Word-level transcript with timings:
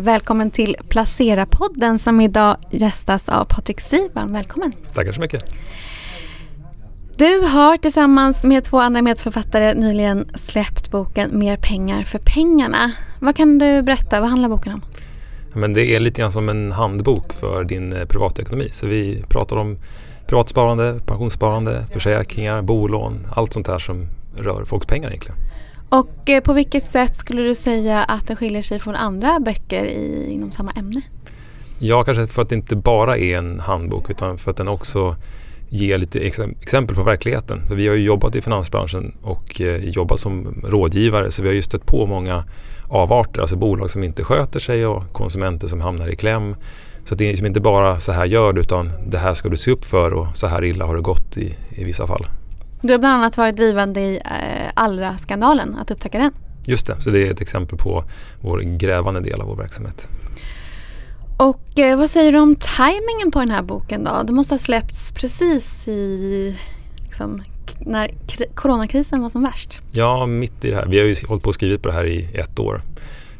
Välkommen 0.00 0.50
till 0.50 0.76
Placera-podden 0.88 1.98
som 1.98 2.20
idag 2.20 2.56
gästas 2.70 3.28
av 3.28 3.44
Patrik 3.44 3.80
Sivan. 3.80 4.32
Välkommen! 4.32 4.72
Tackar 4.94 5.12
så 5.12 5.20
mycket! 5.20 5.44
Du 7.16 7.40
har 7.40 7.76
tillsammans 7.76 8.44
med 8.44 8.64
två 8.64 8.80
andra 8.80 9.02
medförfattare 9.02 9.74
nyligen 9.74 10.28
släppt 10.34 10.90
boken 10.90 11.38
Mer 11.38 11.56
pengar 11.56 12.02
för 12.02 12.20
pengarna. 12.24 12.92
Vad 13.20 13.36
kan 13.36 13.58
du 13.58 13.82
berätta? 13.82 14.20
Vad 14.20 14.30
handlar 14.30 14.48
boken 14.48 14.72
om? 14.72 14.82
Men 15.52 15.72
det 15.72 15.84
är 15.84 16.00
lite 16.00 16.20
grann 16.20 16.32
som 16.32 16.48
en 16.48 16.72
handbok 16.72 17.32
för 17.32 17.64
din 17.64 17.92
eh, 17.92 18.04
privatekonomi. 18.04 18.68
Så 18.72 18.86
vi 18.86 19.24
pratar 19.28 19.56
om 19.56 19.78
privatsparande, 20.26 21.00
pensionssparande, 21.06 21.86
försäkringar, 21.92 22.62
bolån, 22.62 23.26
allt 23.30 23.52
sånt 23.52 23.68
här 23.68 23.78
som 23.78 24.06
rör 24.36 24.64
folks 24.64 24.86
pengar 24.86 25.08
egentligen. 25.08 25.38
Och 25.88 26.30
eh, 26.30 26.40
på 26.40 26.52
vilket 26.52 26.84
sätt 26.84 27.16
skulle 27.16 27.42
du 27.42 27.54
säga 27.54 28.04
att 28.04 28.26
den 28.26 28.36
skiljer 28.36 28.62
sig 28.62 28.78
från 28.78 28.94
andra 28.94 29.40
böcker 29.40 29.84
i, 29.84 30.30
inom 30.32 30.50
samma 30.50 30.72
ämne? 30.72 31.02
Ja, 31.78 32.04
kanske 32.04 32.26
för 32.26 32.42
att 32.42 32.48
det 32.48 32.54
inte 32.54 32.76
bara 32.76 33.18
är 33.18 33.38
en 33.38 33.60
handbok 33.60 34.10
utan 34.10 34.38
för 34.38 34.50
att 34.50 34.56
den 34.56 34.68
också 34.68 35.16
ger 35.68 35.98
lite 35.98 36.20
exempel 36.20 36.96
på 36.96 37.02
verkligheten. 37.02 37.60
För 37.68 37.74
vi 37.74 37.88
har 37.88 37.94
ju 37.94 38.02
jobbat 38.02 38.36
i 38.36 38.42
finansbranschen 38.42 39.12
och 39.22 39.60
eh, 39.60 39.84
jobbat 39.84 40.20
som 40.20 40.62
rådgivare 40.64 41.30
så 41.30 41.42
vi 41.42 41.48
har 41.48 41.54
ju 41.54 41.62
stött 41.62 41.86
på 41.86 42.06
många 42.06 42.44
avarter, 42.88 43.40
alltså 43.40 43.56
bolag 43.56 43.90
som 43.90 44.04
inte 44.04 44.24
sköter 44.24 44.60
sig 44.60 44.86
och 44.86 45.12
konsumenter 45.12 45.68
som 45.68 45.80
hamnar 45.80 46.08
i 46.08 46.16
kläm. 46.16 46.56
Så 47.04 47.14
det 47.14 47.24
är 47.24 47.28
liksom 47.28 47.46
inte 47.46 47.60
bara 47.60 48.00
så 48.00 48.12
här 48.12 48.24
gör 48.24 48.52
du 48.52 48.60
utan 48.60 48.90
det 49.06 49.18
här 49.18 49.34
ska 49.34 49.48
du 49.48 49.56
se 49.56 49.70
upp 49.70 49.84
för 49.84 50.14
och 50.14 50.26
så 50.34 50.46
här 50.46 50.64
illa 50.64 50.84
har 50.84 50.96
det 50.96 51.02
gått 51.02 51.36
i, 51.36 51.56
i 51.70 51.84
vissa 51.84 52.06
fall. 52.06 52.26
Du 52.82 52.92
har 52.92 52.98
bland 52.98 53.14
annat 53.14 53.36
varit 53.36 53.56
drivande 53.56 54.00
i 54.00 54.16
eh, 54.16 54.70
Allra-skandalen, 54.74 55.74
att 55.74 55.90
upptäcka 55.90 56.18
den. 56.18 56.32
Just 56.66 56.86
det, 56.86 57.00
så 57.00 57.10
det 57.10 57.26
är 57.26 57.30
ett 57.30 57.40
exempel 57.40 57.78
på 57.78 58.04
vår 58.40 58.60
grävande 58.60 59.20
del 59.20 59.40
av 59.40 59.48
vår 59.48 59.56
verksamhet. 59.56 60.08
Och 61.38 61.78
eh, 61.78 61.98
vad 61.98 62.10
säger 62.10 62.32
du 62.32 62.38
om 62.38 62.56
tajmingen 62.56 63.30
på 63.32 63.38
den 63.38 63.50
här 63.50 63.62
boken 63.62 64.04
då? 64.04 64.22
Det 64.26 64.32
måste 64.32 64.54
ha 64.54 64.58
släppts 64.58 65.12
precis 65.12 65.88
i 65.88 66.56
liksom, 67.02 67.42
när 67.78 68.14
coronakrisen 68.54 69.22
var 69.22 69.30
som 69.30 69.42
värst. 69.42 69.78
Ja, 69.92 70.26
mitt 70.26 70.64
i 70.64 70.70
det 70.70 70.76
här. 70.76 70.86
Vi 70.86 70.98
har 70.98 71.06
ju 71.06 71.16
hållit 71.28 71.42
på 71.42 71.48
och 71.48 71.54
skrivit 71.54 71.82
på 71.82 71.88
det 71.88 71.94
här 71.94 72.06
i 72.06 72.28
ett 72.34 72.58
år. 72.58 72.82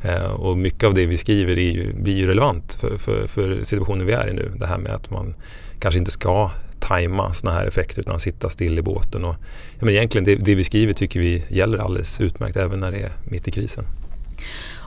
Eh, 0.02 0.30
och 0.30 0.58
mycket 0.58 0.84
av 0.84 0.94
det 0.94 1.06
vi 1.06 1.18
skriver 1.18 1.58
är 1.58 1.70
ju, 1.70 1.92
blir 1.92 2.16
ju 2.16 2.26
relevant 2.26 2.74
för, 2.74 2.98
för, 2.98 3.26
för 3.26 3.64
situationen 3.64 4.06
vi 4.06 4.12
är 4.12 4.28
i 4.28 4.32
nu. 4.32 4.52
Det 4.56 4.66
här 4.66 4.78
med 4.78 4.92
att 4.92 5.10
man 5.10 5.34
kanske 5.78 5.98
inte 5.98 6.10
ska 6.10 6.50
tajma 6.88 7.32
sådana 7.32 7.58
här 7.58 7.66
effekter 7.66 8.00
utan 8.00 8.20
sitta 8.20 8.48
still 8.48 8.78
i 8.78 8.82
båten. 8.82 9.24
Och, 9.24 9.34
ja, 9.78 9.84
men 9.84 9.88
egentligen 9.88 10.24
det, 10.24 10.34
det 10.34 10.54
vi 10.54 10.64
skriver 10.64 10.92
tycker 10.92 11.20
vi 11.20 11.44
gäller 11.48 11.78
alldeles 11.78 12.20
utmärkt 12.20 12.56
även 12.56 12.80
när 12.80 12.92
det 12.92 12.98
är 12.98 13.12
mitt 13.24 13.48
i 13.48 13.50
krisen. 13.50 13.84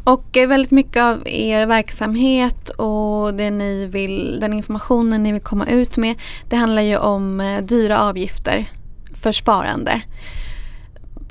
Och 0.03 0.37
eh, 0.37 0.47
väldigt 0.47 0.71
mycket 0.71 1.03
av 1.03 1.27
er 1.27 1.65
verksamhet 1.65 2.69
och 2.69 3.33
det 3.33 3.49
ni 3.49 3.85
vill, 3.85 4.39
den 4.39 4.53
informationen 4.53 5.23
ni 5.23 5.31
vill 5.31 5.41
komma 5.41 5.67
ut 5.67 5.97
med 5.97 6.15
det 6.49 6.55
handlar 6.55 6.81
ju 6.81 6.97
om 6.97 7.39
eh, 7.39 7.61
dyra 7.61 7.99
avgifter 7.99 8.65
för 9.13 9.31
sparande. 9.31 10.01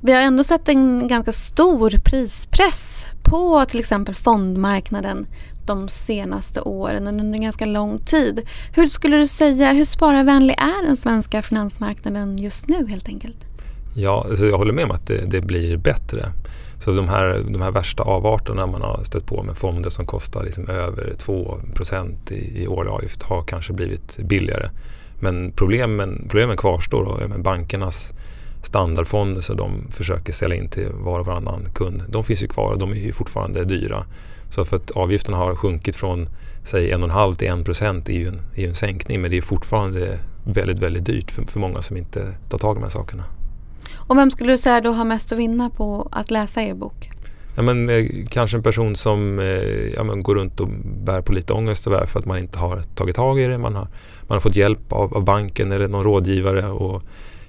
Vi 0.03 0.13
har 0.13 0.21
ändå 0.21 0.45
sett 0.45 0.69
en 0.69 1.09
ganska 1.09 1.33
stor 1.33 1.91
prispress 2.05 3.07
på 3.23 3.65
till 3.65 3.81
exempel 3.81 4.15
fondmarknaden 4.15 5.27
de 5.67 5.89
senaste 5.89 6.61
åren 6.61 7.09
under 7.09 7.25
en 7.35 7.43
ganska 7.43 7.67
lång 7.67 7.99
tid. 7.99 8.49
Hur 8.73 8.87
skulle 8.87 9.17
du 9.17 9.27
säga, 9.27 9.73
hur 9.73 9.85
spararvänlig 9.85 10.55
är 10.59 10.87
den 10.87 10.97
svenska 10.97 11.43
finansmarknaden 11.43 12.39
just 12.39 12.69
nu 12.69 12.87
helt 12.89 13.09
enkelt? 13.09 13.37
Ja, 13.97 14.27
alltså 14.29 14.45
jag 14.45 14.59
håller 14.59 14.73
med 14.73 14.85
om 14.85 14.91
att 14.91 15.07
det, 15.07 15.25
det, 15.27 15.41
blir 15.41 15.77
bättre. 15.77 16.33
Så 16.85 16.93
de 16.93 17.09
här, 17.09 17.45
de 17.51 17.63
här 17.63 17.71
värsta 17.71 18.03
avarterna 18.03 18.67
man 18.67 18.83
har 18.83 19.05
stött 19.05 19.27
på 19.27 19.43
med 19.43 19.57
fonder 19.57 19.91
som 19.91 20.07
kostar 20.07 20.43
liksom 20.43 20.69
över 20.69 21.15
2 21.19 21.61
i, 22.31 22.63
i 22.63 22.69
årlig 22.69 22.91
avgift 22.91 23.23
har 23.23 23.43
kanske 23.43 23.73
blivit 23.73 24.19
billigare. 24.19 24.71
Men 25.21 25.53
problemen, 25.53 26.27
problemen 26.29 26.57
kvarstår. 26.57 27.03
Och, 27.03 27.41
bankernas 27.41 28.13
standardfonder 28.63 29.41
som 29.41 29.57
de 29.57 29.89
försöker 29.91 30.33
sälja 30.33 30.57
in 30.57 30.69
till 30.69 30.89
var 30.93 31.21
och 31.21 31.27
varannan 31.27 31.65
kund, 31.75 32.03
de 32.09 32.25
finns 32.25 32.43
ju 32.43 32.49
kvar 32.49 32.73
och 32.73 32.79
de 32.79 32.91
är 32.91 32.97
ju 32.97 33.13
fortfarande 33.13 33.65
dyra. 33.65 34.05
Så 34.51 34.65
för 34.65 34.77
att 34.77 34.91
avgifterna 34.91 35.37
har 35.37 35.55
sjunkit 35.55 35.97
från 35.97 36.29
säg 36.65 36.95
1,5 36.95 37.35
till 37.35 37.49
1 37.49 37.65
procent 37.65 38.09
är 38.09 38.13
ju 38.13 38.29
en, 38.29 38.41
är 38.55 38.69
en 38.69 38.75
sänkning 38.75 39.21
men 39.21 39.31
det 39.31 39.39
är 39.39 39.43
fortfarande 39.43 40.19
väldigt, 40.45 40.79
väldigt 40.79 41.05
dyrt 41.05 41.31
för, 41.31 41.43
för 41.43 41.61
många 41.61 41.83
som 41.83 41.97
inte 41.97 42.35
tar 42.49 42.59
tag 42.59 42.77
i 42.77 42.79
de 42.79 42.83
här 42.83 42.91
sakerna. 42.91 43.25
Och 43.95 44.19
vem 44.19 44.31
skulle 44.31 44.53
du 44.53 44.59
säga 44.59 44.81
då 44.81 44.93
har 44.93 45.05
mest 45.05 45.33
att 45.33 45.39
vinna 45.39 45.71
på 45.71 46.09
att 46.13 46.31
läsa 46.31 46.63
er 46.63 46.75
bok? 46.75 47.11
Ja, 47.57 47.63
men, 47.63 47.89
eh, 47.89 48.07
kanske 48.29 48.57
en 48.57 48.63
person 48.63 48.97
som 48.97 49.39
eh, 49.39 49.47
ja, 49.95 50.03
men, 50.03 50.23
går 50.23 50.35
runt 50.35 50.61
och 50.61 50.69
bär 51.05 51.21
på 51.21 51.33
lite 51.33 51.53
ångest 51.53 51.87
och 51.87 52.09
för 52.09 52.19
att 52.19 52.27
man 52.27 52.39
inte 52.39 52.59
har 52.59 52.83
tagit 52.95 53.17
tag 53.17 53.41
i 53.41 53.47
det. 53.47 53.59
Man 53.59 53.75
har, 53.75 53.89
man 54.23 54.37
har 54.37 54.41
fått 54.41 54.57
hjälp 54.57 54.93
av, 54.93 55.17
av 55.17 55.25
banken 55.25 55.73
eller 55.73 55.89
någon 55.89 56.05
rådgivare. 56.05 56.67
Och, 56.67 57.03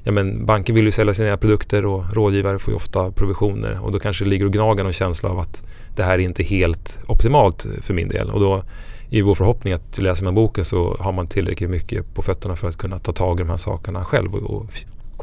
ja, 0.04 0.12
men, 0.12 0.46
banken 0.46 0.76
vill 0.76 0.86
ju 0.86 0.92
sälja 0.92 1.14
sina 1.14 1.38
produkter 1.38 1.86
och 1.86 2.14
rådgivare 2.14 2.60
får 2.60 2.72
ju 2.72 2.76
ofta 2.76 3.12
provisioner. 3.12 3.80
Och 3.84 3.92
då 3.92 4.00
kanske 4.00 4.24
det 4.24 4.30
ligger 4.30 4.46
och 4.46 4.54
gnagar 4.54 4.84
någon 4.84 4.94
känsla 4.94 5.30
av 5.30 5.40
att 5.40 5.64
det 5.96 6.04
här 6.04 6.14
är 6.14 6.20
inte 6.20 6.44
helt 6.44 7.00
optimalt 7.08 7.68
för 7.82 7.94
min 7.94 8.10
del. 8.10 8.30
Och 8.30 8.40
då 8.40 8.64
är 9.10 9.22
vår 9.22 9.36
förhoppning 9.36 9.74
att 9.74 9.98
läser 9.98 10.24
man 10.24 10.36
boken 10.36 10.66
så 10.66 10.98
har 11.00 11.12
man 11.12 11.28
tillräckligt 11.28 11.70
mycket 11.70 12.14
på 12.14 12.22
fötterna 12.22 12.56
för 12.56 12.70
att 12.70 12.78
kunna 12.78 13.00
ta 13.00 13.14
tag 13.14 13.40
i 13.40 13.44
de 13.44 13.50
här 13.50 13.58
sakerna 13.58 14.06
själv 14.06 14.36
och, 14.36 14.52
och 14.52 14.66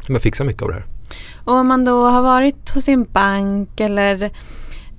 men 0.07 0.21
fixa 0.21 0.43
mycket 0.43 0.61
av 0.61 0.67
det 0.67 0.73
här. 0.73 0.85
Och 1.45 1.53
om 1.53 1.67
man 1.67 1.85
då 1.85 2.05
har 2.05 2.21
varit 2.21 2.69
hos 2.69 2.83
sin 2.83 3.03
bank 3.11 3.79
eller 3.79 4.31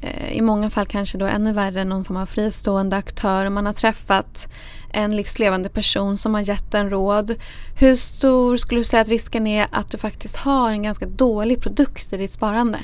eh, 0.01 0.33
i 0.33 0.41
många 0.41 0.71
fall 0.71 0.87
kanske 0.87 1.19
då 1.19 1.27
ännu 1.27 1.53
värre 1.53 1.85
någon 1.85 2.05
form 2.05 2.17
av 2.17 2.27
fristående 2.27 2.97
aktör 2.97 3.47
och 3.47 3.53
man 3.53 3.67
har 3.67 3.73
träffat 3.73 4.49
en 4.93 5.17
livslevande 5.17 5.69
person 5.69 6.19
som 6.19 6.35
har 6.35 6.41
gett 6.41 6.75
en 6.75 6.91
råd. 6.91 7.35
Hur 7.79 7.95
stor 7.95 8.57
skulle 8.57 8.81
du 8.81 8.85
säga 8.85 9.01
att 9.01 9.09
risken 9.09 9.47
är 9.47 9.67
att 9.71 9.91
du 9.91 9.99
faktiskt 9.99 10.37
har 10.37 10.71
en 10.71 10.83
ganska 10.83 11.07
dålig 11.07 11.63
produkt 11.63 12.13
i 12.13 12.17
ditt 12.17 12.33
sparande? 12.33 12.79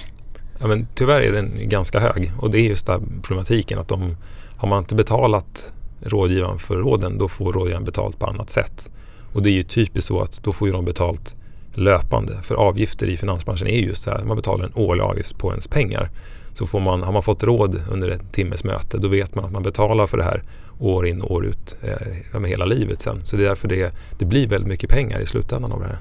Ja, 0.61 0.67
men 0.67 0.87
tyvärr 0.95 1.21
är 1.21 1.33
den 1.33 1.69
ganska 1.69 2.01
hög 2.01 2.33
och 2.39 2.51
det 2.51 2.59
är 2.59 2.69
just 2.69 2.87
den 2.87 3.21
problematiken 3.23 3.79
att 3.79 3.89
de, 3.89 4.17
har 4.57 4.69
man 4.69 4.79
inte 4.79 4.95
betalat 4.95 5.73
rådgivaren 6.01 6.59
för 6.59 6.77
råden 6.77 7.19
då 7.19 7.29
får 7.29 7.53
rådgivaren 7.53 7.85
betalt 7.85 8.19
på 8.19 8.27
annat 8.27 8.51
sätt. 8.51 8.91
Och 9.33 9.43
det 9.43 9.51
är 9.51 9.53
ju 9.53 9.63
typiskt 9.63 10.09
så 10.09 10.21
att 10.21 10.43
då 10.43 10.53
får 10.53 10.69
ju 10.69 10.73
de 10.73 10.85
betalt 10.85 11.37
löpande. 11.75 12.43
För 12.43 12.55
avgifter 12.55 13.07
i 13.07 13.17
finansbranschen 13.17 13.67
är 13.67 13.79
just 13.79 14.03
så 14.03 14.11
här, 14.11 14.25
man 14.25 14.37
betalar 14.37 14.65
en 14.65 14.73
årlig 14.75 15.03
avgift 15.03 15.39
på 15.39 15.51
ens 15.51 15.69
pengar. 15.69 16.11
Så 16.57 16.67
får 16.67 16.81
man, 16.81 17.03
har 17.03 17.13
man 17.13 17.23
fått 17.23 17.43
råd 17.43 17.83
under 17.91 18.09
ett 18.09 18.33
timmes 18.33 18.65
möte 18.65 18.99
då 18.99 19.09
vet 19.09 19.35
man 19.35 19.45
att 19.45 19.53
man 19.53 19.63
betalar 19.63 20.07
för 20.07 20.17
det 20.17 20.25
här 20.25 20.43
år 20.79 21.07
in 21.07 21.21
och 21.21 21.31
år 21.31 21.47
ut 21.47 21.77
eh, 21.83 22.41
med 22.41 22.51
hela 22.51 22.65
livet 22.65 23.01
sen. 23.01 23.23
Så 23.25 23.37
det 23.37 23.45
är 23.45 23.49
därför 23.49 23.69
det, 23.69 23.95
det 24.19 24.25
blir 24.25 24.49
väldigt 24.49 24.69
mycket 24.69 24.91
pengar 24.91 25.21
i 25.21 25.27
slutändan 25.27 25.73
av 25.73 25.81
det 25.81 25.87
här. 25.87 25.99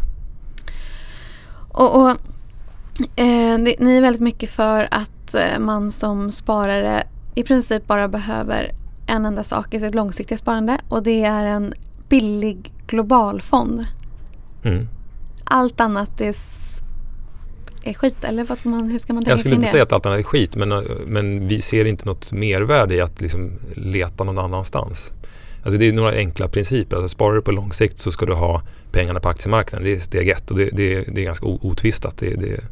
Och, 1.72 2.02
och 2.02 2.10
eh, 3.16 3.58
det, 3.58 3.76
Ni 3.80 3.98
är 3.98 4.02
väldigt 4.02 4.22
mycket 4.22 4.50
för 4.50 4.88
att 4.92 5.36
eh, 5.36 5.60
man 5.60 5.92
som 5.92 6.32
sparare 6.32 7.08
i 7.36 7.44
princip 7.44 7.88
bara 7.88 8.08
behöver 8.08 8.72
en 9.08 9.26
enda 9.26 9.44
sak 9.44 9.74
i 9.74 9.80
sitt 9.80 9.96
långsiktiga 9.96 10.38
sparande 10.38 10.78
och 10.90 11.04
det 11.04 11.24
är 11.24 11.46
en 11.46 11.74
billig 12.10 12.74
globalfond. 12.88 13.86
Mm 14.64 14.88
allt 15.46 15.80
annat 15.80 16.22
är, 16.22 16.36
är 17.86 17.94
skit? 17.94 18.24
Eller 18.24 18.44
vad 18.44 18.58
ska 18.58 18.70
man, 18.70 18.90
hur 18.90 18.98
ska 18.98 19.14
man 19.14 19.24
tänka 19.24 19.32
Jag 19.32 19.40
skulle 19.40 19.56
inte 19.56 19.68
det? 19.68 19.72
säga 19.72 19.84
att 19.84 19.92
allt 19.92 20.06
annat 20.06 20.20
är 20.20 20.24
skit 20.24 20.56
men, 20.56 20.70
men 21.06 21.48
vi 21.48 21.62
ser 21.62 21.86
inte 21.86 22.06
något 22.06 22.32
mervärde 22.32 22.96
i 22.96 23.02
att 23.02 23.22
liksom 23.22 23.52
leta 23.76 24.24
någon 24.24 24.38
annanstans. 24.38 25.12
Alltså 25.64 25.80
det 25.80 25.88
är 25.88 25.94
några 25.94 26.12
enkla 26.12 26.48
principer. 26.48 26.96
Alltså 26.96 27.10
sparar 27.10 27.36
du 27.36 27.42
på 27.42 27.52
lång 27.52 27.74
sikt 27.74 28.00
så 28.00 28.12
ska 28.12 28.26
du 28.26 28.34
ha 28.34 28.62
pengarna 28.92 29.20
på 29.20 29.30
aktiemarknaden. 29.30 29.86
Det 29.86 29.94
är 29.94 30.00
steg 30.00 30.30
ett 30.30 30.52
och 30.52 30.58
det, 30.58 30.70
det, 30.74 31.04
det 31.04 31.22
är 31.22 31.26
ganska 31.26 31.46
otvistat. 31.46 32.18
Det, 32.18 32.36
det, 32.36 32.64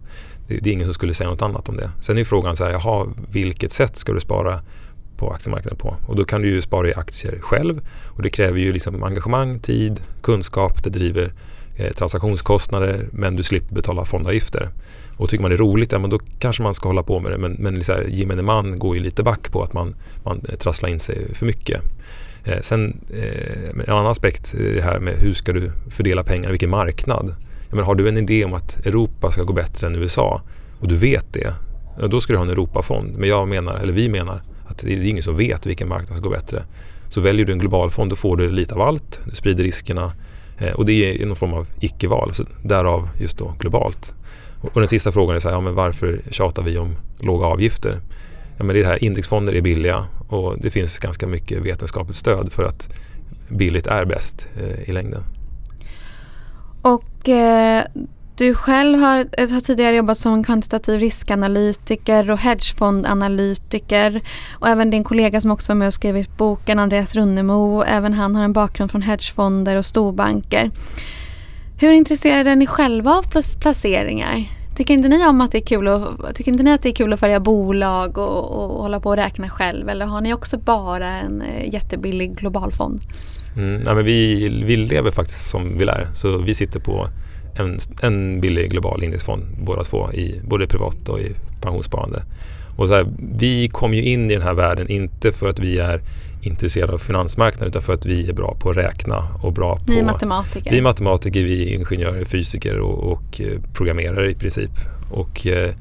det, 0.47 0.69
är 0.69 0.73
ingen 0.73 0.85
som 0.85 0.93
skulle 0.93 1.13
säga 1.13 1.29
något 1.29 1.41
annat 1.41 1.69
om 1.69 1.77
det. 1.77 1.89
Sen 2.01 2.17
är 2.17 2.23
frågan 2.23 2.55
så 2.55 2.63
här, 2.63 2.71
jaha, 2.71 3.07
vilket 3.31 3.71
sätt 3.71 3.97
ska 3.97 4.13
du 4.13 4.19
spara 4.19 4.61
på 5.17 5.31
aktiemarknaden 5.31 5.77
på? 5.77 5.95
Och 6.07 6.15
då 6.15 6.25
kan 6.25 6.41
du 6.41 6.49
ju 6.49 6.61
spara 6.61 6.89
i 6.89 6.93
aktier 6.93 7.39
själv 7.41 7.81
och 8.05 8.21
det 8.21 8.29
kräver 8.29 8.59
ju 8.59 8.73
liksom 8.73 9.03
engagemang, 9.03 9.59
tid, 9.59 10.01
kunskap. 10.21 10.83
Det 10.83 10.89
driver 10.89 11.33
Eh, 11.75 11.91
transaktionskostnader 11.91 13.05
men 13.11 13.35
du 13.35 13.43
slipper 13.43 13.75
betala 13.75 14.05
fondavgifter. 14.05 14.69
Och 15.17 15.29
tycker 15.29 15.41
man 15.41 15.51
det 15.51 15.55
är 15.55 15.57
roligt, 15.57 15.91
ja, 15.91 15.99
men 15.99 16.09
då 16.09 16.19
kanske 16.39 16.63
man 16.63 16.73
ska 16.73 16.89
hålla 16.89 17.03
på 17.03 17.19
med 17.19 17.31
det. 17.31 17.37
Men, 17.37 17.55
men 17.59 17.83
så 17.83 17.93
här, 17.93 18.03
gemene 18.03 18.41
man 18.41 18.79
går 18.79 18.95
ju 18.95 19.03
lite 19.03 19.23
back 19.23 19.51
på 19.51 19.63
att 19.63 19.73
man, 19.73 19.95
man 20.23 20.41
eh, 20.49 20.55
trasslar 20.55 20.89
in 20.89 20.99
sig 20.99 21.35
för 21.35 21.45
mycket. 21.45 21.81
Eh, 22.43 22.59
sen 22.61 22.99
eh, 23.13 23.69
en 23.69 23.93
annan 23.93 24.07
aspekt 24.07 24.53
är 24.53 24.75
det 24.75 24.81
här 24.81 24.99
med 24.99 25.13
hur 25.13 25.33
ska 25.33 25.53
du 25.53 25.71
fördela 25.89 26.23
pengar, 26.23 26.49
vilken 26.49 26.69
marknad? 26.69 27.35
Ja, 27.69 27.75
men 27.75 27.85
har 27.85 27.95
du 27.95 28.09
en 28.09 28.17
idé 28.17 28.45
om 28.45 28.53
att 28.53 28.85
Europa 28.85 29.31
ska 29.31 29.43
gå 29.43 29.53
bättre 29.53 29.87
än 29.87 29.95
USA 29.95 30.41
och 30.79 30.87
du 30.87 30.95
vet 30.95 31.33
det, 31.33 31.53
ja, 31.99 32.07
då 32.07 32.21
ska 32.21 32.33
du 32.33 32.37
ha 32.37 32.45
en 32.45 32.51
Europafond. 32.51 33.17
Men 33.17 33.29
jag 33.29 33.47
menar, 33.47 33.75
eller 33.75 33.93
vi 33.93 34.09
menar, 34.09 34.41
att 34.65 34.77
det 34.77 34.93
är 34.93 35.03
ingen 35.03 35.23
som 35.23 35.37
vet 35.37 35.65
vilken 35.65 35.87
marknad 35.87 36.17
som 36.17 36.23
går 36.23 36.31
bättre. 36.31 36.63
Så 37.09 37.21
väljer 37.21 37.45
du 37.45 37.51
en 37.51 37.59
global 37.59 37.91
fond 37.91 38.09
då 38.09 38.15
får 38.15 38.37
du 38.37 38.51
lite 38.51 38.75
av 38.75 38.81
allt. 38.81 39.19
Du 39.25 39.35
sprider 39.35 39.63
riskerna 39.63 40.11
Eh, 40.57 40.71
och 40.71 40.85
det 40.85 41.21
är 41.21 41.25
någon 41.25 41.35
form 41.35 41.53
av 41.53 41.67
icke-val, 41.79 42.33
så 42.33 42.43
därav 42.63 43.09
just 43.19 43.37
då 43.37 43.53
globalt. 43.59 44.13
Och 44.61 44.79
den 44.79 44.87
sista 44.87 45.11
frågan 45.11 45.35
är 45.35 45.39
så 45.39 45.49
här, 45.49 45.55
ja, 45.55 45.61
men 45.61 45.75
varför 45.75 46.21
tjatar 46.31 46.63
vi 46.63 46.77
om 46.77 46.95
låga 47.19 47.45
avgifter? 47.45 47.99
ja, 48.57 48.63
men 48.63 48.75
det 48.75 48.85
här 48.85 49.03
indexfonder 49.03 49.55
är 49.55 49.61
billiga 49.61 50.05
och 50.27 50.59
det 50.59 50.69
finns 50.69 50.99
ganska 50.99 51.27
mycket 51.27 51.61
vetenskapligt 51.61 52.17
stöd 52.17 52.51
för 52.51 52.63
att 52.63 52.93
billigt 53.49 53.87
är 53.87 54.05
bäst 54.05 54.47
eh, 54.55 54.89
i 54.89 54.91
längden. 54.91 55.23
Och 56.81 57.29
eh, 57.29 57.83
du 58.37 58.53
själv 58.53 58.99
har, 58.99 59.17
eh, 59.37 59.49
har, 59.49 59.59
tidigare 59.59 59.95
jobbat 59.95 60.17
som 60.17 60.43
kvantitativ 60.43 60.99
riskanalytiker 60.99 62.31
och 62.31 62.39
hedgefondanalytiker. 62.39 64.21
Och 64.59 64.67
även 64.67 64.89
din 64.89 65.03
kollega 65.03 65.41
som 65.41 65.51
också 65.51 65.71
var 65.71 65.75
med 65.75 65.87
och 65.87 65.93
skrivit 65.93 66.37
boken, 66.37 66.79
Andreas 66.79 67.15
Runnemo, 67.15 67.83
även 67.83 68.13
han 68.13 68.35
har 68.35 68.43
en 68.43 68.53
bakgrund 68.53 68.91
från 68.91 69.01
hedgefonder 69.01 69.75
och 69.75 69.85
storbanker. 69.85 70.71
Hur 71.79 71.91
intresserade 71.91 72.51
är 72.51 72.55
ni 72.55 72.67
själva 72.67 73.11
av 73.11 73.23
placeringar? 73.61 74.43
Tycker 74.75 74.93
inte 74.93 75.07
ni 75.07 75.25
om 75.25 75.41
att 75.41 75.51
det 75.51 75.57
är 75.57 75.65
kul 75.65 75.87
att, 75.87 76.35
tycker 76.35 76.51
inte 76.51 76.63
ni 76.63 76.73
att 76.73 76.81
det 76.81 76.89
är 76.89 76.93
kul 76.93 77.13
att 77.13 77.19
följa 77.19 77.39
bolag 77.39 78.17
och, 78.17 78.51
och 78.51 78.81
hålla 78.81 78.99
på 78.99 79.09
och 79.09 79.17
räkna 79.17 79.49
själv? 79.49 79.89
Eller 79.89 80.05
har 80.05 80.21
ni 80.21 80.33
också 80.33 80.57
bara 80.57 81.07
en 81.07 81.41
eh, 81.41 81.73
jättebillig 81.73 82.37
globalfond? 82.37 83.01
Mm, 83.55 83.81
nej, 83.81 83.95
men 83.95 84.05
vi, 84.05 84.49
vi 84.65 84.77
lever 84.77 85.11
faktiskt 85.11 85.49
som 85.49 85.77
vi 85.77 85.85
lär. 85.85 86.07
Så 86.13 86.37
vi 86.37 86.55
sitter 86.55 86.79
på 86.79 87.07
en, 87.55 87.79
en 88.01 88.41
billig 88.41 88.71
global 88.71 89.03
indexfond 89.03 89.43
båda 89.59 89.83
två, 89.83 90.11
i, 90.11 90.41
både 90.43 90.67
privat 90.67 91.09
och 91.09 91.19
i 91.19 91.31
pensionssparande. 91.61 92.23
Och 92.77 92.87
så 92.87 92.93
här, 92.93 93.07
vi 93.37 93.69
kom 93.69 93.93
ju 93.93 94.03
in 94.03 94.31
i 94.31 94.33
den 94.33 94.43
här 94.43 94.53
världen 94.53 94.87
inte 94.87 95.31
för 95.31 95.49
att 95.49 95.59
vi 95.59 95.77
är 95.77 96.01
intresserade 96.41 96.93
av 96.93 96.97
finansmarknaden 96.97 97.69
utan 97.69 97.81
för 97.81 97.93
att 97.93 98.05
vi 98.05 98.29
är 98.29 98.33
bra 98.33 98.55
på 98.59 98.69
att 98.69 98.77
räkna 98.77 99.27
och 99.41 99.53
bra 99.53 99.75
på... 99.75 99.91
Ni 99.91 99.97
är 99.97 100.03
matematiker? 100.03 100.71
Vi 100.71 100.77
är 100.77 100.81
matematiker, 100.81 101.43
vi 101.43 101.63
är 101.63 101.75
ingenjörer, 101.75 102.25
fysiker 102.25 102.79
och, 102.79 103.11
och 103.11 103.41
eh, 103.41 103.59
programmerare 103.73 104.31
i 104.31 104.35
princip. 104.35 104.71
Och 105.11 105.47
eh, 105.47 105.73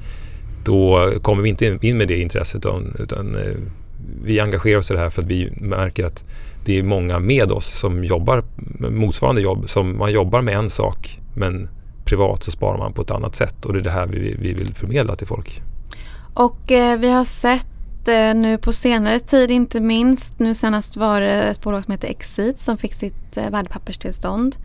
då 0.65 1.13
kommer 1.23 1.43
vi 1.43 1.49
inte 1.49 1.79
in 1.83 1.99
med 1.99 2.09
det 2.09 2.21
intresset 2.21 2.57
utan, 2.57 2.97
utan 2.99 3.35
eh, 3.35 3.57
vi 4.25 4.41
engagerar 4.41 4.79
oss 4.79 4.91
i 4.91 4.95
det 4.95 5.01
här 5.01 5.11
för 5.11 5.23
att 5.23 5.29
vi 5.29 5.53
märker 5.57 6.05
att 6.05 6.25
det 6.65 6.79
är 6.79 6.83
många 6.83 7.19
med 7.19 7.53
oss 7.53 7.67
som 7.67 8.05
jobbar 8.05 8.45
motsvarande 8.91 9.43
jobb. 9.43 9.69
Som 9.69 9.99
man 9.99 10.13
jobbar 10.13 10.43
med 10.43 10.55
en 10.55 10.71
sak 10.71 11.19
men 11.35 11.69
privat 12.05 12.43
så 12.43 12.51
sparar 12.51 12.79
man 12.79 12.93
på 12.93 13.03
ett 13.03 13.11
annat 13.11 13.35
sätt 13.35 13.65
och 13.65 13.73
det 13.73 13.79
är 13.79 13.83
det 13.83 13.91
här 13.91 14.07
vi, 14.07 14.37
vi 14.39 14.53
vill 14.53 14.75
förmedla 14.75 15.17
till 15.17 15.27
folk. 15.27 15.63
Och 16.35 16.73
eh, 16.73 16.99
vi 16.99 17.09
har 17.09 17.25
sett 17.25 18.09
eh, 18.09 18.35
nu 18.35 18.59
på 18.59 18.73
senare 18.73 19.21
tid 19.21 19.51
inte 19.51 19.81
minst, 19.81 20.39
nu 20.39 20.55
senast 20.55 20.97
var 20.97 21.21
det 21.21 21.43
ett 21.43 21.63
bolag 21.63 21.85
som 21.85 21.93
heter 21.93 22.09
Exit 22.09 22.61
som 22.61 22.77
fick 22.77 22.95
sitt 22.95 23.37
eh, 23.37 23.51
värdepapperstillstånd 23.51 24.57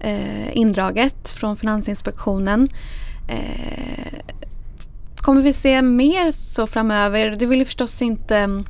eh, 0.00 0.56
indraget 0.56 1.28
från 1.28 1.56
Finansinspektionen. 1.56 2.68
Eh, 3.28 4.34
kommer 5.16 5.42
vi 5.42 5.52
se 5.52 5.82
mer 5.82 6.30
så 6.30 6.66
framöver? 6.66 7.36
Du 7.38 7.46
vill 7.46 7.58
ju 7.58 7.64
förstås 7.64 8.02
inte 8.02 8.36
mm, 8.36 8.64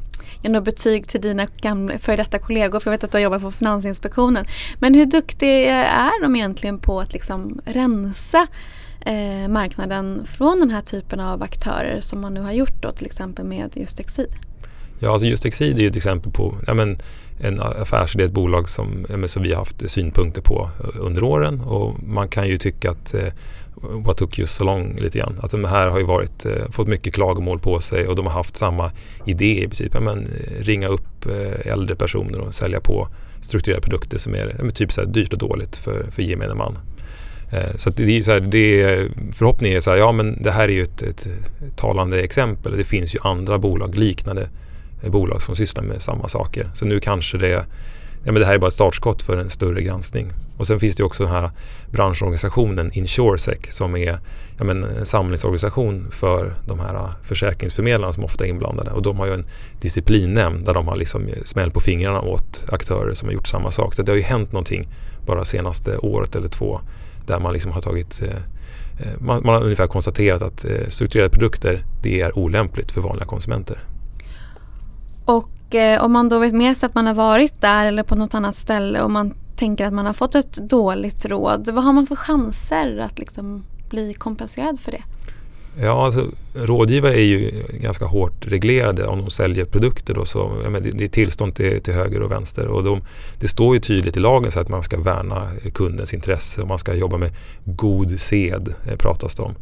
ge 0.45 0.51
något 0.51 0.65
betyg 0.65 1.09
till 1.09 1.21
dina 1.21 1.47
gamla, 1.61 1.99
före 1.99 2.17
detta 2.17 2.39
kollegor 2.39 2.81
för 2.81 2.91
jag 2.91 2.97
vet 2.99 3.05
att 3.05 3.13
du 3.13 3.19
har 3.19 3.23
jobbat 3.23 3.43
på 3.43 3.51
Finansinspektionen. 3.51 4.47
Men 4.79 4.95
hur 4.95 5.07
duktiga 5.07 5.85
är 5.85 6.23
de 6.23 6.37
egentligen 6.37 6.79
på 6.79 7.01
att 7.01 7.13
liksom 7.13 7.61
rensa 7.65 8.47
eh, 9.01 9.49
marknaden 9.49 10.25
från 10.25 10.61
den 10.61 10.71
här 10.71 10.81
typen 10.81 11.21
av 11.21 11.43
aktörer 11.43 12.01
som 12.01 12.21
man 12.21 12.35
nu 12.35 12.41
har 12.41 12.53
gjort 12.53 12.83
då 12.83 12.93
till 12.93 13.07
exempel 13.07 13.45
med 13.45 13.71
just 13.75 14.01
Exid? 14.01 14.35
Ja, 14.99 15.13
alltså 15.13 15.27
just 15.27 15.45
Exid 15.45 15.77
är 15.77 15.81
ju 15.83 15.89
ett 15.89 15.97
exempel 15.97 16.33
på 16.33 16.55
ja, 16.67 16.75
men, 16.75 16.99
en 17.41 17.61
affärsidé, 17.61 18.25
ett 18.25 18.33
bolag 18.33 18.69
som, 18.69 19.07
ja, 19.09 19.29
som 19.29 19.43
vi 19.43 19.53
har 19.53 19.59
haft 19.59 19.91
synpunkter 19.91 20.43
på 20.43 20.71
eh, 20.81 21.01
under 21.01 21.25
åren 21.25 21.61
och 21.61 22.03
man 22.03 22.29
kan 22.29 22.49
ju 22.49 22.59
tycka 22.59 22.91
att 22.91 23.15
eh, 23.15 23.29
what 23.83 24.17
took 24.17 24.39
you 24.39 24.47
so 24.47 24.65
long 24.65 24.97
lite 24.99 25.19
grann. 25.19 25.41
Att 25.43 25.51
de 25.51 25.65
här 25.65 25.89
har 25.89 25.99
ju 25.99 26.05
varit, 26.05 26.47
eh, 26.47 26.71
fått 26.71 26.89
mycket 26.89 27.15
klagomål 27.15 27.59
på 27.59 27.81
sig 27.81 28.09
och 28.09 28.17
de 28.17 28.27
har 28.27 28.33
haft 28.33 28.57
samma 28.57 28.93
idé 29.25 29.65
i 29.65 29.67
princip. 29.67 30.01
Men, 30.01 30.19
eh, 30.19 30.63
ringa 30.65 30.89
upp 30.89 31.27
eh, 31.27 31.73
äldre 31.73 31.97
personer 31.97 32.39
och 32.39 32.55
sälja 32.55 32.81
på 32.81 33.09
strukturerade 33.41 33.83
produkter 33.83 34.19
som 34.19 34.35
är 34.35 34.57
men, 34.59 34.71
typ 34.71 34.93
så 34.93 35.01
här 35.01 35.09
dyrt 35.09 35.33
och 35.33 35.39
dåligt 35.39 35.77
för, 35.77 36.11
för 36.11 36.23
gemene 36.23 36.55
man. 36.55 36.79
Eh, 37.53 37.77
så 37.77 37.91
det 37.91 38.19
är 38.19 38.23
så 38.23 38.33
här, 38.33 38.41
det, 38.41 39.09
förhoppningen 39.33 39.77
är 39.77 39.81
så 39.81 39.91
här, 39.91 39.97
ja 39.97 40.13
men 40.13 40.43
det 40.43 40.51
här 40.51 40.69
är 40.69 40.73
ju 40.73 40.83
ett, 40.83 41.03
ett, 41.03 41.27
talande 41.77 42.21
exempel. 42.23 42.77
Det 42.77 42.85
finns 42.85 43.15
ju 43.15 43.19
andra 43.23 43.59
bolag, 43.59 43.95
liknande 43.97 44.49
eh, 45.03 45.11
bolag 45.11 45.43
som 45.43 45.57
sysslar 45.57 45.85
med 45.85 46.03
samma 46.03 46.29
saker. 46.29 46.71
Så 46.75 46.85
nu 46.85 47.01
kanske 47.01 47.39
det 47.39 47.65
ja, 48.25 48.33
men 48.33 48.41
det 48.41 48.47
här 48.47 48.55
är 48.55 48.59
bara 48.59 48.69
ett 48.69 48.75
startskott 48.75 49.23
för 49.23 49.37
en 49.37 49.51
större 49.51 49.83
granskning. 49.83 50.33
Och 50.59 50.67
sen 50.67 50.81
finns 50.81 50.97
det 50.97 51.05
också 51.05 51.23
den 51.23 51.33
här 51.33 51.51
branschorganisationen 51.91 52.91
Insuresec 52.93 53.59
som 53.71 53.97
är 53.97 54.19
ja, 54.59 54.65
men, 54.65 54.85
en 54.85 55.07
samlingsorganisation 55.07 56.11
för 56.11 56.55
de 56.67 56.81
här 56.81 56.95
äh, 56.95 57.11
försäkringsförmedlarna 57.23 58.13
som 58.13 58.25
ofta 58.25 58.45
är 58.45 58.49
inblandade. 58.49 58.91
Och 58.91 59.03
de 59.03 59.19
har 59.19 59.27
ju 59.27 59.35
en 59.35 59.47
disciplinnämnd 59.81 60.67
där 60.67 60.75
de 60.75 60.89
har 60.89 60.97
liksom 60.97 61.29
smällt 61.45 61.75
på 61.75 61.81
fingrarna 61.81 62.21
åt 62.21 62.65
aktörer 62.69 63.15
som 63.15 63.29
har 63.29 63.33
gjort 63.33 63.49
samma 63.49 63.71
sak. 63.71 63.95
Så 63.95 64.03
det 64.03 64.13
har 64.13 64.17
ju 64.17 64.23
hänt 64.23 64.53
någonting 64.53 64.89
bara 65.27 65.45
senaste 65.45 65.99
året 65.99 66.37
eller 66.37 66.49
två 66.49 66.81
där 67.27 67.39
man 67.39 67.53
liksom 67.53 67.73
har 67.73 67.81
tagit 67.81 68.23
äh, 68.23 68.29
äh, 68.29 69.13
man, 69.19 69.43
man, 69.45 69.55
har 69.55 69.63
ungefär 69.63 69.87
konstaterat 69.87 70.43
att 70.43 70.67
strukturerade 70.89 71.31
produkter 71.31 71.85
det 72.03 72.21
är 72.21 72.39
olämpligt 72.39 72.93
för 72.93 73.01
vanliga 73.01 73.27
konsumenter. 73.27 73.79
Och 75.25 75.49
eh, 75.71 76.05
om 76.05 76.13
man 76.13 76.29
då 76.29 76.39
vet 76.39 76.55
med 76.55 76.77
sig 76.77 76.87
att 76.87 76.95
man 76.95 77.07
har 77.07 77.15
varit 77.15 77.61
där 77.61 77.87
eller 77.87 78.03
på 78.03 78.15
något 78.15 78.35
annat 78.35 78.57
ställe 78.57 79.03
och 79.03 79.11
man 79.11 79.35
tänker 79.57 79.87
att 79.87 79.93
man 79.93 80.07
har 80.07 80.13
fått 80.13 80.35
ett 80.35 80.55
dåligt 80.55 81.25
råd. 81.25 81.69
Vad 81.73 81.85
har 81.85 81.93
man 81.93 82.07
för 82.07 82.17
chanser 82.17 82.99
att 82.99 83.19
liksom 83.19 83.65
bli 83.91 84.15
kompenserad 84.15 84.81
för 84.81 84.93
det? 84.93 85.03
Ja, 85.81 86.07
alltså, 86.07 86.27
rådgivare 86.55 87.15
är 87.15 87.25
ju 87.25 87.51
ganska 87.81 88.05
hårt 88.05 88.47
reglerade 88.47 89.07
om 89.07 89.19
de 89.19 89.31
säljer 89.31 89.65
produkter. 89.65 90.15
Då, 90.15 90.25
så, 90.25 90.61
ja, 90.65 90.71
men 90.71 90.83
det, 90.83 90.91
det 90.91 91.05
är 91.05 91.09
tillstånd 91.09 91.55
till, 91.55 91.81
till 91.81 91.95
höger 91.95 92.23
och 92.23 92.31
vänster. 92.31 92.67
Och 92.67 92.85
de, 92.85 93.01
det 93.41 93.49
står 93.49 93.75
ju 93.75 93.81
tydligt 93.81 94.17
i 94.17 94.21
lagen 94.21 94.53
så 94.53 94.61
att 94.61 94.69
man 94.69 94.83
ska 94.83 95.01
värna 95.01 95.51
kundens 95.75 96.15
intresse 96.15 96.63
och 96.63 96.69
man 96.69 96.79
ska 96.79 96.95
jobba 96.95 97.17
med 97.17 97.33
god 97.65 98.21
sed, 98.21 98.75
eh, 98.87 98.97
pratas 98.97 99.35
det 99.35 99.43
om. 99.43 99.55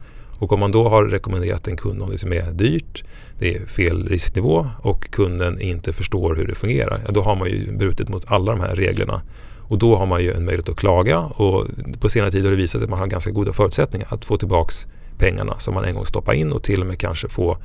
Och 0.42 0.52
om 0.52 0.60
man 0.60 0.72
då 0.72 0.88
har 0.88 1.04
rekommenderat 1.04 1.68
en 1.68 1.76
kund 1.76 1.98
något 1.98 2.20
som 2.20 2.32
är 2.32 2.52
dyrt, 2.52 3.04
det 3.38 3.56
är 3.56 3.66
fel 3.66 4.08
risknivå 4.08 4.66
och 4.80 5.10
kunden 5.10 5.60
inte 5.60 5.92
förstår 5.92 6.34
hur 6.34 6.46
det 6.46 6.54
fungerar, 6.54 7.00
ja, 7.06 7.12
då 7.12 7.20
har 7.20 7.36
man 7.36 7.48
ju 7.48 7.76
brutit 7.76 8.08
mot 8.08 8.24
alla 8.26 8.52
de 8.52 8.60
här 8.60 8.76
reglerna. 8.76 9.22
Och 9.60 9.78
då 9.78 9.96
har 9.96 10.06
man 10.06 10.22
ju 10.22 10.32
en 10.32 10.44
möjlighet 10.44 10.68
att 10.68 10.76
klaga 10.76 11.18
och 11.18 11.66
på 12.00 12.08
senare 12.08 12.30
tid 12.30 12.44
har 12.44 12.50
det 12.50 12.56
visat 12.56 12.80
sig 12.80 12.84
att 12.84 12.90
man 12.90 12.98
har 12.98 13.06
ganska 13.06 13.30
goda 13.30 13.52
förutsättningar 13.52 14.06
att 14.10 14.24
få 14.24 14.36
tillbaks 14.36 14.86
pengarna 15.18 15.58
som 15.58 15.74
man 15.74 15.84
en 15.84 15.94
gång 15.94 16.06
stoppade 16.06 16.36
in 16.36 16.52
och 16.52 16.62
till 16.62 16.80
och 16.80 16.86
med 16.86 16.98
kanske 16.98 17.28
få 17.28 17.56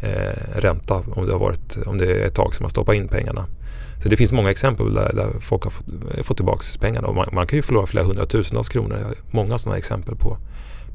eh, 0.00 0.56
ränta 0.56 0.94
om 0.94 1.26
det, 1.26 1.32
har 1.32 1.40
varit, 1.40 1.76
om 1.86 1.98
det 1.98 2.06
är 2.06 2.26
ett 2.26 2.34
tag 2.34 2.54
som 2.54 2.64
man 2.64 2.70
stoppat 2.70 2.94
in 2.94 3.08
pengarna. 3.08 3.46
Så 4.02 4.08
det 4.08 4.16
finns 4.16 4.32
många 4.32 4.50
exempel 4.50 4.94
där, 4.94 5.12
där 5.12 5.40
folk 5.40 5.64
har 5.64 5.70
fått, 5.70 5.86
eh, 6.16 6.22
fått 6.22 6.36
tillbaka 6.36 6.64
pengarna 6.80 7.08
och 7.08 7.14
man, 7.14 7.28
man, 7.32 7.46
kan 7.46 7.56
ju 7.56 7.62
förlora 7.62 7.86
flera 7.86 8.04
hundratusentals 8.04 8.68
kronor. 8.68 9.14
Många 9.30 9.58
sådana 9.58 9.78
exempel 9.78 10.16
på, 10.16 10.36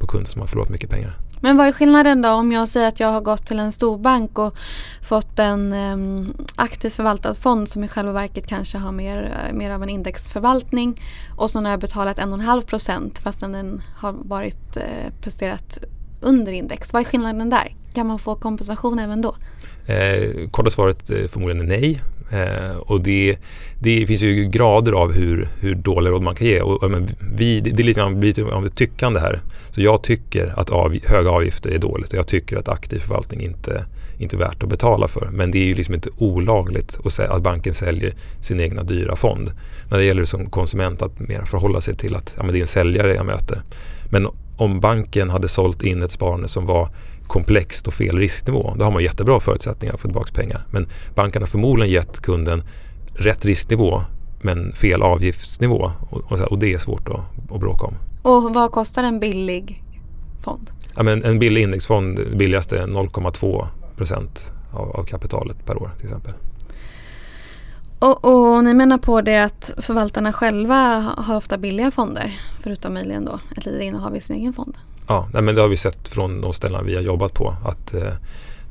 på 0.02 0.08
kunder 0.08 0.30
som 0.30 0.42
har 0.42 0.48
förlorat 0.48 0.70
mycket 0.70 0.90
pengar. 0.90 1.18
Men 1.44 1.58
vad 1.58 1.68
är 1.68 1.72
skillnaden 1.72 2.22
då 2.22 2.30
om 2.30 2.52
jag 2.52 2.68
säger 2.68 2.88
att 2.88 3.00
jag 3.00 3.08
har 3.08 3.22
gått 3.22 3.46
till 3.46 3.60
en 3.60 3.72
storbank 3.72 4.40
och 4.40 4.54
fått 5.02 5.40
en 5.40 5.74
um, 5.74 6.34
aktivt 6.56 6.94
förvaltad 6.94 7.34
fond 7.34 7.70
som 7.70 7.84
i 7.84 7.88
själva 7.88 8.12
verket 8.12 8.48
kanske 8.48 8.78
har 8.78 8.92
mer, 8.92 9.52
mer 9.54 9.72
av 9.72 9.84
en 9.84 9.90
indexförvaltning 9.90 11.02
och 11.38 11.52
så 11.52 11.60
har 11.60 11.70
jag 11.70 11.80
betalat 11.80 12.18
1,5 12.18 12.62
procent 12.62 13.20
fastän 13.20 13.52
den 13.52 13.82
har 13.96 14.12
varit 14.12 14.78
uh, 14.78 14.84
presterat 15.22 15.78
under 16.22 16.52
index. 16.52 16.94
Vad 16.94 17.02
är 17.02 17.06
skillnaden 17.06 17.50
där? 17.50 17.76
Kan 17.94 18.08
man 18.08 18.20
få 18.20 18.36
kompensation 18.36 19.00
även 19.00 19.22
då? 19.22 19.36
Eh, 19.86 20.50
korta 20.52 20.70
svaret 20.70 21.10
eh, 21.10 21.28
förmodligen 21.28 21.66
nej. 21.66 22.02
Eh, 22.32 22.78
och 22.78 23.02
det, 23.02 23.38
det 23.80 24.08
finns 24.08 24.22
ju 24.22 24.46
grader 24.46 24.92
av 24.92 25.12
hur, 25.12 25.50
hur 25.60 25.76
dåliga 25.76 26.12
råd 26.12 26.22
man 26.22 26.36
kan 26.36 26.48
ge. 26.48 26.62
Och, 26.62 26.92
men 26.92 27.10
vi, 27.36 27.60
det, 27.60 27.70
det 27.70 27.84
är 27.84 27.86
lite 27.86 28.00
grann 28.00 28.22
lite 28.22 28.44
av 28.44 28.66
ett 28.66 28.76
tyckande 28.76 29.20
här. 29.20 29.40
Så 29.72 29.82
jag 29.82 30.04
tycker 30.04 30.54
att 30.60 30.70
av, 30.70 30.98
höga 31.06 31.30
avgifter 31.30 31.70
är 31.70 31.80
dåligt 31.80 32.10
och 32.10 32.18
jag 32.18 32.28
tycker 32.28 32.58
att 32.58 32.70
aktiv 32.70 33.00
förvaltning 33.00 33.42
inte, 33.42 33.86
inte 34.18 34.36
är 34.36 34.38
värt 34.38 34.64
att 34.64 34.70
betala 34.70 35.08
för. 35.08 35.30
Men 35.32 35.52
det 35.52 35.58
är 35.58 35.66
ju 35.66 35.76
liksom 35.76 35.94
inte 35.96 36.10
olagligt 36.18 37.00
att, 37.06 37.20
att 37.20 37.42
banken 37.42 37.74
säljer 37.74 38.14
sin 38.42 38.60
egna 38.60 38.84
dyra 38.84 39.16
fond. 39.16 39.52
När 39.90 39.98
det 39.98 40.04
gäller 40.04 40.24
som 40.24 40.50
konsument 40.50 41.02
att 41.02 41.20
mer 41.20 41.46
förhålla 41.46 41.82
sig 41.82 41.96
till 41.96 42.16
att 42.16 42.34
ja, 42.38 42.44
men 42.44 42.54
det 42.54 42.60
är 42.60 42.62
en 42.62 42.68
säljare 42.68 43.16
jag 43.16 43.26
möter. 43.26 43.62
Men 44.10 44.28
om 44.58 44.80
banken 44.80 45.30
hade 45.30 45.48
sålt 45.48 45.84
in 45.84 46.02
ett 46.02 46.12
sparande 46.12 46.48
som 46.48 46.66
var 46.66 46.90
komplext 47.32 47.88
och 47.88 47.94
fel 47.94 48.18
risknivå, 48.18 48.74
då 48.78 48.84
har 48.84 48.92
man 48.92 49.04
jättebra 49.04 49.40
förutsättningar 49.40 49.94
att 49.94 50.00
få 50.00 50.08
tillbaka 50.08 50.34
pengar. 50.34 50.66
Men 50.72 50.88
banken 51.16 51.42
har 51.42 51.48
förmodligen 51.48 51.94
gett 51.94 52.20
kunden 52.20 52.64
rätt 53.14 53.46
risknivå 53.46 54.04
men 54.42 54.74
fel 54.74 55.02
avgiftsnivå 55.02 55.92
och, 56.10 56.52
och, 56.52 56.60
det 56.60 56.74
är 56.74 56.78
svårt 56.78 57.10
att, 57.10 57.52
att 57.52 57.60
bråka 57.60 57.86
om. 57.86 57.94
Och 58.22 58.54
vad 58.54 58.72
kostar 58.72 59.04
en 59.04 59.20
billig 59.20 59.84
fond? 60.44 60.72
Ja, 60.96 61.04
men 61.04 61.24
en 61.24 61.40
billig 61.40 61.62
indexfond, 61.62 62.20
billigaste 62.36 62.80
är 62.80 62.88
0,2 62.88 63.68
procent 63.98 64.54
av, 64.72 64.92
av 64.92 65.04
kapitalet 65.04 65.66
per 65.66 65.82
år 65.82 65.92
till 65.98 66.06
exempel. 66.06 66.34
Och, 68.00 68.26
och, 68.26 68.64
ni 68.64 68.74
menar 68.74 68.98
på 68.98 69.22
det 69.22 69.44
att 69.44 69.74
förvaltarna 69.78 70.34
själva 70.34 71.14
har 71.18 71.36
ofta 71.36 71.58
billiga 71.58 71.92
fonder 71.92 72.40
förutom 72.60 72.94
möjligen 72.94 73.26
då 73.26 73.40
ett 73.58 73.66
litet 73.66 73.82
innehav 73.82 74.16
i 74.16 74.20
sin 74.20 74.36
egen 74.36 74.54
fond? 74.54 74.78
Ja, 75.12 75.28
nej, 75.34 75.42
men 75.42 75.56
det 75.56 75.62
har 75.62 75.68
vi 75.68 75.78
sett 75.78 76.10
från 76.10 76.42
de 76.42 76.54
ställen 76.54 76.86
vi 76.86 76.96
har 76.96 77.02
jobbat 77.02 77.34
på 77.34 77.56
att 77.66 77.94
eh, 77.94 78.14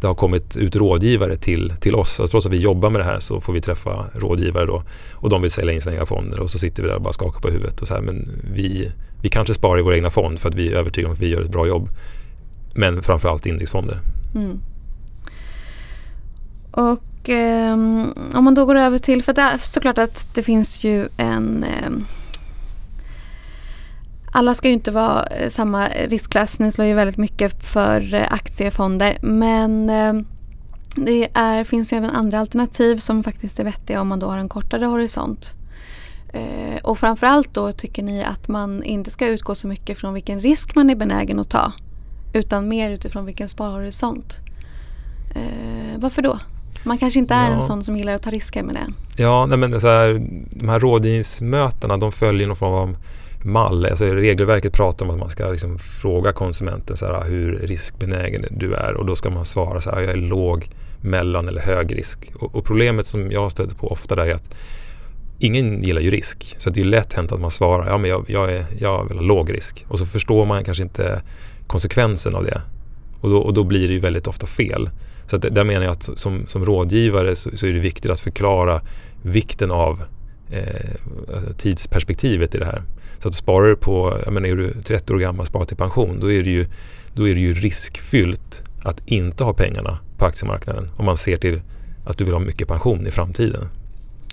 det 0.00 0.06
har 0.06 0.14
kommit 0.14 0.56
ut 0.56 0.76
rådgivare 0.76 1.36
till, 1.36 1.72
till 1.80 1.94
oss. 1.94 2.10
Så 2.14 2.26
trots 2.26 2.46
att 2.46 2.52
vi 2.52 2.60
jobbar 2.60 2.90
med 2.90 3.00
det 3.00 3.04
här 3.04 3.18
så 3.18 3.40
får 3.40 3.52
vi 3.52 3.60
träffa 3.60 4.06
rådgivare 4.14 4.66
då 4.66 4.82
och 5.14 5.28
de 5.28 5.42
vill 5.42 5.50
sälja 5.50 5.72
in 5.72 5.80
sina 5.80 5.94
egna 5.94 6.06
fonder 6.06 6.40
och 6.40 6.50
så 6.50 6.58
sitter 6.58 6.82
vi 6.82 6.88
där 6.88 6.96
och 6.96 7.02
bara 7.02 7.12
skakar 7.12 7.40
på 7.40 7.48
huvudet 7.48 7.80
och 7.80 7.88
så 7.88 7.94
här, 7.94 8.00
men 8.00 8.28
vi, 8.54 8.92
vi 9.22 9.28
kanske 9.28 9.54
sparar 9.54 9.78
i 9.78 9.82
vår 9.82 9.94
egna 9.94 10.10
fond 10.10 10.40
för 10.40 10.48
att 10.48 10.54
vi 10.54 10.68
är 10.68 10.76
övertygade 10.76 11.08
om 11.08 11.12
att 11.12 11.20
vi 11.20 11.28
gör 11.28 11.42
ett 11.42 11.50
bra 11.50 11.66
jobb. 11.66 11.88
Men 12.74 13.02
framförallt 13.02 13.46
indexfonder. 13.46 13.98
Mm. 14.34 14.60
Och 16.70 17.30
eh, 17.30 17.72
om 18.34 18.44
man 18.44 18.54
då 18.54 18.64
går 18.64 18.74
över 18.74 18.98
till, 18.98 19.22
för 19.22 19.32
det 19.32 19.42
är 19.42 19.58
såklart 19.58 19.98
att 19.98 20.34
det 20.34 20.42
finns 20.42 20.84
ju 20.84 21.08
en 21.16 21.64
eh, 21.64 21.90
alla 24.32 24.54
ska 24.54 24.68
ju 24.68 24.74
inte 24.74 24.90
vara 24.90 25.26
eh, 25.26 25.48
samma 25.48 25.88
riskklass. 25.88 26.58
Ni 26.58 26.72
slår 26.72 26.86
ju 26.86 26.94
väldigt 26.94 27.16
mycket 27.16 27.64
för 27.64 28.14
eh, 28.14 28.32
aktiefonder. 28.32 29.18
Men 29.22 29.90
eh, 29.90 30.14
det 30.96 31.28
är, 31.34 31.64
finns 31.64 31.92
ju 31.92 31.96
även 31.96 32.10
andra 32.10 32.40
alternativ 32.40 32.96
som 32.96 33.24
faktiskt 33.24 33.60
är 33.60 33.64
vettiga 33.64 34.00
om 34.00 34.08
man 34.08 34.18
då 34.18 34.26
har 34.26 34.38
en 34.38 34.48
kortare 34.48 34.86
horisont. 34.86 35.50
Och 36.82 36.98
framförallt 36.98 37.54
då 37.54 37.72
tycker 37.72 38.02
ni 38.02 38.24
att 38.24 38.48
man 38.48 38.82
inte 38.82 39.10
ska 39.10 39.26
utgå 39.26 39.54
så 39.54 39.66
mycket 39.66 39.98
från 39.98 40.14
vilken 40.14 40.40
risk 40.40 40.74
man 40.74 40.90
är 40.90 40.94
benägen 40.94 41.40
att 41.40 41.50
ta. 41.50 41.72
Utan 42.32 42.68
mer 42.68 42.90
utifrån 42.90 43.24
vilken 43.24 43.48
sparhorisont. 43.48 44.36
Varför 45.96 46.22
då? 46.22 46.38
Man 46.82 46.98
kanske 46.98 47.18
inte 47.18 47.34
är 47.34 47.48
ja. 47.48 47.54
en 47.54 47.62
sån 47.62 47.82
som 47.82 47.96
gillar 47.96 48.12
att 48.12 48.22
ta 48.22 48.30
risker 48.30 48.62
med 48.62 48.74
det. 48.74 48.86
Ja, 49.22 49.46
nej 49.46 49.58
men 49.58 49.80
så 49.80 49.88
här, 49.88 50.22
de 50.50 50.68
här 50.68 50.80
rådgivningsmötena 50.80 51.96
de 51.96 52.12
följer 52.12 52.46
någon 52.46 52.56
form 52.56 52.74
av 52.74 52.96
mall. 53.44 53.86
Alltså 53.86 54.04
regelverket 54.04 54.72
pratar 54.72 55.06
om 55.06 55.10
att 55.10 55.18
man 55.18 55.30
ska 55.30 55.50
liksom 55.50 55.78
fråga 55.78 56.32
konsumenten 56.32 56.96
så 56.96 57.06
här, 57.06 57.24
hur 57.24 57.52
riskbenägen 57.52 58.44
du 58.50 58.74
är 58.74 58.94
och 58.94 59.06
då 59.06 59.16
ska 59.16 59.30
man 59.30 59.44
svara 59.44 59.80
så 59.80 59.90
här, 59.90 60.00
jag 60.00 60.10
är 60.10 60.16
låg, 60.16 60.68
mellan 61.02 61.48
eller 61.48 61.60
hög 61.60 61.98
risk. 61.98 62.32
Och, 62.34 62.54
och 62.54 62.64
problemet 62.64 63.06
som 63.06 63.32
jag 63.32 63.52
stöter 63.52 63.74
på 63.74 63.88
ofta 63.88 64.14
där 64.14 64.26
är 64.26 64.34
att 64.34 64.54
ingen 65.38 65.82
gillar 65.82 66.00
ju 66.00 66.10
risk. 66.10 66.54
Så 66.58 66.70
det 66.70 66.80
är 66.80 66.84
lätt 66.84 67.12
hänt 67.12 67.32
att 67.32 67.40
man 67.40 67.50
svarar, 67.50 67.86
ja 67.88 67.98
men 67.98 68.10
jag, 68.10 68.24
jag, 68.28 68.52
är, 68.52 68.66
jag 68.78 69.08
vill 69.08 69.18
ha 69.18 69.24
låg 69.24 69.54
risk. 69.54 69.84
Och 69.88 69.98
så 69.98 70.06
förstår 70.06 70.44
man 70.46 70.64
kanske 70.64 70.82
inte 70.82 71.22
konsekvensen 71.66 72.34
av 72.34 72.44
det. 72.44 72.62
Och 73.20 73.30
då, 73.30 73.38
och 73.38 73.54
då 73.54 73.64
blir 73.64 73.88
det 73.88 73.94
ju 73.94 74.00
väldigt 74.00 74.26
ofta 74.26 74.46
fel. 74.46 74.90
Så 75.26 75.36
att 75.36 75.42
där 75.42 75.64
menar 75.64 75.84
jag 75.84 75.92
att 75.92 76.10
som, 76.18 76.46
som 76.46 76.64
rådgivare 76.64 77.36
så, 77.36 77.50
så 77.56 77.66
är 77.66 77.72
det 77.72 77.80
viktigt 77.80 78.10
att 78.10 78.20
förklara 78.20 78.80
vikten 79.22 79.70
av 79.70 80.02
eh, 80.50 81.54
tidsperspektivet 81.58 82.54
i 82.54 82.58
det 82.58 82.64
här. 82.64 82.82
Så 83.22 83.28
att 83.28 83.34
sparar 83.34 83.68
du 83.68 83.76
på, 83.76 84.20
jag 84.24 84.32
menar 84.32 84.48
är 84.48 84.56
du 84.56 84.82
30 84.82 85.12
år 85.12 85.18
gammal 85.18 85.40
och 85.40 85.46
sparar 85.46 85.64
till 85.64 85.76
pension 85.76 86.20
då 86.20 86.32
är 86.32 86.42
det 86.42 86.50
ju, 86.50 86.66
då 87.14 87.28
är 87.28 87.34
det 87.34 87.40
ju 87.40 87.54
riskfyllt 87.54 88.62
att 88.82 89.00
inte 89.06 89.44
ha 89.44 89.52
pengarna 89.52 89.98
på 90.16 90.24
aktiemarknaden 90.24 90.90
om 90.96 91.04
man 91.04 91.16
ser 91.16 91.36
till 91.36 91.60
att 92.06 92.18
du 92.18 92.24
vill 92.24 92.32
ha 92.32 92.40
mycket 92.40 92.68
pension 92.68 93.06
i 93.06 93.10
framtiden. 93.10 93.68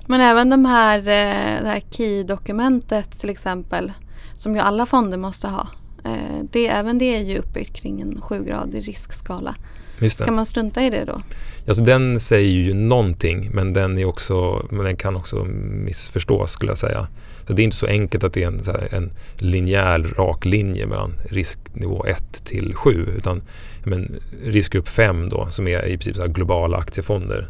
Men 0.06 0.22
även 0.22 0.50
de 0.50 0.65
här, 0.65 1.00
eh, 1.00 1.62
det 1.63 1.67
här 1.67 1.82
KEY-dokumentet 1.89 3.20
till 3.20 3.29
exempel 3.29 3.91
som 4.36 4.56
ju 4.56 4.62
alla 4.62 4.86
fonder 4.86 5.17
måste 5.17 5.48
ha. 5.48 5.67
Eh, 6.06 6.44
det, 6.51 6.67
även 6.67 6.98
det 6.98 7.15
är 7.15 7.24
ju 7.24 7.38
uppbyggt 7.38 7.75
kring 7.75 8.01
en 8.01 8.22
sjugradig 8.22 8.88
riskskala. 8.88 9.56
Ska 10.12 10.32
man 10.32 10.46
strunta 10.46 10.84
i 10.84 10.89
det 10.89 11.06
då? 11.06 11.22
Alltså 11.67 11.84
den 11.84 12.20
säger 12.20 12.50
ju 12.50 12.74
någonting 12.74 13.50
men 13.53 13.74
den, 13.74 13.98
är 13.98 14.06
också, 14.06 14.65
men 14.70 14.86
den 14.86 14.96
kan 14.96 15.15
också 15.15 15.44
missförstås 15.86 16.51
skulle 16.51 16.72
jag 16.72 16.77
säga. 16.77 17.08
Så 17.48 17.54
det 17.54 17.62
är 17.62 17.63
inte 17.63 17.77
så 17.77 17.88
enkelt 17.88 18.24
att 18.24 18.34
det 18.34 18.44
är 18.44 18.48
en, 18.48 18.62
här, 18.66 18.88
en 18.92 19.12
linjär 19.38 20.00
rak 20.18 20.46
linje 20.46 20.86
mellan 20.86 21.13
risknivå 21.30 22.06
1 22.06 22.46
till 22.46 22.74
7 22.75 23.08
utan 23.18 23.42
men, 23.84 24.20
riskgrupp 24.46 24.89
5 24.89 25.30
då 25.30 25.48
som 25.50 25.68
är 25.68 25.86
i 25.86 25.98
princip 25.98 26.16
så 26.16 26.27
globala 26.27 26.77
aktiefonder 26.77 27.48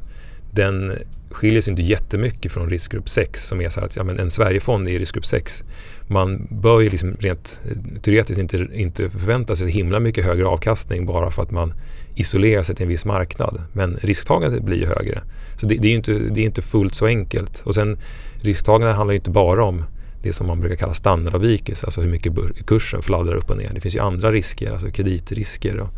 den 0.57 0.93
skiljer 1.31 1.61
sig 1.61 1.71
inte 1.71 1.83
jättemycket 1.83 2.51
från 2.51 2.69
riskgrupp 2.69 3.09
6 3.09 3.47
som 3.47 3.61
är 3.61 3.69
så 3.69 3.79
här 3.79 3.87
att 3.87 3.95
ja, 3.95 4.03
men 4.03 4.19
en 4.19 4.31
Sverigefond 4.31 4.87
är 4.87 4.91
i 4.91 4.99
riskgrupp 4.99 5.25
6. 5.25 5.63
Man 6.07 6.47
bör 6.49 6.79
ju 6.79 6.89
liksom 6.89 7.15
rent 7.19 7.61
eh, 7.65 8.01
teoretiskt 8.01 8.39
inte, 8.39 8.67
inte 8.73 9.09
förvänta 9.09 9.55
sig 9.55 9.71
himla 9.71 9.99
mycket 9.99 10.25
högre 10.25 10.45
avkastning 10.45 11.05
bara 11.05 11.31
för 11.31 11.41
att 11.43 11.51
man 11.51 11.73
isolerar 12.15 12.63
sig 12.63 12.75
till 12.75 12.83
en 12.83 12.89
viss 12.89 13.05
marknad. 13.05 13.61
Men 13.73 13.97
risktagandet 14.01 14.63
blir 14.63 14.77
ju 14.77 14.85
högre. 14.85 15.21
Så 15.57 15.65
det, 15.65 15.75
det 15.75 15.87
är 15.87 15.95
inte, 15.95 16.11
det 16.11 16.41
är 16.41 16.45
inte 16.45 16.61
fullt 16.61 16.95
så 16.95 17.05
enkelt. 17.05 17.61
Och 17.65 17.75
sen 17.75 17.97
risktagande 18.41 18.93
handlar 18.93 19.13
ju 19.13 19.17
inte 19.17 19.29
bara 19.29 19.65
om 19.65 19.83
det 20.21 20.33
som 20.33 20.47
man 20.47 20.59
brukar 20.59 20.75
kalla 20.75 20.93
standardavvikelse, 20.93 21.85
alltså 21.85 22.01
hur 22.01 22.09
mycket 22.09 22.33
kursen 22.67 23.01
fladdrar 23.01 23.35
upp 23.35 23.49
och 23.49 23.57
ner. 23.57 23.71
Det 23.73 23.81
finns 23.81 23.95
ju 23.95 23.99
andra 23.99 24.31
risker, 24.31 24.71
alltså 24.71 24.89
kreditrisker 24.91 25.79
och 25.79 25.89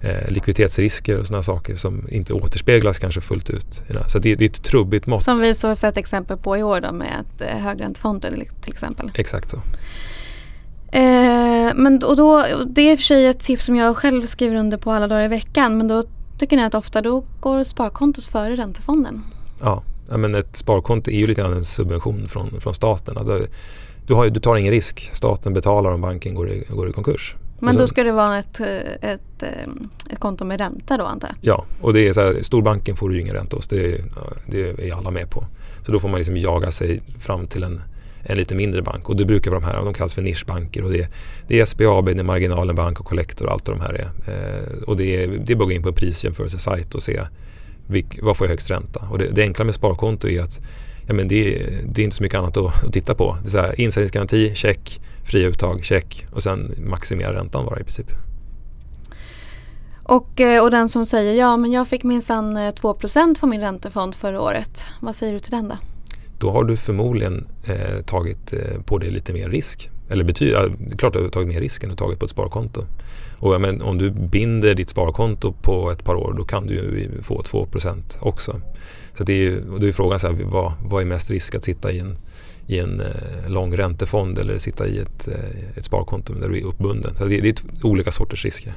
eh, 0.00 0.30
likviditetsrisker 0.30 1.18
och 1.18 1.26
sådana 1.26 1.42
saker 1.42 1.76
som 1.76 2.04
inte 2.08 2.32
återspeglas 2.32 2.98
kanske 2.98 3.20
fullt 3.20 3.50
ut. 3.50 3.82
Så 4.08 4.18
det, 4.18 4.34
det, 4.34 4.44
är 4.44 4.48
ett 4.48 4.62
trubbigt 4.62 5.06
mått. 5.06 5.22
Som 5.22 5.40
vi 5.40 5.54
så 5.54 5.68
har 5.68 5.74
sett 5.74 5.96
exempel 5.96 6.36
på 6.36 6.56
i 6.56 6.62
år 6.62 6.80
då 6.80 6.92
med 6.92 7.20
att 7.20 7.40
eh, 7.40 7.58
högräntefonder 7.58 8.30
till 8.62 8.72
exempel. 8.72 9.10
Exakt 9.14 9.50
så. 9.50 9.56
Eh, 10.92 11.72
men, 11.74 12.02
och 12.04 12.16
då, 12.16 12.46
det 12.66 12.80
är 12.80 12.92
i 12.92 12.94
och 12.94 12.98
för 12.98 13.04
sig 13.04 13.26
ett 13.26 13.40
tips 13.40 13.64
som 13.64 13.76
jag 13.76 13.96
själv 13.96 14.26
skriver 14.26 14.56
under 14.56 14.78
på 14.78 14.92
alla 14.92 15.08
dagar 15.08 15.24
i 15.24 15.28
veckan 15.28 15.78
men 15.78 15.88
då 15.88 16.02
tycker 16.38 16.56
ni 16.56 16.64
att 16.64 16.74
ofta 16.74 17.02
då 17.02 17.24
går 17.40 17.64
sparkontot 17.64 18.24
före 18.24 18.56
räntefonden? 18.56 19.22
Ja, 19.60 19.82
men 20.08 20.34
ett 20.34 20.56
sparkonto 20.56 21.10
är 21.10 21.18
ju 21.18 21.26
lite 21.26 21.40
grann 21.40 21.52
en 21.52 21.64
subvention 21.64 22.28
från, 22.28 22.60
från 22.60 22.74
staten. 22.74 23.46
Du, 24.06 24.14
har, 24.14 24.28
du 24.28 24.40
tar 24.40 24.56
ingen 24.56 24.72
risk. 24.72 25.10
Staten 25.12 25.54
betalar 25.54 25.90
om 25.90 26.00
banken 26.00 26.34
går 26.34 26.50
i, 26.50 26.64
går 26.68 26.88
i 26.88 26.92
konkurs. 26.92 27.34
Men 27.60 27.74
sen, 27.74 27.80
då 27.80 27.86
ska 27.86 28.04
det 28.04 28.12
vara 28.12 28.38
ett, 28.38 28.60
ett, 29.00 29.42
ett 30.10 30.18
konto 30.18 30.44
med 30.44 30.60
ränta 30.60 30.96
då 30.96 31.04
antar 31.04 31.28
jag? 31.28 31.36
Ja, 31.40 31.64
och 31.80 31.92
det 31.92 32.08
är 32.08 32.12
så 32.12 32.20
här, 32.20 32.42
storbanken 32.42 32.96
får 32.96 33.08
du 33.08 33.14
ju 33.14 33.20
ingen 33.20 33.34
ränta 33.34 33.56
hos. 33.56 33.68
Det, 33.68 34.00
det 34.46 34.88
är 34.88 34.94
alla 34.94 35.10
med 35.10 35.30
på. 35.30 35.46
Så 35.86 35.92
då 35.92 36.00
får 36.00 36.08
man 36.08 36.18
liksom 36.18 36.36
jaga 36.36 36.70
sig 36.70 37.02
fram 37.18 37.46
till 37.46 37.62
en, 37.62 37.80
en 38.22 38.36
lite 38.36 38.54
mindre 38.54 38.82
bank. 38.82 39.08
Och 39.08 39.16
det 39.16 39.24
brukar 39.24 39.50
vara 39.50 39.60
de 39.60 39.66
här, 39.66 39.84
de 39.84 39.94
kallas 39.94 40.14
för 40.14 40.22
nischbanker. 40.22 40.84
Och 40.84 40.90
det, 40.90 41.08
det 41.48 41.60
är 41.60 41.64
SBAB, 41.64 42.04
det 42.04 42.12
är 42.12 42.22
Marginalen 42.22 42.76
Bank 42.76 43.00
och 43.00 43.06
Collector 43.06 43.46
och 43.46 43.52
allt 43.52 43.64
de 43.64 43.80
här 43.80 43.94
är. 43.94 44.10
Eh, 44.26 44.82
och 44.82 44.96
det 44.96 45.24
är, 45.24 45.28
det 45.28 45.52
är 45.52 45.56
bara 45.56 45.64
att 45.64 45.68
gå 45.68 45.72
in 45.72 45.82
på 45.82 45.88
en 45.88 45.94
prisjämförelsesajt 45.94 46.94
och 46.94 47.02
se 47.02 47.20
vilk, 47.86 48.18
vad 48.22 48.36
får 48.36 48.46
jag 48.46 48.50
högst 48.50 48.70
ränta. 48.70 49.08
Och 49.10 49.18
det, 49.18 49.30
det 49.30 49.42
enkla 49.42 49.64
med 49.64 49.74
sparkonto 49.74 50.28
är 50.28 50.42
att 50.42 50.60
ja, 51.06 51.14
men 51.14 51.28
det, 51.28 51.66
det 51.86 52.02
är 52.02 52.04
inte 52.04 52.16
så 52.16 52.22
mycket 52.22 52.38
annat 52.38 52.56
att, 52.56 52.84
att 52.84 52.92
titta 52.92 53.14
på. 53.14 53.38
Det 53.42 53.48
är 53.48 53.50
så 53.50 53.58
här, 53.58 53.80
insättningsgaranti, 53.80 54.54
check, 54.54 55.00
fria 55.24 55.48
uttag, 55.48 55.84
check 55.84 56.26
och 56.30 56.42
sen 56.42 56.74
maximera 56.78 57.34
räntan 57.34 57.66
bara 57.66 57.80
i 57.80 57.82
princip. 57.82 58.06
Och, 60.08 60.40
eh, 60.40 60.62
och 60.62 60.70
den 60.70 60.88
som 60.88 61.06
säger 61.06 61.34
ja 61.34 61.56
men 61.56 61.72
jag 61.72 61.88
fick 61.88 62.04
minsann 62.04 62.72
2 62.76 62.96
eh, 63.04 63.32
på 63.40 63.46
min 63.46 63.60
räntefond 63.60 64.14
förra 64.14 64.40
året. 64.40 64.84
Vad 65.00 65.14
säger 65.16 65.32
du 65.32 65.38
till 65.38 65.50
den 65.50 65.68
då? 65.68 65.76
Då 66.38 66.50
har 66.50 66.64
du 66.64 66.76
förmodligen 66.76 67.46
eh, 67.64 68.02
tagit 68.04 68.52
eh, 68.52 68.82
på 68.84 68.98
dig 68.98 69.10
lite 69.10 69.32
mer 69.32 69.48
risk. 69.48 69.90
Eller 70.08 70.24
betyder, 70.24 70.72
det 70.78 70.94
är 70.94 70.98
klart 70.98 71.16
att 71.16 71.20
du 71.20 71.24
har 71.24 71.30
tagit 71.30 71.48
mer 71.48 71.60
risk 71.60 71.82
än 71.82 71.90
du 71.90 71.96
tagit 71.96 72.18
på 72.18 72.24
ett 72.24 72.30
sparkonto. 72.30 72.84
Och 73.38 73.60
men, 73.60 73.82
om 73.82 73.98
du 73.98 74.10
binder 74.10 74.74
ditt 74.74 74.88
sparkonto 74.88 75.52
på 75.52 75.90
ett 75.90 76.04
par 76.04 76.14
år 76.14 76.34
då 76.38 76.44
kan 76.44 76.66
du 76.66 77.08
få 77.22 77.42
2% 77.42 78.02
också. 78.20 78.60
Så 79.18 79.24
det 79.24 79.46
är, 79.46 79.70
och 79.70 79.80
då 79.80 79.86
är 79.86 79.92
frågan 79.92 80.20
så 80.20 80.26
här, 80.26 80.34
vad, 80.44 80.72
vad 80.84 81.02
är 81.02 81.06
mest 81.06 81.30
risk 81.30 81.54
att 81.54 81.64
sitta 81.64 81.92
i 81.92 81.98
en, 81.98 82.18
i 82.66 82.78
en 82.78 83.00
eh, 83.00 83.50
lång 83.50 83.76
räntefond 83.76 84.38
eller 84.38 84.58
sitta 84.58 84.86
i 84.86 84.98
ett, 84.98 85.28
eh, 85.28 85.78
ett 85.78 85.84
sparkonto 85.84 86.32
där 86.32 86.48
du 86.48 86.58
är 86.58 86.64
uppbunden. 86.64 87.14
Så 87.18 87.24
det, 87.24 87.40
det 87.40 87.48
är 87.48 87.86
olika 87.86 88.12
sorters 88.12 88.44
risker. 88.44 88.74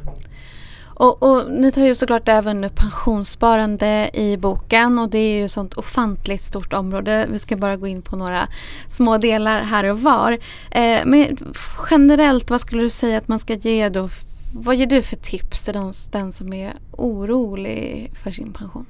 Och, 1.00 1.24
och, 1.24 1.52
ni 1.52 1.72
tar 1.72 1.86
ju 1.86 1.96
såklart 1.96 2.28
även 2.28 2.70
pensionssparande 2.76 4.10
i 4.14 4.38
boken 4.38 5.00
och 5.00 5.10
det 5.10 5.18
är 5.18 5.40
ju 5.40 5.46
ett 5.46 5.52
sånt 5.52 5.74
ofantligt 5.74 6.44
stort 6.44 6.74
område. 6.74 7.28
Vi 7.32 7.40
ska 7.40 7.58
bara 7.58 7.76
gå 7.78 7.88
in 7.88 8.02
på 8.02 8.16
några 8.16 8.48
små 8.90 9.18
delar 9.18 9.62
här 9.62 9.84
och 9.84 10.02
var. 10.02 10.32
Eh, 10.72 11.00
men 11.06 11.38
generellt, 11.92 12.50
vad 12.50 12.62
skulle 12.62 12.82
du 12.82 12.90
säga 12.90 13.18
att 13.18 13.28
man 13.28 13.40
ska 13.40 13.54
ge 13.54 13.90
då? 13.90 14.10
Vad 14.54 14.76
ger 14.76 14.88
du 14.88 15.02
för 15.02 15.16
tips 15.16 15.66
till 15.66 15.74
den, 15.74 15.94
den 16.12 16.32
som 16.32 16.54
är 16.54 16.74
orolig 16.92 18.12
för 18.24 18.32
sin 18.32 18.54
pension? 18.54 18.86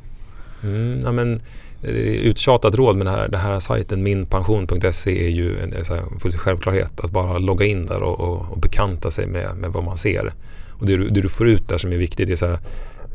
Mm, 0.64 1.02
ja, 1.04 1.12
men, 1.12 1.42
eh, 1.84 2.28
uttjatat 2.30 2.76
råd 2.76 2.96
med 2.96 3.06
den 3.06 3.16
här, 3.16 3.28
den 3.28 3.40
här 3.40 3.60
sajten 3.60 4.04
minpension.se 4.04 5.26
är 5.26 5.30
ju 5.30 5.60
en, 5.60 5.74
en 5.74 6.32
självklarhet. 6.32 7.00
Att 7.00 7.12
bara 7.12 7.38
logga 7.38 7.66
in 7.66 7.86
där 7.86 8.04
och, 8.04 8.20
och, 8.20 8.52
och 8.52 8.60
bekanta 8.60 9.12
sig 9.12 9.28
med, 9.28 9.58
med 9.58 9.72
vad 9.72 9.84
man 9.84 9.98
ser. 9.98 10.34
Och 10.70 10.86
det 10.86 10.98
du, 10.98 11.10
det 11.10 11.22
du 11.22 11.30
får 11.30 11.48
ut 11.48 11.70
där 11.70 11.78
som 11.78 11.92
är 11.92 11.98
viktigt 11.98 12.30
är 12.30 12.36
så 12.36 12.46
här, 12.46 12.60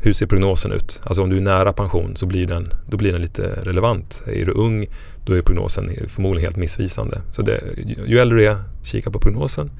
hur 0.01 0.13
ser 0.13 0.25
prognosen 0.25 0.71
ut? 0.71 1.01
Alltså 1.03 1.23
om 1.23 1.29
du 1.29 1.37
är 1.37 1.41
nära 1.41 1.73
pension 1.73 2.15
så 2.15 2.25
blir 2.25 2.47
den, 2.47 2.73
då 2.89 2.97
blir 2.97 3.11
den 3.11 3.21
lite 3.21 3.43
relevant. 3.63 4.23
Är 4.27 4.45
du 4.45 4.51
ung 4.51 4.87
då 5.25 5.33
är 5.33 5.41
prognosen 5.41 5.89
förmodligen 6.07 6.47
helt 6.47 6.57
missvisande. 6.57 7.21
Så 7.31 7.41
det, 7.41 7.61
ju 8.07 8.19
äldre 8.19 8.39
du 8.39 8.47
är, 8.47 8.57
kika 8.83 9.11
på 9.11 9.19
prognosen. 9.19 9.71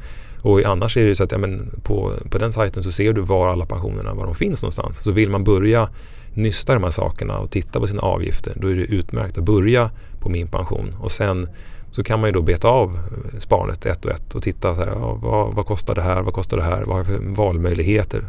Och 0.42 0.64
annars 0.64 0.98
är 0.98 1.02
det 1.02 1.08
ju 1.08 1.16
så 1.16 1.24
att 1.24 1.32
ja, 1.32 1.38
men 1.38 1.70
på, 1.84 2.14
på 2.30 2.38
den 2.38 2.54
sajten 2.54 2.84
så 2.84 2.92
ser 2.92 3.14
du 3.14 3.22
var 3.22 3.50
alla 3.50 3.66
pensionerna 3.66 4.14
var 4.14 4.26
de 4.26 4.36
finns 4.36 4.62
någonstans. 4.62 4.98
Så 5.04 5.12
vill 5.12 5.30
man 5.30 5.44
börja 5.44 5.90
nysta 6.36 6.74
de 6.74 6.84
här 6.84 6.92
sakerna 6.92 7.38
och 7.38 7.52
titta 7.52 7.80
på 7.80 7.88
sina 7.88 8.02
avgifter 8.02 8.54
då 8.56 8.68
är 8.68 8.76
det 8.76 8.82
utmärkt 8.82 9.38
att 9.38 9.44
börja 9.44 9.92
på 10.20 10.30
min 10.30 10.48
pension 10.48 10.96
och 11.00 11.12
sen 11.12 11.48
så 11.92 12.04
kan 12.04 12.20
man 12.20 12.30
ju 12.30 12.34
då 12.34 12.42
beta 12.42 12.68
av 12.68 12.94
eh, 12.94 13.40
sparandet 13.40 13.86
ett 13.86 14.06
och 14.06 14.12
ett 14.12 14.36
och 14.36 14.44
titta 14.44 14.76
så 14.76 14.84
här, 14.84 14.92
ja, 14.92 15.14
vad, 15.14 15.54
vad, 15.54 15.66
kostar 15.66 15.96
det 15.96 16.02
här, 16.02 16.22
vad 16.22 16.34
kostar 16.34 16.58
det 16.58 16.64
här, 16.64 16.84
vad 16.84 16.90
har 16.90 16.98
jag 16.98 17.06
för 17.06 17.36
valmöjligheter? 17.36 18.24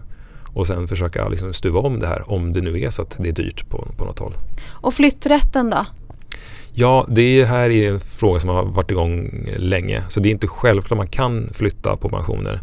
och 0.57 0.67
sen 0.67 0.89
försöka 0.89 1.29
liksom 1.29 1.53
stuva 1.55 1.81
om 1.81 2.01
det 2.01 2.07
här 2.07 2.31
om 2.31 2.53
det 2.53 2.61
nu 2.61 2.81
är 2.81 2.91
så 2.91 3.03
att 3.03 3.17
det 3.19 3.29
är 3.29 3.33
dyrt 3.33 3.69
på, 3.69 3.89
på 3.97 4.05
något 4.05 4.19
håll. 4.19 4.35
Och 4.69 4.95
flytträtten 4.95 5.71
då? 5.71 5.87
Ja, 6.79 7.07
det 7.09 7.45
här 7.45 7.71
är 7.71 7.91
en 7.91 8.01
fråga 8.01 8.41
som 8.41 8.49
har 8.49 8.63
varit 8.65 8.91
igång 8.91 9.31
länge 9.57 10.03
så 10.09 10.21
det 10.21 10.29
är 10.29 10.31
inte 10.31 10.47
självklart 10.47 10.97
man 10.97 11.09
kan 11.09 11.49
flytta 11.53 11.97
på 11.97 12.09
pensioner. 12.09 12.61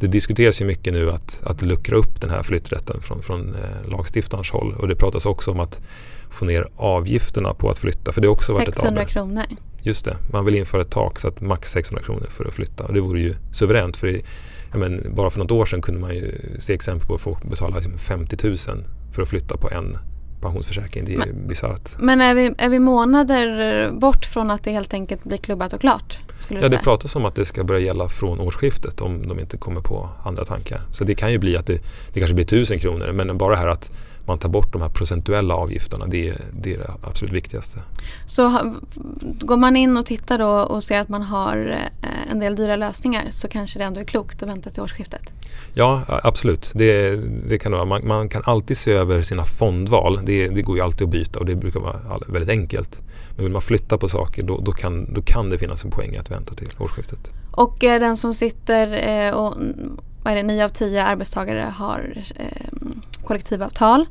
Det 0.00 0.06
diskuteras 0.06 0.60
ju 0.60 0.64
mycket 0.64 0.92
nu 0.92 1.10
att, 1.10 1.42
att 1.44 1.62
luckra 1.62 1.96
upp 1.96 2.20
den 2.20 2.30
här 2.30 2.42
flytträtten 2.42 3.00
från, 3.00 3.22
från 3.22 3.54
eh, 3.54 3.90
lagstiftarens 3.90 4.50
håll 4.50 4.74
och 4.78 4.88
det 4.88 4.96
pratas 4.96 5.26
också 5.26 5.50
om 5.50 5.60
att 5.60 5.80
få 6.30 6.44
ner 6.44 6.68
avgifterna 6.76 7.54
på 7.54 7.70
att 7.70 7.78
flytta. 7.78 8.12
För 8.12 8.20
det 8.20 8.28
också 8.28 8.58
600 8.58 8.90
varit 8.90 9.08
ett 9.08 9.12
kronor. 9.12 9.44
Just 9.82 10.04
det, 10.04 10.16
man 10.32 10.44
vill 10.44 10.54
införa 10.54 10.82
ett 10.82 10.90
tak 10.90 11.18
så 11.18 11.28
att 11.28 11.40
max 11.40 11.72
600 11.72 12.04
kronor 12.04 12.26
för 12.30 12.44
att 12.44 12.54
flytta. 12.54 12.84
Och 12.84 12.94
det 12.94 13.00
vore 13.00 13.20
ju 13.20 13.34
suveränt 13.52 13.96
för 13.96 14.20
ja, 14.72 14.78
men, 14.78 15.06
bara 15.14 15.30
för 15.30 15.38
något 15.38 15.50
år 15.50 15.66
sedan 15.66 15.82
kunde 15.82 16.00
man 16.00 16.14
ju 16.14 16.32
se 16.58 16.74
exempel 16.74 17.06
på 17.06 17.14
att 17.14 17.20
folk 17.20 17.44
betalar 17.44 17.80
50 17.80 18.46
liksom 18.46 18.74
000 18.74 18.84
för 19.12 19.22
att 19.22 19.28
flytta 19.28 19.56
på 19.56 19.70
en 19.70 19.96
pensionsförsäkring. 20.42 21.04
Det 21.04 21.14
är 21.14 21.32
bisarrt. 21.32 21.90
Men 21.98 22.20
är 22.20 22.34
vi, 22.34 22.54
är 22.58 22.68
vi 22.68 22.78
månader 22.78 23.90
bort 23.90 24.24
från 24.24 24.50
att 24.50 24.64
det 24.64 24.70
helt 24.70 24.94
enkelt 24.94 25.24
blir 25.24 25.38
klubbat 25.38 25.72
och 25.72 25.80
klart? 25.80 26.18
Ja, 26.48 26.68
det 26.68 26.78
pratas 26.78 27.16
om 27.16 27.24
att 27.24 27.34
det 27.34 27.44
ska 27.44 27.64
börja 27.64 27.80
gälla 27.80 28.08
från 28.08 28.40
årsskiftet 28.40 29.00
om 29.00 29.28
de 29.28 29.40
inte 29.40 29.56
kommer 29.56 29.80
på 29.80 30.08
andra 30.24 30.44
tankar. 30.44 30.80
Så 30.92 31.04
det 31.04 31.14
kan 31.14 31.32
ju 31.32 31.38
bli 31.38 31.56
att 31.56 31.66
det, 31.66 31.78
det 32.12 32.20
kanske 32.20 32.34
blir 32.34 32.44
tusen 32.44 32.78
kronor 32.78 33.12
men 33.12 33.38
bara 33.38 33.56
här 33.56 33.68
att 33.68 33.92
man 34.26 34.38
tar 34.38 34.48
bort 34.48 34.72
de 34.72 34.82
här 34.82 34.88
procentuella 34.88 35.54
avgifterna. 35.54 36.06
Det 36.06 36.28
är, 36.28 36.36
det 36.52 36.74
är 36.74 36.78
det 36.78 36.90
absolut 37.02 37.34
viktigaste. 37.34 37.78
Så 38.26 38.74
går 39.22 39.56
man 39.56 39.76
in 39.76 39.96
och 39.96 40.06
tittar 40.06 40.38
då 40.38 40.48
och 40.48 40.84
ser 40.84 41.00
att 41.00 41.08
man 41.08 41.22
har 41.22 41.78
eh, 42.02 42.30
en 42.30 42.38
del 42.38 42.56
dyra 42.56 42.76
lösningar 42.76 43.24
så 43.30 43.48
kanske 43.48 43.78
det 43.78 43.84
ändå 43.84 44.00
är 44.00 44.04
klokt 44.04 44.42
att 44.42 44.48
vänta 44.48 44.70
till 44.70 44.82
årsskiftet? 44.82 45.32
Ja, 45.74 46.02
absolut. 46.08 46.72
Det, 46.74 47.16
det 47.48 47.58
kan 47.58 47.72
vara. 47.72 47.84
Man, 47.84 48.06
man, 48.06 48.28
kan 48.28 48.42
alltid 48.44 48.76
se 48.76 48.92
över 48.92 49.22
sina 49.22 49.44
fondval. 49.44 50.20
Det, 50.24 50.48
det, 50.48 50.62
går 50.62 50.76
ju 50.76 50.82
alltid 50.82 51.04
att 51.04 51.10
byta 51.10 51.38
och 51.38 51.46
det 51.46 51.54
brukar 51.54 51.80
vara 51.80 52.00
väldigt 52.28 52.50
enkelt. 52.50 53.02
Men 53.36 53.44
vill 53.44 53.52
man 53.52 53.62
flytta 53.62 53.98
på 53.98 54.08
saker 54.08 54.42
då, 54.42 54.60
då, 54.60 54.72
kan, 54.72 55.14
då 55.14 55.22
kan 55.22 55.50
det 55.50 55.58
finnas 55.58 55.84
en 55.84 55.90
poäng 55.90 56.16
att 56.16 56.30
vänta 56.30 56.54
till 56.54 56.70
årsskiftet. 56.78 57.30
Och 57.50 57.84
eh, 57.84 58.00
den 58.00 58.16
som 58.16 58.34
sitter 58.34 59.08
eh, 59.08 59.34
och 59.34 59.54
vad 60.22 60.32
är 60.32 60.36
det, 60.36 60.42
nio 60.42 60.64
av 60.64 60.68
tio 60.68 61.04
arbetstagare 61.04 61.72
har 61.76 62.24
eh, 62.36 62.71
kollektivavtal. 63.32 64.06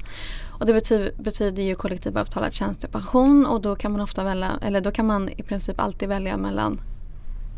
Och 0.60 0.66
det 0.66 0.74
betyder, 0.74 1.12
betyder 1.18 1.64
ju 1.64 1.76
kollektivavtalad 1.76 2.54
tjänstepension 2.54 3.46
och 3.46 3.62
då 3.62 3.76
kan 3.76 3.92
man 3.92 4.02
ofta 4.02 4.24
välja, 4.24 4.60
eller 4.62 4.82
då 4.82 4.92
kan 4.92 5.06
man 5.06 5.30
i 5.30 5.44
princip 5.44 5.80
alltid 5.80 6.10
välja 6.10 6.38
mellan 6.38 6.82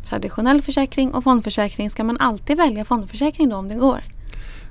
traditionell 0.04 0.62
försäkring 0.62 1.14
och 1.14 1.24
fondförsäkring. 1.24 1.90
Ska 1.90 2.04
man 2.04 2.18
alltid 2.20 2.56
välja 2.56 2.84
fondförsäkring 2.84 3.48
då 3.48 3.56
om 3.56 3.68
det 3.68 3.74
går? 3.74 4.00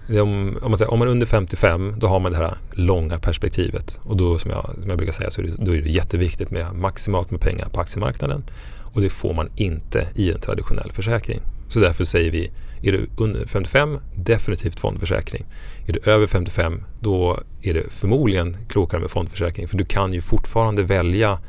Om, 0.09 0.57
om, 0.61 0.71
man 0.71 0.77
säger, 0.77 0.91
om 0.91 0.99
man 0.99 1.07
är 1.07 1.11
under 1.11 1.25
55 1.25 1.95
då 1.97 2.07
har 2.07 2.19
man 2.19 2.31
det 2.31 2.37
här 2.37 2.57
långa 2.73 3.19
perspektivet 3.19 3.99
och 4.03 4.17
då 4.17 4.39
som 4.39 4.51
jag, 4.51 4.69
som 4.81 4.89
jag 4.89 4.97
brukar 4.97 5.13
säga 5.13 5.31
så 5.31 5.41
är 5.41 5.45
det, 5.45 5.65
då 5.65 5.75
är 5.75 5.81
det 5.81 5.89
jätteviktigt 5.89 6.51
med 6.51 6.73
maximalt 6.75 7.31
med 7.31 7.41
pengar 7.41 7.69
på 7.69 7.81
aktiemarknaden 7.81 8.43
och 8.93 9.01
det 9.01 9.09
får 9.09 9.33
man 9.33 9.49
inte 9.55 10.07
i 10.15 10.31
en 10.31 10.39
traditionell 10.39 10.91
försäkring. 10.91 11.41
Så 11.73 11.79
därför 11.79 12.05
säger 12.05 12.31
vi, 12.31 12.51
är 12.81 12.91
du 12.91 13.07
under 13.17 13.45
55, 13.45 13.99
definitivt 14.15 14.79
fondförsäkring. 14.79 15.45
Är 15.85 15.93
du 15.93 16.11
över 16.11 16.27
55, 16.27 16.83
då 16.99 17.39
är 17.61 17.73
det 17.73 17.93
förmodligen 17.93 18.57
klokare 18.69 19.01
med 19.01 19.11
fondförsäkring. 19.11 19.67
För 19.67 19.77
du 19.77 19.85
kan 19.85 20.13
ju 20.13 20.21
fortfarande 20.21 20.83
välja 20.83 21.39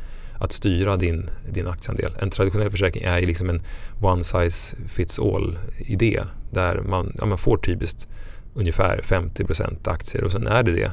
att 0.41 0.53
styra 0.53 0.97
din, 0.97 1.31
din 1.51 1.67
aktieandel. 1.67 2.13
En 2.21 2.31
traditionell 2.31 2.71
försäkring 2.71 3.05
är 3.05 3.19
ju 3.19 3.27
liksom 3.27 3.51
en 3.51 3.63
one 4.01 4.25
size 4.25 4.77
fits 4.89 5.19
all 5.19 5.59
idé. 5.79 6.21
Där 6.51 6.81
man, 6.89 7.17
ja, 7.19 7.27
man 7.27 7.39
får 7.39 7.57
typiskt 7.57 8.09
ungefär 8.55 9.01
50% 9.03 9.91
aktier 9.91 10.25
och 10.25 10.33
sen 10.33 10.47
är 10.47 10.63
det 10.63 10.73
det 10.73 10.91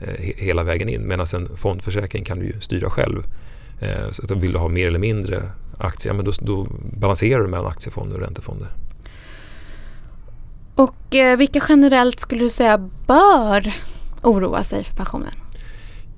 eh, 0.00 0.34
hela 0.36 0.62
vägen 0.62 0.88
in. 0.88 1.08
Medan 1.08 1.26
en 1.34 1.56
fondförsäkring 1.56 2.24
kan 2.24 2.38
du 2.38 2.46
ju 2.46 2.60
styra 2.60 2.90
själv. 2.90 3.22
Eh, 3.80 4.10
så 4.10 4.24
att 4.24 4.30
vill 4.30 4.52
du 4.52 4.58
ha 4.58 4.68
mer 4.68 4.86
eller 4.86 4.98
mindre 4.98 5.42
aktier, 5.78 6.12
men 6.12 6.24
då, 6.24 6.32
då 6.40 6.66
balanserar 6.92 7.40
du 7.40 7.48
mellan 7.48 7.66
aktiefonder 7.66 8.16
och 8.16 8.22
räntefonder. 8.22 8.68
Och 10.74 11.14
eh, 11.14 11.36
vilka 11.36 11.60
generellt 11.68 12.20
skulle 12.20 12.40
du 12.40 12.50
säga 12.50 12.78
bör 13.06 13.74
oroa 14.22 14.62
sig 14.62 14.84
för 14.84 14.96
pensionen? 14.96 15.32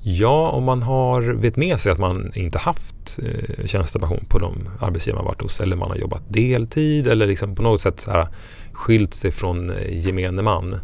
Ja, 0.03 0.51
om 0.51 0.65
man 0.65 0.83
har 0.83 1.23
vet 1.23 1.57
med 1.57 1.81
sig 1.81 1.93
att 1.93 1.99
man 1.99 2.33
inte 2.35 2.59
haft 2.59 3.19
eh, 3.19 3.67
tjänstepension 3.67 4.25
på 4.29 4.39
de 4.39 4.69
arbetsgivare 4.81 5.23
man 5.23 5.27
varit 5.27 5.43
hos 5.43 5.61
eller 5.61 5.77
man 5.77 5.91
har 5.91 5.97
jobbat 5.97 6.23
deltid 6.29 7.07
eller 7.07 7.27
liksom 7.27 7.55
på 7.55 7.63
något 7.63 7.81
sätt 7.81 8.01
så 8.01 8.11
här, 8.11 8.29
skilt 8.73 9.15
sig 9.15 9.31
från 9.31 9.73
gemene 9.91 10.43
man. 10.43 10.77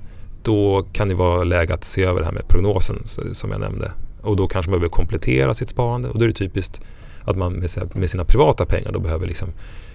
Då 0.42 0.86
kan 0.92 1.08
det 1.08 1.14
vara 1.14 1.44
läge 1.44 1.74
att 1.74 1.84
se 1.84 2.04
över 2.04 2.20
det 2.20 2.26
här 2.26 2.32
med 2.32 2.48
prognosen 2.48 2.96
som 3.32 3.50
jag 3.50 3.60
nämnde. 3.60 3.92
Och 4.24 4.36
då 4.36 4.48
kanske 4.48 4.70
man 4.70 4.80
behöver 4.80 4.96
komplettera 4.96 5.54
sitt 5.54 5.68
sparande 5.68 6.08
och 6.08 6.18
då 6.18 6.24
är 6.24 6.28
det 6.28 6.34
typiskt 6.34 6.80
att 7.24 7.36
man 7.36 7.52
med 7.94 8.10
sina 8.10 8.24
privata 8.24 8.66
pengar 8.66 8.92
då 8.92 9.00
behöver 9.00 9.26
liksom 9.26 9.48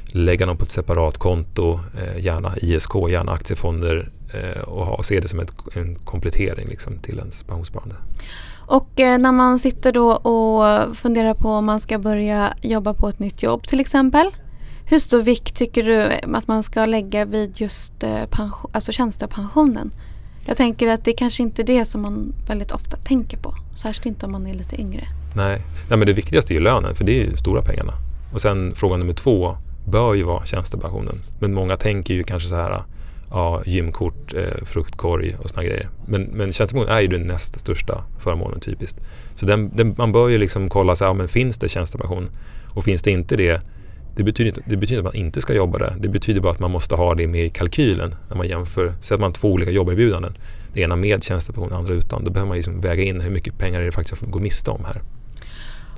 lägga 0.05 0.45
dem 0.45 0.57
på 0.57 0.63
ett 0.63 0.71
separat 0.71 1.17
konto, 1.17 1.79
eh, 1.97 2.25
gärna 2.25 2.57
ISK, 2.57 2.95
gärna 3.09 3.31
aktiefonder 3.31 4.09
eh, 4.33 4.61
och 4.61 4.85
ha, 4.85 5.03
se 5.03 5.19
det 5.19 5.27
som 5.27 5.39
ett, 5.39 5.53
en 5.73 5.95
komplettering 5.95 6.67
liksom 6.67 6.97
till 6.99 7.17
ens 7.17 7.43
pensionssparande. 7.43 7.95
Och 8.67 8.99
eh, 8.99 9.17
när 9.17 9.31
man 9.31 9.59
sitter 9.59 9.91
då 9.91 10.11
och 10.11 10.95
funderar 10.95 11.33
på 11.33 11.49
om 11.49 11.65
man 11.65 11.79
ska 11.79 11.99
börja 11.99 12.53
jobba 12.61 12.93
på 12.93 13.09
ett 13.09 13.19
nytt 13.19 13.43
jobb 13.43 13.63
till 13.63 13.79
exempel. 13.79 14.31
Hur 14.85 14.99
stor 14.99 15.21
vikt 15.21 15.55
tycker 15.55 15.83
du 15.83 16.01
att 16.37 16.47
man 16.47 16.63
ska 16.63 16.85
lägga 16.85 17.25
vid 17.25 17.61
just 17.61 18.03
eh, 18.03 18.25
pension, 18.29 18.71
alltså 18.73 18.91
tjänstepensionen? 18.91 19.91
Jag 20.45 20.57
tänker 20.57 20.87
att 20.87 21.05
det 21.05 21.13
kanske 21.13 21.43
inte 21.43 21.61
är 21.61 21.65
det 21.65 21.85
som 21.85 22.01
man 22.01 22.33
väldigt 22.47 22.71
ofta 22.71 22.97
tänker 22.97 23.37
på. 23.37 23.55
Särskilt 23.81 24.05
inte 24.05 24.25
om 24.25 24.31
man 24.31 24.47
är 24.47 24.53
lite 24.53 24.81
yngre. 24.81 25.07
Nej, 25.35 25.61
Nej 25.89 25.99
men 25.99 26.07
det 26.07 26.13
viktigaste 26.13 26.53
är 26.53 26.55
ju 26.55 26.61
lönen 26.61 26.95
för 26.95 27.03
det 27.03 27.11
är 27.11 27.25
ju 27.25 27.37
stora 27.37 27.61
pengarna. 27.61 27.93
Och 28.33 28.41
sen 28.41 28.75
fråga 28.75 28.97
nummer 28.97 29.13
två 29.13 29.57
bör 29.85 30.13
ju 30.13 30.23
vara 30.23 30.45
tjänstepensionen. 30.45 31.15
Men 31.39 31.53
många 31.53 31.77
tänker 31.77 32.13
ju 32.13 32.23
kanske 32.23 32.49
så 32.49 32.55
här 32.55 32.83
ja, 33.29 33.61
gymkort, 33.65 34.33
eh, 34.33 34.65
fruktkorg 34.65 35.35
och 35.35 35.49
såna 35.49 35.63
grejer. 35.63 35.89
Men, 36.05 36.21
men 36.23 36.53
tjänstepension 36.53 36.95
är 36.95 37.01
ju 37.01 37.07
den 37.07 37.27
näst 37.27 37.59
största 37.59 38.03
förmånen 38.19 38.59
typiskt. 38.59 39.01
Så 39.35 39.45
den, 39.45 39.71
den, 39.75 39.95
man 39.97 40.11
bör 40.11 40.27
ju 40.27 40.37
liksom 40.37 40.69
kolla, 40.69 40.95
så 40.95 41.03
här, 41.03 41.09
ja, 41.09 41.13
men 41.13 41.27
finns 41.27 41.57
det 41.57 41.69
tjänstepension? 41.69 42.29
Och 42.67 42.83
finns 42.83 43.01
det 43.01 43.11
inte 43.11 43.35
det, 43.35 43.61
det 44.19 44.23
betyder, 44.23 44.49
inte, 44.49 44.61
det 44.65 44.77
betyder 44.77 44.99
att 44.99 45.05
man 45.05 45.15
inte 45.15 45.41
ska 45.41 45.53
jobba 45.53 45.77
där. 45.77 45.95
Det 45.99 46.07
betyder 46.07 46.41
bara 46.41 46.51
att 46.51 46.59
man 46.59 46.71
måste 46.71 46.95
ha 46.95 47.15
det 47.15 47.27
med 47.27 47.45
i 47.45 47.49
kalkylen 47.49 48.15
när 48.29 48.37
man 48.37 48.47
jämför. 48.47 48.93
Säg 49.01 49.15
att 49.15 49.21
man 49.21 49.29
har 49.29 49.33
två 49.33 49.51
olika 49.51 49.71
jobberbjudanden. 49.71 50.33
Det 50.73 50.81
ena 50.81 50.95
med 50.95 51.23
tjänstepension, 51.23 51.69
det 51.69 51.75
andra 51.75 51.93
utan. 51.93 52.23
Då 52.23 52.31
behöver 52.31 52.47
man 52.47 52.57
liksom 52.57 52.81
väga 52.81 53.03
in 53.03 53.21
hur 53.21 53.31
mycket 53.31 53.57
pengar 53.57 53.81
det 53.81 53.91
faktiskt 53.91 54.21
går 54.21 54.39
miste 54.39 54.71
om 54.71 54.85
här. 54.85 55.01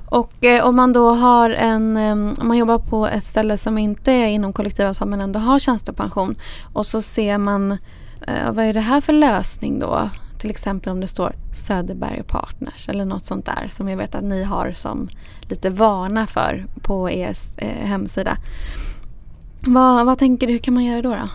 Och 0.06 0.44
eh, 0.44 0.64
om 0.68 0.76
man 0.76 0.92
då 0.92 1.10
har 1.10 1.50
en, 1.50 1.96
eh, 1.96 2.12
om 2.12 2.48
man 2.48 2.56
jobbar 2.56 2.78
på 2.78 3.06
ett 3.06 3.24
ställe 3.24 3.58
som 3.58 3.78
inte 3.78 4.12
är 4.12 4.26
inom 4.26 4.52
kollektivavtal 4.52 5.08
men 5.08 5.20
ändå 5.20 5.38
har 5.38 5.58
tjänstepension 5.58 6.34
och 6.72 6.86
så 6.86 7.02
ser 7.02 7.38
man, 7.38 7.72
eh, 8.26 8.52
vad 8.52 8.64
är 8.64 8.72
det 8.72 8.80
här 8.80 9.00
för 9.00 9.12
lösning 9.12 9.78
då? 9.78 10.10
Till 10.42 10.50
exempel 10.50 10.92
om 10.92 11.00
det 11.00 11.08
står 11.08 11.32
Söderberg 11.54 12.22
Partners 12.26 12.88
eller 12.88 13.04
något 13.04 13.24
sånt 13.24 13.46
där 13.46 13.68
som 13.70 13.88
jag 13.88 13.96
vet 13.96 14.14
att 14.14 14.24
ni 14.24 14.42
har 14.42 14.72
som 14.76 15.08
lite 15.42 15.70
vana 15.70 16.26
för 16.26 16.66
på 16.80 17.10
er 17.10 17.36
eh, 17.56 17.68
hemsida. 17.68 18.36
Vad, 19.60 20.06
vad 20.06 20.18
tänker 20.18 20.46
du, 20.46 20.52
hur 20.52 20.58
kan 20.58 20.74
man 20.74 20.84
göra 20.84 21.02
då? 21.02 21.10
då? 21.10 21.28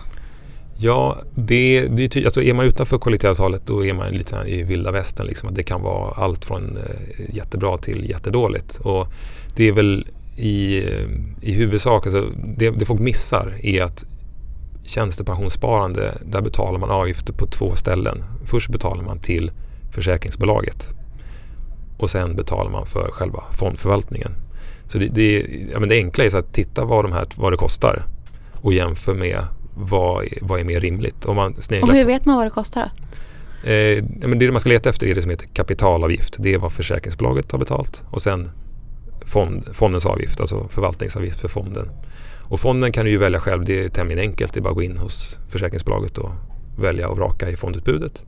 Ja, 0.78 1.16
det, 1.34 1.88
det 1.88 2.16
är, 2.16 2.24
alltså 2.24 2.42
är 2.42 2.54
man 2.54 2.66
utanför 2.66 2.98
kollektivavtalet 2.98 3.66
då 3.66 3.86
är 3.86 3.94
man 3.94 4.12
lite 4.12 4.36
i 4.46 4.62
vilda 4.62 4.90
västern. 4.90 5.26
Liksom, 5.26 5.54
det 5.54 5.62
kan 5.62 5.82
vara 5.82 6.14
allt 6.14 6.44
från 6.44 6.76
eh, 6.76 7.34
jättebra 7.36 7.78
till 7.78 8.10
jättedåligt. 8.10 8.76
Och 8.76 9.06
det 9.56 9.68
är 9.68 9.72
väl 9.72 10.06
i, 10.36 10.78
eh, 10.78 11.08
i 11.42 11.52
huvudsak, 11.52 12.06
alltså 12.06 12.24
det, 12.56 12.70
det 12.70 12.86
folk 12.86 13.00
missar 13.00 13.54
är 13.62 13.82
att 13.82 14.04
tjänstepensionssparande, 14.88 16.18
där 16.24 16.40
betalar 16.40 16.78
man 16.78 16.90
avgifter 16.90 17.32
på 17.32 17.46
två 17.46 17.76
ställen. 17.76 18.24
Först 18.46 18.68
betalar 18.68 19.02
man 19.04 19.18
till 19.18 19.50
försäkringsbolaget 19.90 20.90
och 21.98 22.10
sen 22.10 22.36
betalar 22.36 22.70
man 22.70 22.86
för 22.86 23.10
själva 23.10 23.44
fondförvaltningen. 23.52 24.32
Så 24.86 24.98
det, 24.98 25.08
det, 25.08 25.46
ja, 25.72 25.80
men 25.80 25.88
det 25.88 25.94
enkla 25.94 26.24
är 26.24 26.36
att 26.36 26.52
titta 26.52 26.84
vad, 26.84 27.04
de 27.04 27.12
här, 27.12 27.26
vad 27.36 27.52
det 27.52 27.56
kostar 27.56 28.02
och 28.54 28.72
jämför 28.72 29.14
med 29.14 29.44
vad, 29.74 30.24
vad 30.40 30.60
är 30.60 30.64
mer 30.64 30.80
rimligt. 30.80 31.24
Om 31.24 31.36
man 31.36 31.54
och 31.82 31.92
hur 31.92 32.04
vet 32.04 32.24
man 32.24 32.36
vad 32.36 32.46
det 32.46 32.50
kostar? 32.50 32.90
Eh, 33.64 33.74
ja, 33.74 34.28
men 34.28 34.38
det 34.38 34.50
man 34.50 34.60
ska 34.60 34.68
leta 34.68 34.90
efter 34.90 35.06
är 35.06 35.14
det 35.14 35.22
som 35.22 35.30
heter 35.30 35.46
kapitalavgift. 35.46 36.36
Det 36.38 36.54
är 36.54 36.58
vad 36.58 36.72
försäkringsbolaget 36.72 37.52
har 37.52 37.58
betalt. 37.58 38.02
Och 38.10 38.22
sen 38.22 38.50
fond, 39.26 39.64
fondens 39.72 40.06
avgift, 40.06 40.40
alltså 40.40 40.68
förvaltningsavgift 40.68 41.40
för 41.40 41.48
fonden. 41.48 41.88
Och 42.48 42.60
fonden 42.60 42.92
kan 42.92 43.04
du 43.04 43.10
ju 43.10 43.16
välja 43.16 43.40
själv. 43.40 43.64
Det 43.64 43.84
är 43.84 43.88
tämligen 43.88 44.20
enkelt. 44.20 44.54
Det 44.54 44.60
är 44.60 44.62
bara 44.62 44.68
att 44.70 44.76
gå 44.76 44.82
in 44.82 44.96
hos 44.96 45.38
försäkringsbolaget 45.48 46.18
och 46.18 46.30
välja 46.78 47.08
och 47.08 47.16
vraka 47.16 47.50
i 47.50 47.56
fondutbudet. 47.56 48.24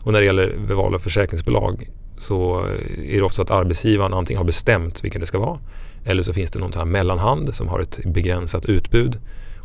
Och 0.00 0.12
när 0.12 0.20
det 0.20 0.26
gäller 0.26 0.74
val 0.74 0.94
av 0.94 0.98
försäkringsbolag 0.98 1.86
så 2.16 2.64
är 3.06 3.16
det 3.16 3.22
ofta 3.22 3.36
så 3.36 3.42
att 3.42 3.50
arbetsgivaren 3.50 4.14
antingen 4.14 4.38
har 4.38 4.44
bestämt 4.44 5.04
vilken 5.04 5.20
det 5.20 5.26
ska 5.26 5.38
vara 5.38 5.58
eller 6.04 6.22
så 6.22 6.32
finns 6.32 6.50
det 6.50 6.58
någon 6.58 6.72
här 6.72 6.84
mellanhand 6.84 7.54
som 7.54 7.68
har 7.68 7.80
ett 7.80 8.00
begränsat 8.04 8.66
utbud 8.66 9.20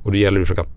Och 0.07 0.11
det 0.11 0.17
gäller 0.17 0.41
att 0.41 0.47
försöka 0.47 0.69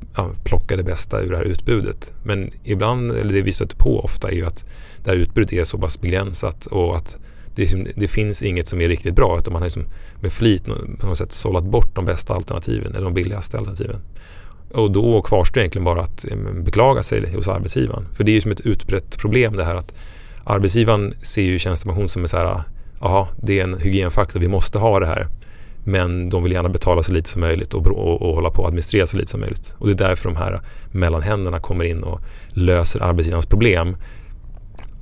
plocka 0.45 0.77
det 0.77 0.83
bästa 0.83 1.21
ur 1.21 1.31
det 1.31 1.37
här 1.37 1.45
utbudet. 1.45 2.13
Men 2.25 2.51
ibland, 2.65 3.11
eller 3.11 3.33
det 3.33 3.43
vi 3.43 3.53
stöter 3.53 3.77
på 3.77 4.01
ofta 4.01 4.29
är 4.31 4.35
ju 4.35 4.47
att 4.47 4.65
det 5.05 5.11
här 5.11 5.19
utbudet 5.19 5.53
är 5.53 5.65
så 5.65 5.79
pass 5.79 6.01
begränsat 6.01 6.67
och 6.67 6.97
att 6.97 7.19
det, 7.55 7.63
liksom, 7.63 7.87
det, 7.97 8.09
finns 8.09 8.43
inget 8.43 8.69
som 8.69 8.81
är 8.81 8.89
riktigt 8.89 9.15
bra 9.15 9.39
utan 9.39 9.53
man 9.53 9.63
har 9.63 9.67
liksom 9.67 9.87
med 10.21 10.33
flit 10.33 10.65
på 11.01 11.07
något 11.07 11.19
sätt 11.19 11.33
sållat 11.33 11.65
bort 11.65 11.95
de 11.95 12.05
bästa 12.05 12.35
alternativen 12.35 12.95
eller 12.95 13.05
de 13.05 13.15
billigaste 13.15 13.59
alternativen. 13.59 14.01
Och 14.73 14.91
då 14.91 15.23
kvarstår 15.23 15.61
egentligen 15.61 15.85
bara 15.85 16.03
att 16.03 16.25
eh, 16.31 16.37
beklaga 16.65 17.03
sig 17.03 17.35
hos 17.35 17.49
arbetsgivaren. 17.49 18.07
För 18.15 18.25
det 18.25 18.31
är 18.31 18.35
ju 18.35 18.41
som 18.41 18.51
ett 18.51 18.61
utbrett 18.61 19.19
problem 19.19 19.57
det 19.57 19.65
här 19.65 19.75
att 19.75 19.95
arbetsgivaren 20.45 21.15
ser 21.23 21.43
ju 21.43 21.59
tjänstepension 21.59 22.09
som 22.09 22.23
en 22.23 22.29
så 22.29 22.37
här, 22.37 22.63
jaha, 23.01 23.29
det 23.43 23.61
är 23.61 23.65
en 23.65 23.79
hygienfaktor, 23.79 24.41
vi 24.41 24.49
måste 24.49 24.79
ha 24.79 25.01
det 25.01 25.07
här. 25.07 25.27
Men 25.85 26.31
de 26.31 26.43
vill 26.43 26.53
gärna 26.53 26.69
betala 26.69 27.03
så 27.03 27.13
lite 27.13 27.29
som 27.29 27.41
möjligt 27.41 27.75
och, 27.75 27.87
och, 27.87 28.23
och 28.23 28.35
hålla 28.35 28.51
på 28.51 28.63
att 28.63 28.69
administrera 28.69 29.07
så 29.07 29.17
lite 29.17 29.31
som 29.31 29.41
möjligt. 29.41 29.75
Och 29.79 29.87
det 29.87 29.93
är 29.93 30.09
därför 30.09 30.29
de 30.29 30.37
här 30.37 30.61
mellanhänderna 30.93 31.61
kommer 31.61 31.85
in 31.85 32.03
och 32.03 32.21
löser 32.49 33.03
arbetsgivarens 33.03 33.47
problem. 33.47 33.97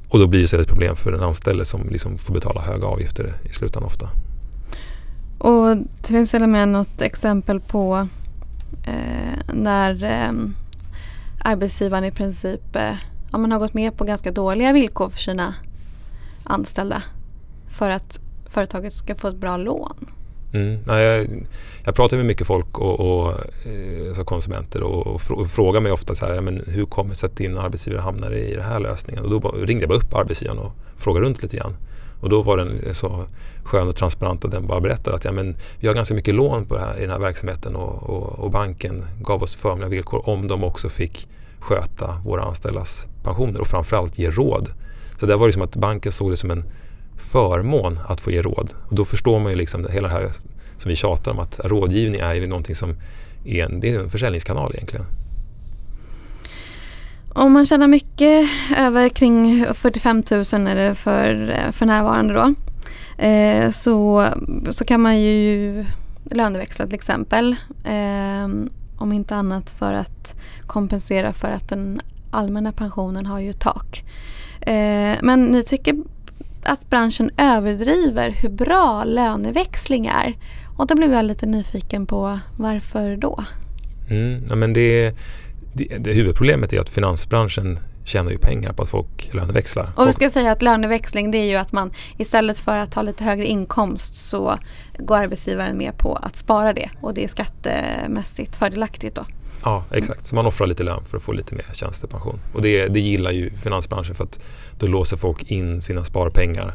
Och 0.09 0.18
då 0.18 0.27
blir 0.27 0.40
det 0.40 0.44
istället 0.44 0.66
ett 0.66 0.73
problem 0.73 0.97
för 0.97 1.12
den 1.12 1.23
anställde 1.23 1.64
som 1.64 1.88
liksom 1.88 2.18
får 2.18 2.35
betala 2.35 2.61
höga 2.61 2.87
avgifter 2.87 3.35
i 3.44 3.53
slutändan 3.53 3.87
ofta. 3.87 4.11
Och 5.38 5.77
det 5.77 6.09
finns 6.09 6.31
till 6.31 6.42
och 6.42 6.49
med 6.49 6.68
något 6.68 7.03
exempel 7.03 7.61
på 7.61 8.09
eh, 8.85 9.55
när 9.55 10.05
eh, 10.05 10.33
arbetsgivaren 11.44 12.05
i 12.05 12.11
princip 12.11 12.77
eh, 12.77 12.94
ja, 13.33 13.38
man 13.38 13.53
har 13.53 13.59
gått 13.59 13.75
med 13.75 13.97
på 13.97 14.05
ganska 14.05 14.33
dåliga 14.33 14.73
villkor 14.73 15.09
för 15.09 15.18
sina 15.18 15.55
anställda 16.44 17.03
för 17.68 17.90
att 17.90 18.21
företaget 18.47 18.94
ska 18.94 19.14
få 19.14 19.29
ett 19.29 19.37
bra 19.37 19.57
lån. 19.57 20.07
Mm. 20.53 20.79
Nej, 20.87 21.05
jag, 21.05 21.27
jag, 21.85 21.95
pratar 21.95 22.17
med 22.17 22.27
mycket 22.27 22.47
folk 22.47 22.79
och, 22.79 23.01
och 23.01 23.29
eh, 23.67 24.09
alltså 24.09 24.25
konsumenter 24.25 24.83
och, 24.83 25.07
och, 25.31 25.51
frågar 25.51 25.81
mig 25.81 25.93
ofta 25.93 26.15
så 26.15 26.27
här, 26.27 26.41
men 26.41 26.63
hur 26.67 26.87
kommer 26.87 27.11
det 27.11 27.17
sig 27.17 27.27
att 27.27 27.37
din 27.37 27.59
arbetsgivare 27.59 28.01
hamnar 28.01 28.33
i 28.33 28.55
den 28.55 28.65
här 28.65 28.81
lösningen? 28.81 29.25
Och 29.25 29.31
då 29.31 29.51
ringde 29.51 29.83
jag 29.83 29.89
bara 29.89 29.99
upp 29.99 30.15
arbetsgivaren 30.15 30.59
och 30.59 30.73
frågade 30.97 31.27
runt 31.27 31.43
lite 31.43 31.57
grann. 31.57 31.77
Och 32.21 32.29
då 32.29 32.43
var 32.43 32.57
den 32.57 32.81
eh, 32.87 32.93
så 32.93 33.27
skön 33.65 33.89
och 33.89 33.97
transparent 33.97 34.45
att 34.45 34.51
den 34.51 34.67
bara 34.67 34.81
berättade 34.81 35.17
att 35.17 35.25
ja, 35.25 35.33
men 35.33 35.57
vi 35.81 35.87
har 35.87 35.95
ganska 35.95 36.15
mycket 36.15 36.35
lån 36.35 36.67
på 36.67 36.79
här, 36.79 36.99
i 36.99 37.01
den 37.01 37.11
här 37.11 37.19
verksamheten 37.19 37.77
och, 37.77 38.03
och, 38.03 38.39
och 38.39 38.51
banken 38.51 39.05
gav 39.21 39.43
oss 39.43 39.55
förmånliga 39.55 39.89
villkor 39.89 40.29
om 40.29 40.49
de 40.49 40.65
också 40.65 40.89
fick 40.89 41.29
sköta 41.59 42.23
våra 42.25 42.43
anställdas 42.43 43.07
pensioner 43.23 43.61
och 43.61 43.67
framförallt 43.67 44.19
ge 44.19 44.31
råd. 44.31 44.69
Så 45.21 45.27
där 45.27 45.37
var 45.37 45.47
det 45.47 45.53
som 45.53 45.63
att 45.63 45.77
banken 45.77 46.13
såg 46.13 46.31
det 46.31 46.37
som 46.37 46.51
en 46.51 46.65
förmån 47.18 47.98
att 48.09 48.20
få 48.20 48.31
ge 48.31 48.42
råd. 48.42 48.72
Och 48.88 48.94
då 48.94 49.04
förstår 49.04 49.40
man 49.40 49.52
ju 49.52 49.59
liksom 49.59 49.87
hela 49.90 50.09
det 50.09 50.14
här 50.14 50.31
som 50.76 50.88
vi 50.88 50.96
tjatar 50.96 51.33
om 51.33 51.38
att 51.38 51.61
rådgivning 51.64 52.20
är 52.20 52.35
ju 52.35 52.46
någonting 52.46 52.74
som 52.74 52.94
är 53.44 53.64
en, 53.64 53.81
det 53.81 53.94
är 53.94 53.98
en 53.98 54.11
försäljningskanal 54.11 54.72
egentligen. 54.74 55.07
Om 57.28 57.52
man 57.52 57.66
tjänar 57.66 57.87
mycket, 57.87 58.48
över 58.76 59.09
kring 59.09 59.66
45 59.74 60.22
000 60.31 60.40
är 60.40 60.74
det 60.74 60.94
för, 60.94 61.54
för 61.72 61.87
närvarande 61.87 62.35
då, 62.35 62.54
eh, 63.24 63.70
så, 63.70 64.28
så 64.70 64.85
kan 64.85 65.00
man 65.00 65.20
ju 65.20 65.85
löneväxla 66.24 66.87
till 66.87 66.94
exempel. 66.94 67.57
Eh, 67.85 68.48
om 68.98 69.12
inte 69.12 69.37
annat 69.37 69.70
för 69.70 69.92
att 69.92 70.35
kompensera 70.66 71.33
för 71.33 71.48
att 71.48 71.68
den 71.68 72.00
allmänna 72.31 72.72
pensionen 72.72 73.26
har 73.26 73.40
ju 73.40 73.52
tak. 73.52 74.04
Eh, 74.61 75.16
men 75.22 75.44
ni 75.44 75.64
tycker 75.64 75.94
att 76.68 76.90
branschen 76.90 77.31
överdriver 77.37 78.31
hur 78.31 78.48
bra 78.48 79.04
löneväxling 79.04 80.07
är. 80.07 80.37
Och 80.76 80.87
då 80.87 80.94
blev 80.94 81.12
jag 81.12 81.24
lite 81.24 81.46
nyfiken 81.46 82.07
på 82.07 82.38
varför 82.57 83.16
då? 83.16 83.44
Mm, 84.11 84.44
ja, 84.48 84.57
men 84.57 84.72
det, 84.72 85.14
det, 85.72 85.98
det, 85.98 86.12
huvudproblemet 86.12 86.72
är 86.72 86.81
att 86.81 86.88
finansbranschen 86.88 87.78
tjänar 88.04 88.31
ju 88.31 88.38
pengar 88.38 88.72
på 88.72 88.83
att 88.83 88.88
folk 88.88 89.35
löneväxlar. 89.35 89.88
Och 89.96 90.09
vi 90.09 90.12
ska 90.12 90.31
säga 90.31 90.52
att 90.52 90.62
löneväxling 90.62 91.31
det 91.31 91.38
är 91.38 91.46
ju 91.46 91.57
att 91.57 91.72
man 91.72 91.90
istället 92.18 92.59
för 92.59 92.78
att 92.78 92.94
ha 92.94 93.02
lite 93.02 93.24
högre 93.24 93.46
inkomst 93.46 94.14
så 94.14 94.59
går 94.98 95.16
arbetsgivaren 95.16 95.78
med 95.78 95.98
på 95.98 96.16
att 96.16 96.37
spara 96.37 96.72
det 96.72 96.90
och 97.00 97.14
det 97.14 97.24
är 97.24 97.28
skattemässigt 97.28 98.57
fördelaktigt 98.57 99.14
då. 99.16 99.24
Ja, 99.64 99.85
exakt. 99.90 100.27
Så 100.27 100.35
man 100.35 100.47
offrar 100.47 100.66
lite 100.66 100.83
lön 100.83 101.05
för 101.05 101.16
att 101.16 101.23
få 101.23 101.33
lite 101.33 101.55
mer 101.55 101.66
tjänstepension. 101.73 102.40
Och 102.55 102.62
det, 102.62 102.88
det 102.88 103.01
gillar 103.01 103.31
ju 103.31 103.51
finansbranschen 103.51 104.14
för 104.14 104.25
att 104.25 104.40
då 104.79 104.87
låser 104.87 105.16
folk 105.16 105.51
in 105.51 105.83
sina 105.83 106.05
sparpengar 106.05 106.75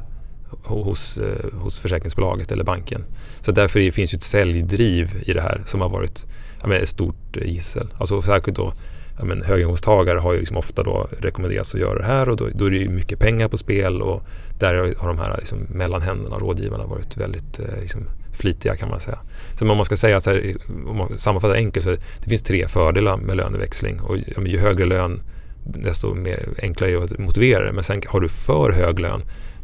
hos, 0.64 1.18
eh, 1.18 1.60
hos 1.60 1.80
försäkringsbolaget 1.80 2.52
eller 2.52 2.64
banken. 2.64 3.06
Så 3.42 3.52
därför 3.52 3.92
finns 3.92 4.14
ju 4.14 4.16
ett 4.16 4.24
säljdriv 4.24 5.24
i 5.26 5.34
det 5.34 5.42
här 5.42 5.62
som 5.66 5.82
har 5.82 5.90
varit 5.90 6.26
ja, 6.64 6.74
ett 6.74 6.90
stort 6.90 7.38
eh, 7.38 7.48
gissel. 7.48 7.88
Alltså 7.98 8.22
särskilt 8.22 8.58
då 8.58 8.74
ja, 9.18 9.26
men, 9.26 9.42
höginkomsttagare 9.42 10.20
har 10.20 10.34
ju 10.34 10.40
liksom 10.40 10.58
ofta 10.58 10.84
då 10.84 11.08
rekommenderats 11.20 11.74
att 11.74 11.82
göra 11.82 12.00
det 12.00 12.06
här 12.06 12.30
och 12.30 12.38
då, 12.38 12.50
då 12.56 12.66
är 12.66 12.72
det 12.72 12.78
ju 12.78 12.90
mycket 12.90 13.20
pengar 13.20 13.48
på 13.48 13.58
spel 13.58 14.02
och 14.02 14.24
där 14.60 14.96
har 14.98 15.08
de 15.08 15.18
här 15.18 15.38
liksom, 15.38 15.58
mellanhänderna, 15.70 16.38
rådgivarna 16.38 16.86
varit 16.86 17.18
väldigt 17.18 17.60
eh, 17.60 17.66
liksom, 17.82 18.02
flitiga 18.34 18.76
kan 18.76 18.90
man 18.90 19.00
säga. 19.00 19.20
Så 19.56 19.72
om 19.72 19.78
man 19.78 19.86
ska 19.86 19.98
säga 19.98 20.20
så 20.20 20.32
här, 20.32 20.56
om 20.88 20.98
man 20.98 21.18
sammanfattar 21.18 21.56
enkelt 21.56 21.84
så 21.84 21.90
det 21.90 22.30
finns 22.30 22.44
tre 22.44 22.68
fördelar 22.68 23.18
med 23.18 23.38
löneväxling 23.38 24.00
och 24.02 24.18
ju 24.48 24.60
högre 24.60 24.86
lön 24.86 25.22
desto 25.66 26.14
mer 26.14 26.50
enklare 26.62 26.92
är 26.92 26.98
det 26.98 27.04
att 27.04 27.20
motivera 27.20 27.66
det. 27.66 27.72
Men 27.72 27.84
sen 27.84 28.02
har 28.08 28.20
du 28.20 28.30
för 28.30 28.72
hög 28.72 29.00
lön 29.00 29.22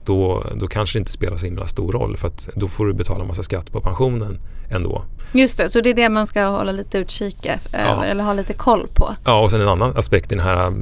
då, 0.09 0.43
då 0.55 0.67
kanske 0.67 0.97
det 0.97 0.99
inte 0.99 1.11
spelar 1.11 1.37
så 1.37 1.45
himla 1.45 1.67
stor 1.67 1.91
roll 1.91 2.17
för 2.17 2.27
att 2.27 2.49
då 2.55 2.67
får 2.67 2.85
du 2.85 2.93
betala 2.93 3.23
massa 3.23 3.43
skatt 3.43 3.71
på 3.71 3.81
pensionen 3.81 4.39
ändå. 4.71 5.03
Just 5.33 5.57
det, 5.57 5.69
så 5.69 5.81
det 5.81 5.89
är 5.89 5.93
det 5.93 6.09
man 6.09 6.27
ska 6.27 6.45
hålla 6.45 6.71
lite 6.71 6.97
utkik 6.97 7.45
över 7.73 8.07
eller 8.07 8.23
ha 8.23 8.33
lite 8.33 8.53
koll 8.53 8.87
på. 8.93 9.15
Ja, 9.25 9.39
och 9.39 9.51
sen 9.51 9.61
en 9.61 9.67
annan 9.67 9.93
aspekt 9.97 10.31
i 10.31 10.35
den 10.35 10.43
här, 10.43 10.73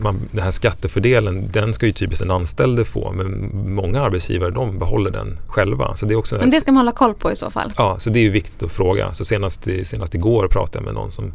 man, 0.00 0.20
den 0.30 0.42
här 0.42 0.50
skattefördelen, 0.50 1.48
den 1.52 1.74
ska 1.74 1.86
ju 1.86 1.92
typiskt 1.92 2.24
en 2.24 2.30
anställd 2.30 2.86
få 2.86 3.12
men 3.12 3.50
många 3.74 4.02
arbetsgivare 4.02 4.50
de 4.50 4.78
behåller 4.78 5.10
den 5.10 5.38
själva. 5.46 5.96
Så 5.96 6.06
det 6.06 6.14
är 6.14 6.16
också 6.16 6.36
men 6.36 6.50
det 6.50 6.60
ska 6.60 6.72
man 6.72 6.80
hålla 6.80 6.92
koll 6.92 7.14
på 7.14 7.32
i 7.32 7.36
så 7.36 7.50
fall? 7.50 7.72
Ja, 7.76 7.98
så 7.98 8.10
det 8.10 8.18
är 8.18 8.22
ju 8.22 8.30
viktigt 8.30 8.62
att 8.62 8.72
fråga. 8.72 9.12
Så 9.12 9.24
senast, 9.24 9.68
senast 9.82 10.14
igår 10.14 10.48
pratade 10.48 10.78
jag 10.78 10.84
med 10.84 10.94
någon 10.94 11.10
som 11.10 11.32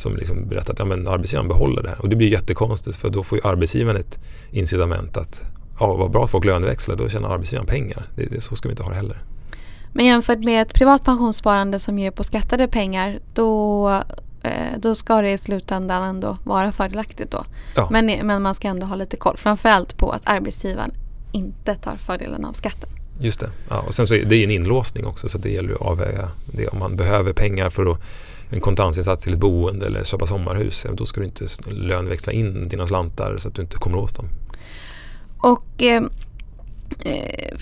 som 0.00 0.16
liksom 0.16 0.48
berättar 0.48 0.72
att 0.72 0.78
ja, 0.78 0.84
men 0.84 1.08
arbetsgivaren 1.08 1.48
behåller 1.48 1.82
det 1.82 1.88
här. 1.88 2.00
Och 2.00 2.08
det 2.08 2.16
blir 2.16 2.28
jättekonstigt 2.28 2.96
för 2.96 3.10
då 3.10 3.24
får 3.24 3.38
ju 3.38 3.48
arbetsgivaren 3.48 3.96
ett 3.96 4.18
incitament 4.50 5.16
att 5.16 5.42
ja, 5.80 5.94
vad 5.94 6.10
bra 6.10 6.24
att 6.24 6.30
folk 6.30 6.44
löneväxlar, 6.44 6.96
då 6.96 7.08
tjänar 7.08 7.30
arbetsgivaren 7.30 7.66
pengar. 7.66 8.06
Det, 8.14 8.24
det, 8.24 8.40
så 8.40 8.56
ska 8.56 8.68
vi 8.68 8.72
inte 8.72 8.82
ha 8.82 8.90
det 8.90 8.96
heller. 8.96 9.18
Men 9.92 10.06
jämfört 10.06 10.38
med 10.38 10.62
ett 10.62 10.74
privat 10.74 11.04
pensionssparande 11.04 11.78
som 11.78 11.98
ger 11.98 12.10
på 12.10 12.24
skattade 12.24 12.68
pengar 12.68 13.18
då, 13.34 13.88
eh, 14.42 14.52
då 14.78 14.94
ska 14.94 15.22
det 15.22 15.30
i 15.30 15.38
slutändan 15.38 16.02
ändå 16.02 16.36
vara 16.44 16.72
fördelaktigt 16.72 17.30
då. 17.30 17.44
Ja. 17.76 17.88
Men, 17.90 18.06
men 18.06 18.42
man 18.42 18.54
ska 18.54 18.68
ändå 18.68 18.86
ha 18.86 18.96
lite 18.96 19.16
koll, 19.16 19.36
framförallt 19.36 19.96
på 19.96 20.10
att 20.10 20.22
arbetsgivaren 20.24 20.92
inte 21.32 21.74
tar 21.74 21.96
fördelen 21.96 22.44
av 22.44 22.52
skatten. 22.52 22.88
Just 23.20 23.40
det. 23.40 23.50
Ja, 23.68 23.80
och 23.80 23.94
sen 23.94 24.06
så 24.06 24.14
är 24.14 24.24
det 24.24 24.44
en 24.44 24.50
inlåsning 24.50 25.06
också 25.06 25.28
så 25.28 25.38
det 25.38 25.50
gäller 25.50 25.74
att 25.74 25.80
avväga 25.80 26.28
det. 26.46 26.68
Om 26.68 26.78
man 26.78 26.96
behöver 26.96 27.32
pengar 27.32 27.70
för 27.70 27.92
att 27.92 28.00
en 28.50 28.60
kontantinsats 28.60 29.24
till 29.24 29.32
ett 29.32 29.38
boende 29.38 29.86
eller 29.86 30.04
köpa 30.04 30.26
sommarhus, 30.26 30.86
då 30.92 31.06
ska 31.06 31.20
du 31.20 31.26
inte 31.26 31.46
löneväxla 31.70 32.32
in 32.32 32.68
dina 32.68 32.86
slantar 32.86 33.36
så 33.38 33.48
att 33.48 33.54
du 33.54 33.62
inte 33.62 33.76
kommer 33.76 33.98
åt 33.98 34.16
dem. 34.16 34.26
Och 35.42 35.82
eh, 35.82 36.02
eh, 37.04 37.56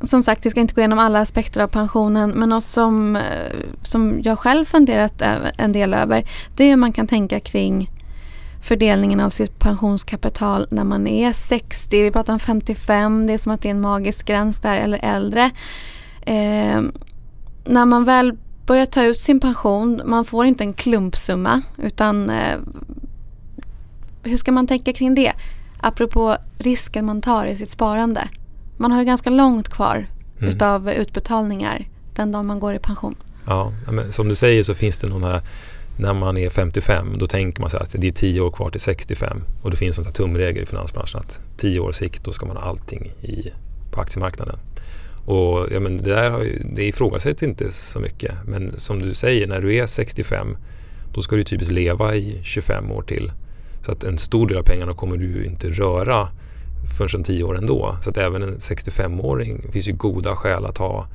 som 0.00 0.22
sagt, 0.22 0.46
vi 0.46 0.50
ska 0.50 0.60
inte 0.60 0.74
gå 0.74 0.80
igenom 0.80 0.98
alla 0.98 1.20
aspekter 1.20 1.60
av 1.60 1.68
pensionen 1.68 2.30
men 2.30 2.48
något 2.48 2.64
som, 2.64 3.16
eh, 3.16 3.22
som 3.82 4.20
jag 4.24 4.38
själv 4.38 4.64
funderat 4.64 5.22
en 5.58 5.72
del 5.72 5.94
över 5.94 6.28
det 6.56 6.64
är 6.64 6.68
hur 6.68 6.76
man 6.76 6.92
kan 6.92 7.06
tänka 7.06 7.40
kring 7.40 7.90
fördelningen 8.62 9.20
av 9.20 9.30
sitt 9.30 9.58
pensionskapital 9.58 10.66
när 10.70 10.84
man 10.84 11.06
är 11.06 11.32
60, 11.32 12.02
vi 12.02 12.10
pratar 12.10 12.32
om 12.32 12.38
55, 12.38 13.26
det 13.26 13.32
är 13.32 13.38
som 13.38 13.52
att 13.52 13.62
det 13.62 13.68
är 13.68 13.70
en 13.70 13.80
magisk 13.80 14.26
gräns 14.26 14.58
där, 14.58 14.76
eller 14.76 14.98
äldre. 15.02 15.50
Eh, 16.22 16.82
när 17.64 17.84
man 17.84 18.04
väl 18.04 18.36
börjar 18.66 18.86
ta 18.86 19.02
ut 19.02 19.20
sin 19.20 19.40
pension, 19.40 20.02
man 20.04 20.24
får 20.24 20.46
inte 20.46 20.64
en 20.64 20.72
klumpsumma 20.72 21.62
utan 21.78 22.30
eh, 22.30 22.58
hur 24.22 24.36
ska 24.36 24.52
man 24.52 24.66
tänka 24.66 24.92
kring 24.92 25.14
det? 25.14 25.32
Apropå 25.82 26.36
risken 26.58 27.04
man 27.04 27.22
tar 27.22 27.46
i 27.46 27.56
sitt 27.56 27.70
sparande. 27.70 28.28
Man 28.76 28.92
har 28.92 28.98
ju 28.98 29.04
ganska 29.04 29.30
långt 29.30 29.68
kvar 29.68 30.06
mm. 30.38 30.50
utav 30.50 30.90
utbetalningar 30.90 31.88
den 32.14 32.32
dagen 32.32 32.46
man 32.46 32.60
går 32.60 32.74
i 32.74 32.78
pension. 32.78 33.14
Ja, 33.46 33.72
men 33.90 34.12
som 34.12 34.28
du 34.28 34.34
säger 34.34 34.62
så 34.62 34.74
finns 34.74 34.98
det 34.98 35.08
någon 35.08 35.24
här 35.24 35.42
när 35.96 36.12
man 36.12 36.36
är 36.36 36.50
55 36.50 37.18
då 37.18 37.26
tänker 37.26 37.60
man 37.60 37.70
sig 37.70 37.80
att 37.80 37.94
det 37.98 38.08
är 38.08 38.12
10 38.12 38.40
år 38.40 38.50
kvar 38.50 38.70
till 38.70 38.80
65 38.80 39.42
och 39.62 39.70
det 39.70 39.76
finns 39.76 39.98
en 39.98 40.12
tumregel 40.12 40.62
i 40.62 40.66
finansbranschen 40.66 41.20
att 41.20 41.40
10 41.56 41.80
års 41.80 41.96
sikt 41.96 42.24
då 42.24 42.32
ska 42.32 42.46
man 42.46 42.56
ha 42.56 42.64
allting 42.64 43.12
i, 43.22 43.52
på 43.90 44.00
aktiemarknaden. 44.00 44.58
Och 45.26 45.66
ja, 45.70 45.80
men 45.80 45.96
det, 45.96 46.14
där 46.14 46.30
har 46.30 46.42
ju, 46.42 46.62
det 46.74 46.84
ifrågasätts 46.84 47.42
inte 47.42 47.72
så 47.72 47.98
mycket 47.98 48.34
men 48.46 48.80
som 48.80 48.98
du 48.98 49.14
säger 49.14 49.46
när 49.46 49.60
du 49.60 49.74
är 49.74 49.86
65 49.86 50.56
då 51.14 51.22
ska 51.22 51.36
du 51.36 51.44
typiskt 51.44 51.72
leva 51.72 52.14
i 52.14 52.40
25 52.42 52.92
år 52.92 53.02
till 53.02 53.32
så 53.82 53.92
att 53.92 54.04
en 54.04 54.18
stor 54.18 54.48
del 54.48 54.58
av 54.58 54.62
pengarna 54.62 54.94
kommer 54.94 55.16
du 55.16 55.44
inte 55.44 55.68
röra 55.68 56.28
förrän 56.98 57.08
om 57.14 57.24
tio 57.24 57.44
år 57.44 57.58
ändå. 57.58 57.96
Så 58.02 58.10
att 58.10 58.16
även 58.16 58.42
en 58.42 58.56
65-åring 58.56 59.72
finns 59.72 59.88
ju 59.88 59.92
goda 59.92 60.36
skäl 60.36 60.66
att 60.66 60.78
ha 60.78 61.06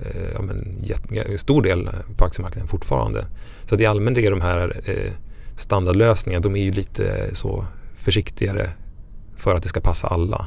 eh, 0.00 0.32
ja, 0.34 0.42
men, 0.42 0.84
en 1.10 1.38
stor 1.38 1.62
del 1.62 1.88
på 2.16 2.24
aktiemarknaden 2.24 2.68
fortfarande. 2.68 3.26
Så 3.64 3.74
att 3.74 3.80
i 3.80 3.86
allmänhet 3.86 4.24
är 4.24 4.30
de 4.30 4.40
här 4.40 4.80
eh, 4.84 5.12
standardlösningarna, 5.56 6.42
de 6.42 6.56
är 6.56 6.62
ju 6.62 6.72
lite 6.72 7.30
så 7.32 7.66
försiktigare 7.96 8.70
för 9.36 9.54
att 9.54 9.62
det 9.62 9.68
ska 9.68 9.80
passa 9.80 10.08
alla. 10.08 10.46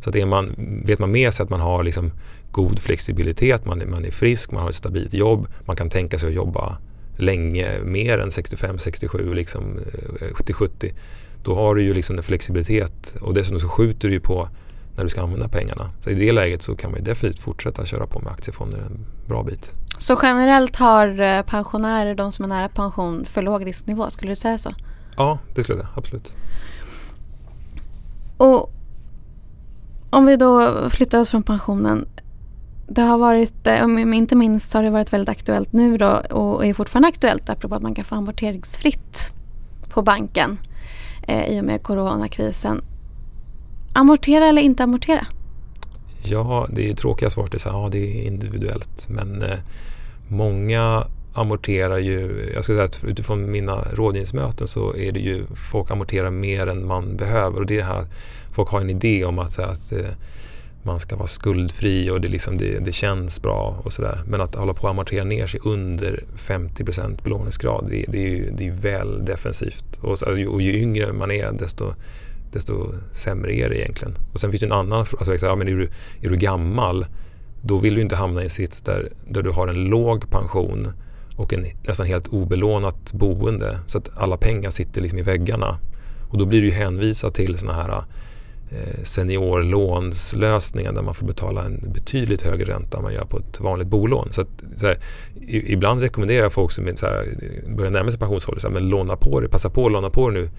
Så 0.00 0.10
att 0.10 0.16
är 0.16 0.26
man, 0.26 0.54
vet 0.84 0.98
man 0.98 1.10
med 1.10 1.34
sig 1.34 1.44
att 1.44 1.50
man 1.50 1.60
har 1.60 1.82
liksom 1.84 2.10
god 2.50 2.78
flexibilitet, 2.78 3.64
man, 3.64 3.82
man 3.90 4.04
är 4.04 4.10
frisk, 4.10 4.50
man 4.50 4.62
har 4.62 4.70
ett 4.70 4.76
stabilt 4.76 5.14
jobb, 5.14 5.46
man 5.64 5.76
kan 5.76 5.90
tänka 5.90 6.18
sig 6.18 6.28
att 6.28 6.34
jobba 6.34 6.78
länge, 7.20 7.80
mer 7.84 8.18
än 8.18 8.30
65, 8.30 8.78
67, 8.78 9.34
liksom, 9.34 9.78
70-70. 10.34 10.86
Eh, 10.86 10.92
Då 11.42 11.54
har 11.54 11.74
du 11.74 11.82
ju 11.82 11.94
liksom 11.94 12.16
en 12.16 12.22
flexibilitet 12.22 13.16
och 13.20 13.34
dessutom 13.34 13.60
så 13.60 13.68
skjuter 13.68 14.08
du 14.08 14.14
ju 14.14 14.20
på 14.20 14.48
när 14.96 15.04
du 15.04 15.10
ska 15.10 15.22
använda 15.22 15.48
pengarna. 15.48 15.90
Så 16.04 16.10
i 16.10 16.14
det 16.14 16.32
läget 16.32 16.62
så 16.62 16.76
kan 16.76 16.90
man 16.90 17.04
definitivt 17.04 17.42
fortsätta 17.42 17.84
köra 17.84 18.06
på 18.06 18.20
med 18.20 18.32
aktiefonder 18.32 18.78
en 18.78 19.06
bra 19.26 19.42
bit. 19.42 19.74
Så 19.98 20.18
generellt 20.22 20.76
har 20.76 21.20
eh, 21.20 21.42
pensionärer, 21.42 22.14
de 22.14 22.32
som 22.32 22.44
är 22.44 22.48
nära 22.48 22.68
pension, 22.68 23.24
för 23.24 23.42
låg 23.42 23.66
risknivå? 23.66 24.10
Skulle 24.10 24.32
du 24.32 24.36
säga 24.36 24.58
så? 24.58 24.74
Ja, 25.16 25.38
det 25.54 25.62
skulle 25.62 25.78
jag 25.78 25.84
säga. 25.84 25.94
Absolut. 25.96 26.34
Och 28.36 28.72
om 30.10 30.26
vi 30.26 30.36
då 30.36 30.72
flyttar 30.90 31.18
oss 31.20 31.30
från 31.30 31.42
pensionen. 31.42 32.06
Det 32.92 33.02
har 33.02 33.18
varit, 33.18 33.66
eh, 33.66 33.84
om 33.84 34.14
inte 34.14 34.36
minst 34.36 34.72
har 34.72 34.82
det 34.82 34.90
varit 34.90 35.12
väldigt 35.12 35.28
aktuellt 35.28 35.72
nu 35.72 35.96
då 35.96 36.08
och 36.30 36.66
är 36.66 36.74
fortfarande 36.74 37.08
aktuellt 37.08 37.50
apropå 37.50 37.74
att 37.74 37.82
man 37.82 37.94
kan 37.94 38.04
få 38.04 38.14
amorteringsfritt 38.14 39.32
på 39.88 40.02
banken 40.02 40.58
eh, 41.28 41.56
i 41.56 41.60
och 41.60 41.64
med 41.64 41.82
coronakrisen. 41.82 42.82
Amortera 43.94 44.46
eller 44.46 44.62
inte 44.62 44.84
amortera? 44.84 45.26
Ja, 46.24 46.66
det 46.70 46.90
är 46.90 46.94
tråkiga 46.94 47.30
svaret 47.30 47.54
är 47.54 47.58
så 47.58 47.68
ja 47.68 47.88
det 47.92 47.98
är 47.98 48.26
individuellt 48.26 49.08
men 49.08 49.42
eh, 49.42 49.58
många 50.28 51.04
amorterar 51.34 51.98
ju, 51.98 52.50
jag 52.54 52.64
skulle 52.64 52.78
säga 52.78 52.88
att 52.88 53.04
utifrån 53.04 53.50
mina 53.50 53.84
rådgivningsmöten 53.92 54.68
så 54.68 54.96
är 54.96 55.12
det 55.12 55.20
ju 55.20 55.46
folk 55.54 55.90
amorterar 55.90 56.30
mer 56.30 56.66
än 56.66 56.86
man 56.86 57.16
behöver 57.16 57.60
och 57.60 57.66
det 57.66 57.74
är 57.74 57.78
det 57.78 57.84
här 57.84 58.06
folk 58.52 58.68
har 58.68 58.80
en 58.80 58.90
idé 58.90 59.24
om 59.24 59.38
att, 59.38 59.58
att 59.58 59.92
eh, 59.92 60.10
man 60.82 61.00
ska 61.00 61.16
vara 61.16 61.26
skuldfri 61.26 62.10
och 62.10 62.20
det, 62.20 62.28
liksom, 62.28 62.58
det, 62.58 62.78
det 62.78 62.92
känns 62.92 63.42
bra 63.42 63.80
och 63.84 63.92
sådär. 63.92 64.20
Men 64.26 64.40
att 64.40 64.54
hålla 64.54 64.74
på 64.74 64.86
att 64.86 64.90
amortera 64.90 65.24
ner 65.24 65.46
sig 65.46 65.60
under 65.64 66.24
50 66.36 66.84
belåningsgrad 67.22 67.86
det, 67.90 68.04
det, 68.08 68.18
är 68.18 68.28
ju 68.28 68.50
det 68.50 68.66
är 68.66 68.72
väl 68.72 69.24
defensivt. 69.24 69.98
Och, 70.00 70.18
så, 70.18 70.26
och 70.26 70.62
ju 70.62 70.80
yngre 70.80 71.12
man 71.12 71.30
är 71.30 71.52
desto, 71.52 71.94
desto 72.52 72.94
sämre 73.12 73.54
är 73.54 73.68
det 73.68 73.80
egentligen. 73.80 74.14
Och 74.32 74.40
sen 74.40 74.50
finns 74.50 74.60
det 74.60 74.66
en 74.66 74.72
annan 74.72 75.06
fråga, 75.06 75.32
alltså, 75.32 75.46
ja, 75.46 75.56
men 75.56 75.68
är, 75.68 75.76
du, 75.76 75.88
är 76.20 76.28
du 76.28 76.36
gammal 76.36 77.06
då 77.62 77.78
vill 77.78 77.94
du 77.94 78.00
inte 78.00 78.16
hamna 78.16 78.40
i 78.40 78.44
en 78.44 78.50
sits 78.50 78.82
där, 78.82 79.08
där 79.28 79.42
du 79.42 79.50
har 79.50 79.68
en 79.68 79.84
låg 79.84 80.30
pension 80.30 80.92
och 81.36 81.52
en 81.52 81.66
nästan 81.86 82.06
helt 82.06 82.28
obelånat 82.28 83.12
boende 83.12 83.78
så 83.86 83.98
att 83.98 84.10
alla 84.16 84.36
pengar 84.36 84.70
sitter 84.70 85.00
liksom 85.00 85.18
i 85.18 85.22
väggarna. 85.22 85.78
Och 86.30 86.38
då 86.38 86.46
blir 86.46 86.62
du 86.62 86.70
hänvisad 86.70 87.34
till 87.34 87.58
sådana 87.58 87.82
här 87.82 88.04
Eh, 88.72 89.02
seniorlånslösningar 89.04 90.92
där 90.92 91.02
man 91.02 91.14
får 91.14 91.26
betala 91.26 91.64
en 91.64 91.92
betydligt 91.92 92.42
högre 92.42 92.72
ränta 92.72 92.96
än 92.96 93.02
man 93.02 93.14
gör 93.14 93.24
på 93.24 93.38
ett 93.38 93.60
vanligt 93.60 93.88
bolån. 93.88 94.28
Så, 94.32 94.40
att, 94.40 94.48
så 94.76 94.86
här, 94.86 94.98
ibland 95.46 96.00
rekommenderar 96.00 96.42
jag 96.42 96.52
folk 96.52 96.72
som 96.72 96.96
så 96.96 97.06
här, 97.06 97.26
börjar 97.76 97.90
närma 97.90 98.10
sig 98.10 98.20
pensionsålder, 98.20 98.60
så 98.60 98.70
men 98.70 98.88
låna 98.88 99.16
på 99.16 99.40
det, 99.40 99.48
passa 99.48 99.70
på 99.70 99.86
att 99.86 99.92
låna 99.92 100.10
på 100.10 100.30
det 100.30 100.40
nu 100.40 100.50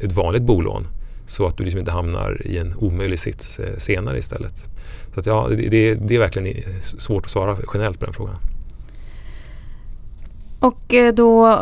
ett 0.00 0.12
vanligt 0.12 0.42
bolån 0.42 0.86
så 1.26 1.46
att 1.46 1.56
du 1.56 1.64
liksom 1.64 1.78
inte 1.78 1.90
hamnar 1.90 2.46
i 2.46 2.58
en 2.58 2.74
omöjlig 2.76 3.18
sits 3.18 3.58
eh, 3.60 3.76
senare 3.76 4.18
istället. 4.18 4.68
Så 5.14 5.20
att, 5.20 5.26
ja, 5.26 5.48
det, 5.50 5.94
det 5.94 6.14
är 6.14 6.18
verkligen 6.18 6.62
svårt 6.82 7.24
att 7.24 7.30
svara 7.30 7.58
generellt 7.74 7.98
på 7.98 8.04
den 8.04 8.14
frågan. 8.14 8.36
Och 10.62 10.94
eh, 10.94 11.14
då 11.14 11.58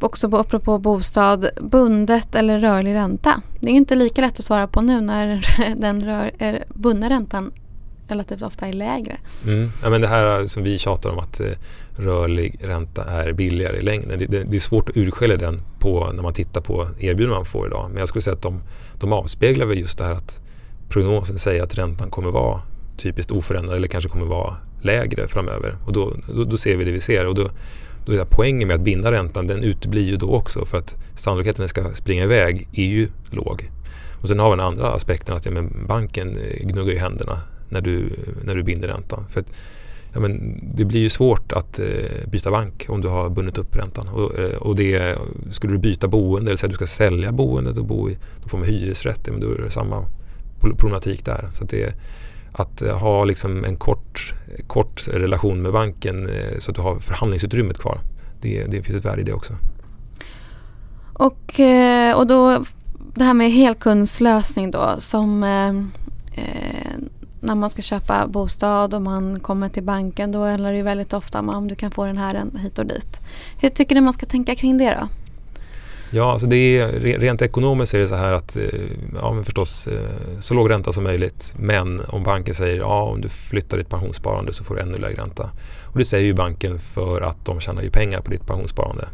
också 0.00 0.30
på, 0.30 0.38
apropå 0.38 0.78
bostad, 0.78 1.48
bundet 1.60 2.34
eller 2.34 2.60
rörlig 2.60 2.94
ränta. 2.94 3.42
Det 3.60 3.70
är 3.70 3.74
inte 3.74 3.94
lika 3.94 4.20
lätt 4.20 4.38
att 4.38 4.44
svara 4.44 4.66
på 4.66 4.80
nu 4.80 5.00
när 5.00 5.46
den 5.76 6.04
rör, 6.04 6.30
är, 6.38 6.64
bundna 6.68 7.10
räntan 7.10 7.52
relativt 8.08 8.42
ofta 8.42 8.66
är 8.66 8.72
lägre. 8.72 9.16
Mm. 9.46 9.68
Ja, 9.82 9.90
men 9.90 10.00
det 10.00 10.08
här 10.08 10.40
eh, 10.40 10.46
som 10.46 10.62
vi 10.62 10.78
tjatar 10.78 11.10
om 11.10 11.18
att 11.18 11.40
eh, 11.40 11.46
rörlig 11.96 12.58
ränta 12.62 13.04
är 13.04 13.32
billigare 13.32 13.76
i 13.76 13.82
längden. 13.82 14.18
Det, 14.18 14.26
det, 14.26 14.44
det, 14.44 14.56
är 14.56 14.60
svårt 14.60 14.88
att 14.88 14.96
urskilja 14.96 15.36
den 15.36 15.62
på, 15.78 16.10
när 16.14 16.22
man 16.22 16.34
tittar 16.34 16.60
på 16.60 16.88
erbjudanden 16.98 17.38
man 17.38 17.44
får 17.44 17.66
idag. 17.66 17.86
Men 17.90 17.98
jag 17.98 18.08
skulle 18.08 18.22
säga 18.22 18.34
att 18.34 18.42
de, 18.42 18.62
de 19.00 19.12
avspeglar 19.12 19.66
väl 19.66 19.78
just 19.78 19.98
det 19.98 20.04
här 20.04 20.12
att 20.12 20.40
prognosen 20.88 21.38
säger 21.38 21.62
att 21.62 21.74
räntan 21.74 22.10
kommer 22.10 22.30
vara 22.30 22.60
typiskt 22.96 23.32
oförändrad 23.32 23.76
eller 23.76 23.88
kanske 23.88 24.10
kommer 24.10 24.26
vara 24.26 24.56
lägre 24.82 25.28
framöver. 25.28 25.76
Och 25.86 25.92
då, 25.92 26.12
då, 26.34 26.44
då 26.44 26.56
ser 26.56 26.76
vi 26.76 26.84
det 26.84 26.92
vi 26.92 27.00
ser. 27.00 27.26
Och 27.26 27.34
då, 27.34 27.50
då 28.06 28.12
är 28.12 28.24
poängen 28.24 28.68
med 28.68 28.74
att 28.74 28.80
binda 28.80 29.12
räntan 29.12 29.46
den 29.46 29.62
uteblir 29.62 30.02
ju 30.02 30.16
då 30.16 30.34
också 30.34 30.64
för 30.64 30.78
att 30.78 30.96
sannolikheten 31.16 31.64
att 31.64 31.74
den 31.74 31.84
ska 31.84 31.94
springa 31.94 32.22
iväg 32.22 32.68
är 32.72 32.84
ju 32.84 33.08
låg. 33.30 33.70
Och 34.24 34.28
sen 34.28 34.38
har 34.38 34.50
vi 34.50 34.56
den 34.56 34.66
andra 34.66 34.92
aspekten 34.92 35.36
att 35.36 35.46
ja, 35.46 35.52
men 35.52 35.86
banken 35.88 36.36
eh, 36.36 36.66
gnuggar 36.66 36.92
ju 36.92 36.98
händerna 36.98 37.40
när 37.68 37.80
du, 37.80 38.10
när 38.44 38.54
du 38.54 38.62
binder 38.62 38.88
räntan. 38.88 39.24
För 39.28 39.40
att, 39.40 39.46
ja, 40.12 40.20
men 40.20 40.60
det 40.76 40.84
blir 40.84 41.00
ju 41.00 41.10
svårt 41.10 41.52
att 41.52 41.78
eh, 41.78 42.28
byta 42.28 42.50
bank 42.50 42.86
om 42.88 43.00
du 43.00 43.08
har 43.08 43.28
bundit 43.28 43.58
upp 43.58 43.76
räntan. 43.76 44.08
Och, 44.08 44.38
eh, 44.38 44.56
och 44.56 44.76
det, 44.76 45.18
skulle 45.50 45.72
du 45.72 45.78
byta 45.78 46.08
boende, 46.08 46.50
eller 46.50 46.56
säga 46.56 46.68
att 46.68 46.78
du 46.78 46.86
ska 46.86 46.86
sälja 46.86 47.32
boendet 47.32 47.78
och 47.78 47.84
bo 47.84 48.10
i 48.10 48.18
någon 48.40 48.48
form 48.48 48.60
av 48.60 48.66
hyresrätt, 48.66 49.28
men 49.30 49.40
då 49.40 49.50
är 49.50 49.62
det 49.62 49.70
samma 49.70 50.06
problematik 50.60 51.24
där. 51.24 51.48
Så 51.54 51.64
det, 51.64 51.94
att 52.54 52.82
eh, 52.82 52.98
ha 52.98 53.24
liksom 53.24 53.64
en 53.64 53.76
kort, 53.76 54.34
kort 54.66 55.08
relation 55.08 55.62
med 55.62 55.72
banken 55.72 56.28
eh, 56.28 56.58
så 56.58 56.70
att 56.70 56.74
du 56.74 56.82
har 56.82 56.98
förhandlingsutrymmet 56.98 57.78
kvar. 57.78 58.00
Det, 58.40 58.64
det 58.64 58.82
finns 58.82 58.98
ett 58.98 59.04
värde 59.04 59.20
i 59.20 59.24
det 59.24 59.32
också. 59.32 59.52
Och, 61.12 61.60
eh, 61.60 62.16
och 62.16 62.26
då 62.26 62.64
det 63.14 63.24
här 63.24 63.34
med 63.34 63.52
helkundslösning 63.52 64.70
då 64.70 64.94
som 64.98 65.42
eh, 65.42 65.72
när 67.40 67.54
man 67.54 67.70
ska 67.70 67.82
köpa 67.82 68.26
bostad 68.26 68.94
och 68.94 69.02
man 69.02 69.40
kommer 69.40 69.68
till 69.68 69.82
banken 69.82 70.32
då 70.32 70.44
handlar 70.44 70.70
det 70.70 70.76
ju 70.76 70.82
väldigt 70.82 71.12
ofta 71.12 71.40
om 71.40 71.68
du 71.68 71.74
kan 71.74 71.90
få 71.90 72.06
den 72.06 72.18
här 72.18 72.44
hit 72.58 72.78
och 72.78 72.86
dit. 72.86 73.20
Hur 73.60 73.68
tycker 73.68 73.94
du 73.94 74.00
man 74.00 74.12
ska 74.12 74.26
tänka 74.26 74.54
kring 74.54 74.78
det 74.78 74.98
då? 75.00 75.08
Ja, 76.14 76.32
alltså 76.32 76.46
det 76.46 76.78
är, 76.78 76.88
rent 77.18 77.42
ekonomiskt 77.42 77.94
är 77.94 77.98
det 77.98 78.08
så 78.08 78.14
här 78.14 78.32
att 78.32 78.56
eh, 78.56 78.62
ja, 79.14 79.32
men 79.32 79.44
förstås 79.44 79.86
eh, 79.86 80.40
så 80.40 80.54
låg 80.54 80.70
ränta 80.70 80.92
som 80.92 81.04
möjligt. 81.04 81.54
Men 81.58 82.00
om 82.08 82.22
banken 82.22 82.54
säger 82.54 82.76
ja, 82.76 83.02
om 83.02 83.20
du 83.20 83.28
flyttar 83.28 83.78
ditt 83.78 83.88
pensionssparande 83.88 84.52
så 84.52 84.64
får 84.64 84.74
du 84.74 84.80
ännu 84.80 84.98
lägre 84.98 85.22
ränta. 85.22 85.50
Och 85.86 85.98
det 85.98 86.04
säger 86.04 86.24
ju 86.24 86.34
banken 86.34 86.78
för 86.78 87.20
att 87.20 87.44
de 87.44 87.60
tjänar 87.60 87.82
ju 87.82 87.90
pengar 87.90 88.20
på 88.20 88.30
ditt 88.30 88.46
pensionssparande. 88.46 89.08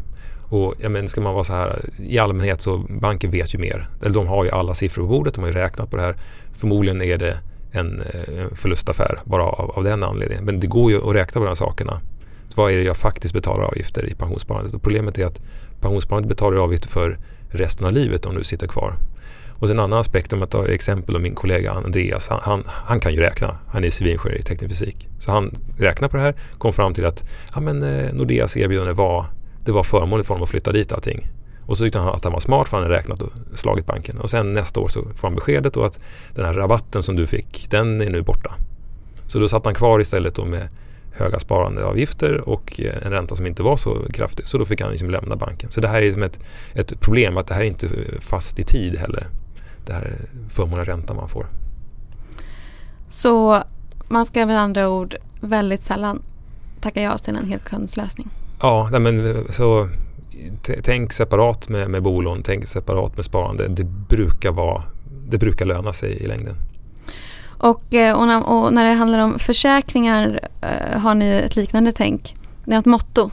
Och 0.50 0.74
ja, 0.78 0.88
men 0.88 1.08
ska 1.08 1.20
man 1.20 1.34
vara 1.34 1.44
så 1.44 1.52
här, 1.52 1.80
i 1.98 2.18
allmänhet 2.18 2.60
så 2.60 2.78
banken 2.78 3.30
vet 3.30 3.54
ju 3.54 3.58
mer. 3.58 3.88
Eller 4.02 4.14
de 4.14 4.26
har 4.26 4.44
ju 4.44 4.50
alla 4.50 4.74
siffror 4.74 5.02
på 5.02 5.08
bordet, 5.08 5.34
de 5.34 5.40
har 5.40 5.48
ju 5.48 5.54
räknat 5.54 5.90
på 5.90 5.96
det 5.96 6.02
här. 6.02 6.14
Förmodligen 6.52 7.02
är 7.02 7.18
det 7.18 7.38
en, 7.72 8.00
eh, 8.00 8.42
en 8.42 8.56
förlustaffär 8.56 9.20
bara 9.24 9.42
av, 9.42 9.70
av 9.70 9.84
den 9.84 10.02
anledningen. 10.02 10.44
Men 10.44 10.60
det 10.60 10.66
går 10.66 10.90
ju 10.90 11.08
att 11.08 11.14
räkna 11.14 11.40
på 11.40 11.44
de 11.44 11.48
här 11.48 11.54
sakerna. 11.54 12.00
Så 12.48 12.62
vad 12.62 12.72
är 12.72 12.76
det 12.76 12.82
jag 12.82 12.96
faktiskt 12.96 13.34
betalar 13.34 13.64
avgifter 13.64 14.06
i 14.06 14.14
pensionssparandet? 14.14 14.74
Och 14.74 14.82
problemet 14.82 15.18
är 15.18 15.26
att 15.26 15.40
pensionssparandet 15.80 16.28
betalar 16.28 16.56
avgifter 16.56 16.88
för 16.88 17.18
resten 17.48 17.86
av 17.86 17.92
livet 17.92 18.26
om 18.26 18.34
du 18.34 18.44
sitter 18.44 18.66
kvar. 18.66 18.94
Och 19.60 19.68
sen 19.68 19.78
en 19.78 19.84
annan 19.84 19.98
aspekt 19.98 20.32
om 20.32 20.38
jag 20.38 20.50
tar 20.50 20.64
exempel 20.64 21.14
av 21.14 21.22
min 21.22 21.34
kollega 21.34 21.72
Andreas. 21.72 22.28
Han, 22.28 22.40
han, 22.42 22.62
han 22.66 23.00
kan 23.00 23.14
ju 23.14 23.20
räkna. 23.20 23.58
Han 23.68 23.84
är 23.84 23.90
civilingenjör 23.90 24.38
i 24.40 24.42
teknisk 24.42 24.78
fysik. 24.78 25.08
Så 25.18 25.32
han 25.32 25.50
räknar 25.78 26.08
på 26.08 26.16
det 26.16 26.22
här 26.22 26.34
kom 26.58 26.72
fram 26.72 26.94
till 26.94 27.06
att 27.06 27.24
ja, 27.54 27.60
men, 27.60 27.82
eh, 27.82 28.12
Nordeas 28.12 28.56
erbjudande 28.56 28.92
var, 28.92 29.26
det 29.64 29.72
var 29.72 29.82
förmånligt 29.82 30.26
för 30.26 30.34
honom 30.34 30.44
att 30.44 30.50
flytta 30.50 30.72
dit 30.72 30.92
allting. 30.92 31.28
Och 31.66 31.76
så 31.76 31.84
tyckte 31.84 31.98
han 31.98 32.14
att 32.14 32.24
han 32.24 32.32
var 32.32 32.40
smart 32.40 32.68
för 32.68 32.76
han 32.76 32.84
hade 32.84 32.96
räknat 32.96 33.22
och 33.22 33.32
slagit 33.54 33.86
banken. 33.86 34.18
Och 34.18 34.30
sen 34.30 34.54
nästa 34.54 34.80
år 34.80 34.88
så 34.88 35.02
får 35.16 35.28
han 35.28 35.34
beskedet 35.34 35.74
då 35.74 35.84
att 35.84 36.00
den 36.34 36.44
här 36.44 36.54
rabatten 36.54 37.02
som 37.02 37.16
du 37.16 37.26
fick, 37.26 37.66
den 37.70 38.00
är 38.00 38.10
nu 38.10 38.22
borta. 38.22 38.54
Så 39.26 39.38
då 39.38 39.48
satt 39.48 39.64
han 39.64 39.74
kvar 39.74 40.00
istället 40.00 40.34
då 40.34 40.44
med 40.44 40.68
höga 41.20 41.38
sparandeavgifter 41.38 42.48
och 42.48 42.80
eh, 42.80 43.06
en 43.06 43.12
ränta 43.12 43.36
som 43.36 43.46
inte 43.46 43.62
var 43.62 43.76
så 43.76 44.04
kraftig. 44.12 44.48
Så 44.48 44.58
då 44.58 44.64
fick 44.64 44.80
han 44.80 44.90
liksom 44.90 45.10
lämna 45.10 45.36
banken. 45.36 45.70
Så 45.70 45.80
det 45.80 45.88
här 45.88 46.02
är 46.02 46.06
liksom 46.06 46.22
ett, 46.22 46.40
ett 46.74 47.00
problem 47.00 47.36
att 47.36 47.46
det 47.46 47.54
här 47.54 47.60
är 47.60 47.66
inte 47.66 47.88
fast 48.20 48.58
i 48.58 48.64
tid 48.64 48.98
heller. 48.98 49.26
Det 49.86 49.92
här 49.92 50.16
förmånliga 50.48 50.84
räntan 50.84 51.16
man 51.16 51.28
får. 51.28 51.46
Så 53.08 53.62
man 54.08 54.26
ska 54.26 54.46
med 54.46 54.60
andra 54.60 54.88
ord 54.88 55.16
väldigt 55.40 55.82
sällan 55.82 56.22
tacka 56.80 57.02
ja 57.02 57.18
till 57.18 57.36
en 57.36 57.48
helkundslösning? 57.48 58.28
Ja, 58.60 58.88
men 59.00 59.44
så 59.50 59.88
tänk 60.82 61.12
separat 61.12 61.68
med, 61.68 61.90
med 61.90 62.02
bolån, 62.02 62.42
tänk 62.42 62.66
separat 62.66 63.16
med 63.16 63.24
sparande. 63.24 63.68
Det 63.68 63.84
brukar, 63.84 64.52
vara, 64.52 64.82
det 65.28 65.38
brukar 65.38 65.66
löna 65.66 65.92
sig 65.92 66.10
i 66.10 66.26
längden. 66.26 66.56
Och, 67.60 67.94
eh, 67.94 68.20
och, 68.20 68.26
när, 68.26 68.48
och 68.48 68.72
när 68.72 68.88
det 68.88 68.94
handlar 68.94 69.18
om 69.18 69.38
försäkringar 69.38 70.40
eh, 70.60 71.00
har 71.00 71.14
ni 71.14 71.26
ett 71.26 71.56
liknande 71.56 71.92
tänk? 71.92 72.36
Ni 72.64 72.74
har 72.74 72.80
ett 72.80 72.86
motto? 72.86 73.30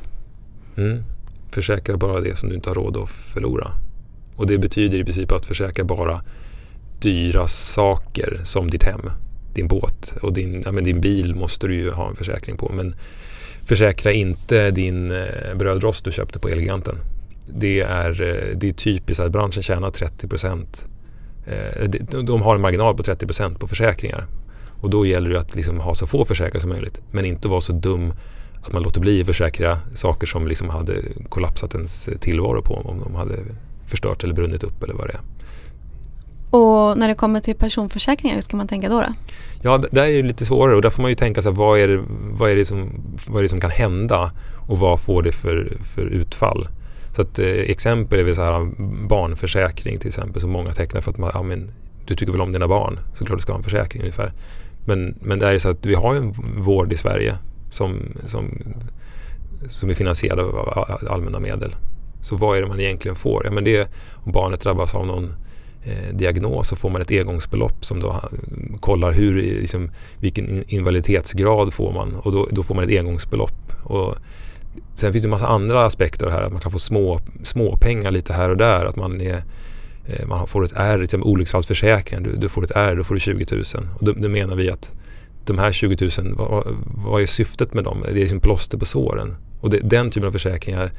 Mm. 0.77 1.03
Försäkra 1.51 1.97
bara 1.97 2.21
det 2.21 2.37
som 2.37 2.49
du 2.49 2.55
inte 2.55 2.69
har 2.69 2.75
råd 2.75 2.97
att 2.97 3.09
förlora. 3.09 3.67
Och 4.35 4.47
det 4.47 4.57
betyder 4.57 4.97
i 4.97 5.03
princip 5.03 5.31
att 5.31 5.45
försäkra 5.45 5.85
bara 5.85 6.21
dyra 7.01 7.47
saker 7.47 8.39
som 8.43 8.69
ditt 8.69 8.83
hem. 8.83 9.09
din 9.53 9.67
båt 9.67 10.13
och 10.21 10.33
din, 10.33 10.61
ja, 10.65 10.71
men 10.71 10.83
din 10.83 11.01
bil 11.01 11.35
måste 11.35 11.67
du 11.67 11.75
ju 11.75 11.91
ha 11.91 12.09
en 12.09 12.15
försäkring 12.15 12.57
på. 12.57 12.71
Men 12.73 12.95
försäkra 13.65 14.11
inte 14.11 14.71
din 14.71 15.11
eh, 15.11 15.55
brödrost 15.55 16.05
du 16.05 16.11
köpte 16.11 16.39
på 16.39 16.49
Eleganten. 16.49 16.95
Det 17.47 17.81
är, 17.81 18.11
det 18.55 18.69
är 18.69 18.73
typiskt 18.73 19.19
att 19.19 19.31
branschen 19.31 19.63
tjänar 19.63 19.91
30 19.91 20.27
procent. 20.27 20.85
Eh, 21.47 21.89
de 22.23 22.41
har 22.41 22.55
en 22.55 22.61
marginal 22.61 22.95
på 22.95 23.03
30 23.03 23.25
procent 23.25 23.59
på 23.59 23.67
försäkringar. 23.67 24.27
Och 24.81 24.89
då 24.89 25.05
gäller 25.05 25.29
det 25.29 25.39
att 25.39 25.55
liksom 25.55 25.79
ha 25.79 25.95
så 25.95 26.07
få 26.07 26.25
försäkrade 26.25 26.59
som 26.59 26.69
möjligt. 26.69 27.01
Men 27.11 27.25
inte 27.25 27.47
vara 27.47 27.61
så 27.61 27.73
dum 27.73 28.13
att 28.63 28.71
man 28.71 28.83
låter 28.83 28.99
bli 28.99 29.21
att 29.21 29.27
försäkra 29.27 29.79
saker 29.95 30.27
som 30.27 30.47
liksom 30.47 30.69
hade 30.69 30.93
kollapsat 31.29 31.75
ens 31.75 32.09
tillvaro 32.19 32.61
på 32.61 32.73
om 32.73 32.99
de 33.03 33.15
hade 33.15 33.35
förstört 33.87 34.23
eller 34.23 34.33
brunnit 34.33 34.63
upp 34.63 34.83
eller 34.83 34.93
vad 34.93 35.07
det 35.07 35.13
är. 35.13 35.19
Och 36.49 36.97
när 36.97 37.07
det 37.07 37.15
kommer 37.15 37.39
till 37.39 37.55
personförsäkringar, 37.55 38.35
hur 38.35 38.41
ska 38.41 38.57
man 38.57 38.67
tänka 38.67 38.89
då? 38.89 39.01
då? 39.01 39.13
Ja, 39.61 39.83
där 39.91 40.05
är 40.05 40.21
det 40.21 40.27
lite 40.27 40.45
svårare 40.45 40.75
och 40.75 40.81
där 40.81 40.89
får 40.89 41.01
man 41.01 41.11
ju 41.11 41.15
tänka 41.15 41.41
sig 41.41 41.51
vad 41.51 41.79
är 41.79 41.87
det, 41.87 42.03
vad 42.09 42.51
är 42.51 42.55
det, 42.55 42.65
som, 42.65 42.89
vad 43.27 43.37
är 43.37 43.43
det 43.43 43.49
som 43.49 43.59
kan 43.59 43.71
hända 43.71 44.31
och 44.67 44.79
vad 44.79 44.99
får 45.01 45.23
det 45.23 45.31
för, 45.31 45.77
för 45.83 46.01
utfall? 46.01 46.67
Så 47.17 47.21
att, 47.21 47.39
eh, 47.39 47.47
exempel 47.47 48.19
är 48.19 48.23
väl 48.23 48.35
så 48.35 48.41
här 48.41 48.71
barnförsäkring 49.07 49.99
till 49.99 50.07
exempel 50.07 50.41
som 50.41 50.51
många 50.51 50.73
tecknar 50.73 51.01
för 51.01 51.11
att 51.11 51.17
man, 51.17 51.31
ja, 51.33 51.43
men, 51.43 51.71
du 52.05 52.15
tycker 52.15 52.31
väl 52.31 52.41
om 52.41 52.51
dina 52.51 52.67
barn 52.67 52.99
så 53.13 53.25
klart 53.25 53.37
du 53.37 53.41
ska 53.41 53.51
ha 53.51 53.57
en 53.57 53.63
försäkring 53.63 54.01
ungefär. 54.01 54.31
Men, 54.85 55.15
men 55.21 55.39
det 55.39 55.47
är 55.47 55.59
så 55.59 55.69
att 55.69 55.85
vi 55.85 55.95
har 55.95 56.15
en 56.15 56.33
vård 56.57 56.93
i 56.93 56.97
Sverige 56.97 57.37
som, 57.69 57.99
som, 58.25 58.49
som 59.69 59.89
är 59.89 59.93
finansierad 59.93 60.39
av 60.39 60.97
allmänna 61.09 61.39
medel. 61.39 61.75
Så 62.21 62.35
vad 62.35 62.57
är 62.57 62.61
det 62.61 62.67
man 62.67 62.79
egentligen 62.79 63.15
får? 63.15 63.45
Ja, 63.45 63.51
men 63.51 63.63
det 63.63 63.77
är 63.77 63.87
om 64.13 64.31
barnet 64.31 64.61
drabbas 64.61 64.95
av 64.95 65.07
någon 65.07 65.33
eh, 65.83 66.15
diagnos 66.15 66.67
så 66.67 66.75
får 66.75 66.89
man 66.89 67.01
ett 67.01 67.11
engångsbelopp 67.11 67.85
som 67.85 67.99
då 67.99 68.09
eh, 68.09 68.79
kollar 68.79 69.11
hur, 69.11 69.33
liksom, 69.41 69.91
vilken 70.19 70.63
invaliditetsgrad 70.67 71.73
får 71.73 71.91
man 71.93 72.15
och 72.15 72.31
då, 72.31 72.47
då 72.51 72.63
får 72.63 72.75
man 72.75 72.83
ett 72.83 72.99
engångsbelopp. 72.99 73.73
Och 73.83 74.15
sen 74.95 75.13
finns 75.13 75.23
det 75.23 75.27
en 75.27 75.31
massa 75.31 75.47
andra 75.47 75.85
aspekter 75.85 76.25
av 76.25 76.31
det 76.31 76.37
här. 76.37 76.45
Att 76.45 76.51
man 76.51 76.61
kan 76.61 76.71
få 76.71 76.79
små, 76.79 77.21
små 77.43 77.77
pengar 77.77 78.11
lite 78.11 78.33
här 78.33 78.49
och 78.49 78.57
där. 78.57 78.85
Att 78.85 78.95
man, 78.95 79.21
är, 79.21 79.43
eh, 80.05 80.27
man 80.27 80.47
får 80.47 80.65
ett 80.65 80.73
R, 80.75 80.95
till 80.95 81.03
exempel 81.03 81.29
olycksfallsförsäkringen. 81.29 82.23
Du, 82.23 82.35
du 82.35 82.49
får 82.49 82.63
ett 82.63 82.71
R, 82.75 82.95
då 82.95 83.03
får 83.03 83.13
du 83.13 83.19
20 83.19 83.45
000. 83.51 83.63
Och 83.95 84.05
då, 84.05 84.11
då 84.11 84.29
menar 84.29 84.55
vi 84.55 84.69
att 84.69 84.93
de 85.45 85.57
här 85.57 85.71
20 85.71 86.11
000, 86.19 86.35
vad, 86.35 86.63
vad 87.05 87.21
är 87.21 87.25
syftet 87.25 87.73
med 87.73 87.83
dem? 87.83 88.01
Det 88.05 88.11
är 88.11 88.15
liksom 88.15 88.39
plåster 88.39 88.77
på 88.77 88.85
såren. 88.85 89.35
Och 89.61 89.69
det, 89.69 89.79
den 89.79 90.11
typen 90.11 90.27
av 90.27 90.31
försäkringar 90.31 90.91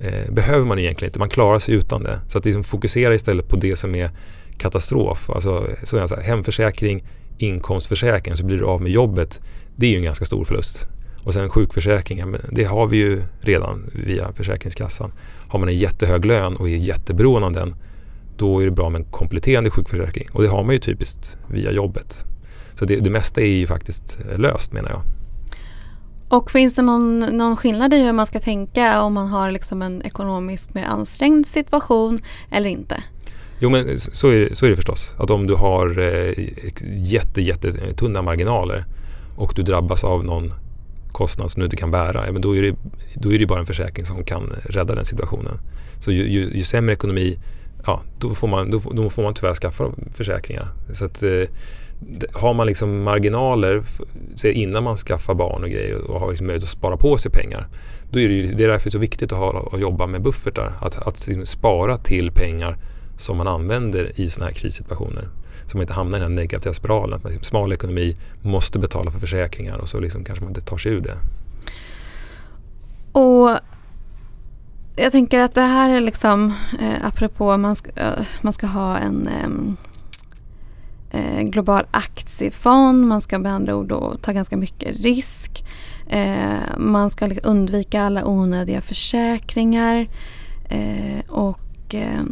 eh, 0.00 0.32
behöver 0.32 0.64
man 0.64 0.78
egentligen 0.78 1.08
inte. 1.08 1.18
Man 1.18 1.28
klarar 1.28 1.58
sig 1.58 1.74
utan 1.74 2.02
det. 2.02 2.20
Så 2.28 2.38
att 2.38 2.44
liksom 2.44 2.64
fokusera 2.64 3.14
istället 3.14 3.48
på 3.48 3.56
det 3.56 3.76
som 3.76 3.94
är 3.94 4.10
katastrof. 4.58 5.30
Alltså 5.30 5.66
så 5.84 5.96
är 5.96 6.00
det 6.00 6.08
så 6.08 6.14
här, 6.16 6.22
hemförsäkring, 6.22 7.04
inkomstförsäkring 7.38 8.36
så 8.36 8.44
blir 8.44 8.58
du 8.58 8.64
av 8.64 8.82
med 8.82 8.92
jobbet. 8.92 9.40
Det 9.76 9.86
är 9.86 9.90
ju 9.90 9.96
en 9.96 10.02
ganska 10.02 10.24
stor 10.24 10.44
förlust. 10.44 10.86
Och 11.24 11.34
sen 11.34 11.48
sjukförsäkringen, 11.48 12.36
det 12.50 12.64
har 12.64 12.86
vi 12.86 12.96
ju 12.96 13.22
redan 13.40 13.90
via 13.92 14.32
Försäkringskassan. 14.32 15.12
Har 15.48 15.58
man 15.58 15.68
en 15.68 15.78
jättehög 15.78 16.24
lön 16.24 16.56
och 16.56 16.68
är 16.68 16.76
jätteberoende 16.76 17.46
av 17.46 17.52
den, 17.52 17.74
då 18.36 18.60
är 18.60 18.64
det 18.64 18.70
bra 18.70 18.88
med 18.88 18.98
en 18.98 19.04
kompletterande 19.04 19.70
sjukförsäkring. 19.70 20.28
Och 20.32 20.42
det 20.42 20.48
har 20.48 20.64
man 20.64 20.74
ju 20.74 20.78
typiskt 20.78 21.36
via 21.48 21.72
jobbet. 21.72 22.24
Så 22.74 22.84
det, 22.84 22.96
det 22.96 23.10
mesta 23.10 23.40
är 23.40 23.46
ju 23.46 23.66
faktiskt 23.66 24.18
löst 24.36 24.72
menar 24.72 24.90
jag. 24.90 25.02
Och 26.28 26.50
finns 26.50 26.74
det 26.74 26.82
någon, 26.82 27.18
någon 27.18 27.56
skillnad 27.56 27.94
i 27.94 28.04
hur 28.04 28.12
man 28.12 28.26
ska 28.26 28.40
tänka 28.40 29.02
om 29.02 29.12
man 29.12 29.26
har 29.26 29.50
liksom 29.50 29.82
en 29.82 30.02
ekonomiskt 30.02 30.74
mer 30.74 30.84
ansträngd 30.84 31.46
situation 31.46 32.20
eller 32.50 32.70
inte? 32.70 33.02
Jo 33.58 33.70
men 33.70 34.00
så 34.00 34.28
är, 34.28 34.54
så 34.54 34.66
är 34.66 34.70
det 34.70 34.76
förstås. 34.76 35.14
Att 35.18 35.30
om 35.30 35.46
du 35.46 35.54
har 35.54 35.98
eh, 35.98 36.32
jätte, 36.96 37.42
jätte 37.42 37.72
tunna 37.72 38.22
marginaler 38.22 38.84
och 39.36 39.52
du 39.56 39.62
drabbas 39.62 40.04
av 40.04 40.24
någon 40.24 40.52
kostnad 41.20 41.50
som 41.50 41.60
du 41.60 41.64
inte 41.64 41.76
kan 41.76 41.90
bära, 41.90 42.26
ja, 42.26 42.32
men 42.32 42.42
då, 42.42 42.56
är 42.56 42.62
det, 42.62 42.74
då 43.14 43.32
är 43.32 43.38
det 43.38 43.46
bara 43.46 43.60
en 43.60 43.66
försäkring 43.66 44.06
som 44.06 44.24
kan 44.24 44.52
rädda 44.64 44.94
den 44.94 45.04
situationen. 45.04 45.58
Så 46.00 46.12
ju, 46.12 46.28
ju, 46.28 46.50
ju 46.54 46.64
sämre 46.64 46.92
ekonomi, 46.92 47.38
ja, 47.86 48.02
då, 48.18 48.34
får 48.34 48.48
man, 48.48 48.70
då, 48.70 48.78
då, 48.92 49.10
får 49.10 49.22
man 49.22 49.34
tyvärr 49.34 49.54
skaffa 49.54 49.84
försäkringar. 50.10 50.68
Så 50.92 51.04
att, 51.04 51.22
eh, 51.22 51.44
har 52.32 52.54
man 52.54 52.66
liksom 52.66 53.02
marginaler 53.02 53.82
innan 54.44 54.84
man 54.84 54.96
skaffar 54.96 55.34
barn 55.34 55.62
och 55.62 55.70
grejer 55.70 56.10
och 56.10 56.20
har 56.20 56.28
liksom 56.28 56.46
möjlighet 56.46 56.64
att 56.64 56.78
spara 56.78 56.96
på 56.96 57.18
sig 57.18 57.32
pengar. 57.32 57.68
Då 58.10 58.20
är 58.20 58.28
det, 58.28 58.34
ju, 58.34 58.54
det 58.54 58.64
är 58.64 58.68
därför 58.68 58.84
det 58.84 58.88
är 58.88 58.98
så 58.98 58.98
viktigt 58.98 59.32
att, 59.32 59.38
ha, 59.38 59.68
att 59.72 59.80
jobba 59.80 60.06
med 60.06 60.22
buffertar. 60.22 60.72
Att, 60.80 61.06
att 61.06 61.26
liksom 61.28 61.46
spara 61.46 61.98
till 61.98 62.30
pengar 62.32 62.76
som 63.18 63.36
man 63.36 63.48
använder 63.48 64.20
i 64.20 64.30
sådana 64.30 64.46
här 64.48 64.54
krissituationer. 64.54 65.28
Så 65.70 65.76
man 65.76 65.82
inte 65.82 65.92
hamnar 65.92 66.18
i 66.18 66.20
den 66.20 66.30
här 66.30 66.36
negativa 66.36 66.74
spiralen. 66.74 67.14
Att 67.14 67.22
man 67.22 67.32
liksom, 67.32 67.44
smal 67.44 67.72
ekonomi 67.72 68.16
måste 68.42 68.78
betala 68.78 69.10
för 69.10 69.18
försäkringar 69.18 69.78
och 69.78 69.88
så 69.88 70.00
liksom 70.00 70.24
kanske 70.24 70.44
man 70.44 70.50
inte 70.50 70.60
tar 70.60 70.78
sig 70.78 70.92
ur 70.92 71.00
det. 71.00 71.16
Och 73.12 73.58
jag 74.96 75.12
tänker 75.12 75.38
att 75.38 75.54
det 75.54 75.60
här 75.60 75.90
är 75.90 76.00
liksom 76.00 76.54
eh, 76.80 77.06
apropå 77.06 77.56
man 77.56 77.76
ska, 77.76 77.90
eh, 77.96 78.26
man 78.40 78.52
ska 78.52 78.66
ha 78.66 78.98
en 78.98 79.28
eh, 81.10 81.42
global 81.42 81.86
aktiefond. 81.90 83.06
Man 83.06 83.20
ska 83.20 83.38
med 83.38 83.52
andra 83.52 83.76
ord 83.76 83.86
då 83.86 84.16
ta 84.22 84.32
ganska 84.32 84.56
mycket 84.56 85.00
risk. 85.00 85.64
Eh, 86.08 86.78
man 86.78 87.10
ska 87.10 87.26
liksom 87.26 87.50
undvika 87.50 88.02
alla 88.02 88.26
onödiga 88.26 88.80
försäkringar. 88.80 90.08
Eh, 90.68 91.20
och 91.28 91.94
eh, 91.94 92.22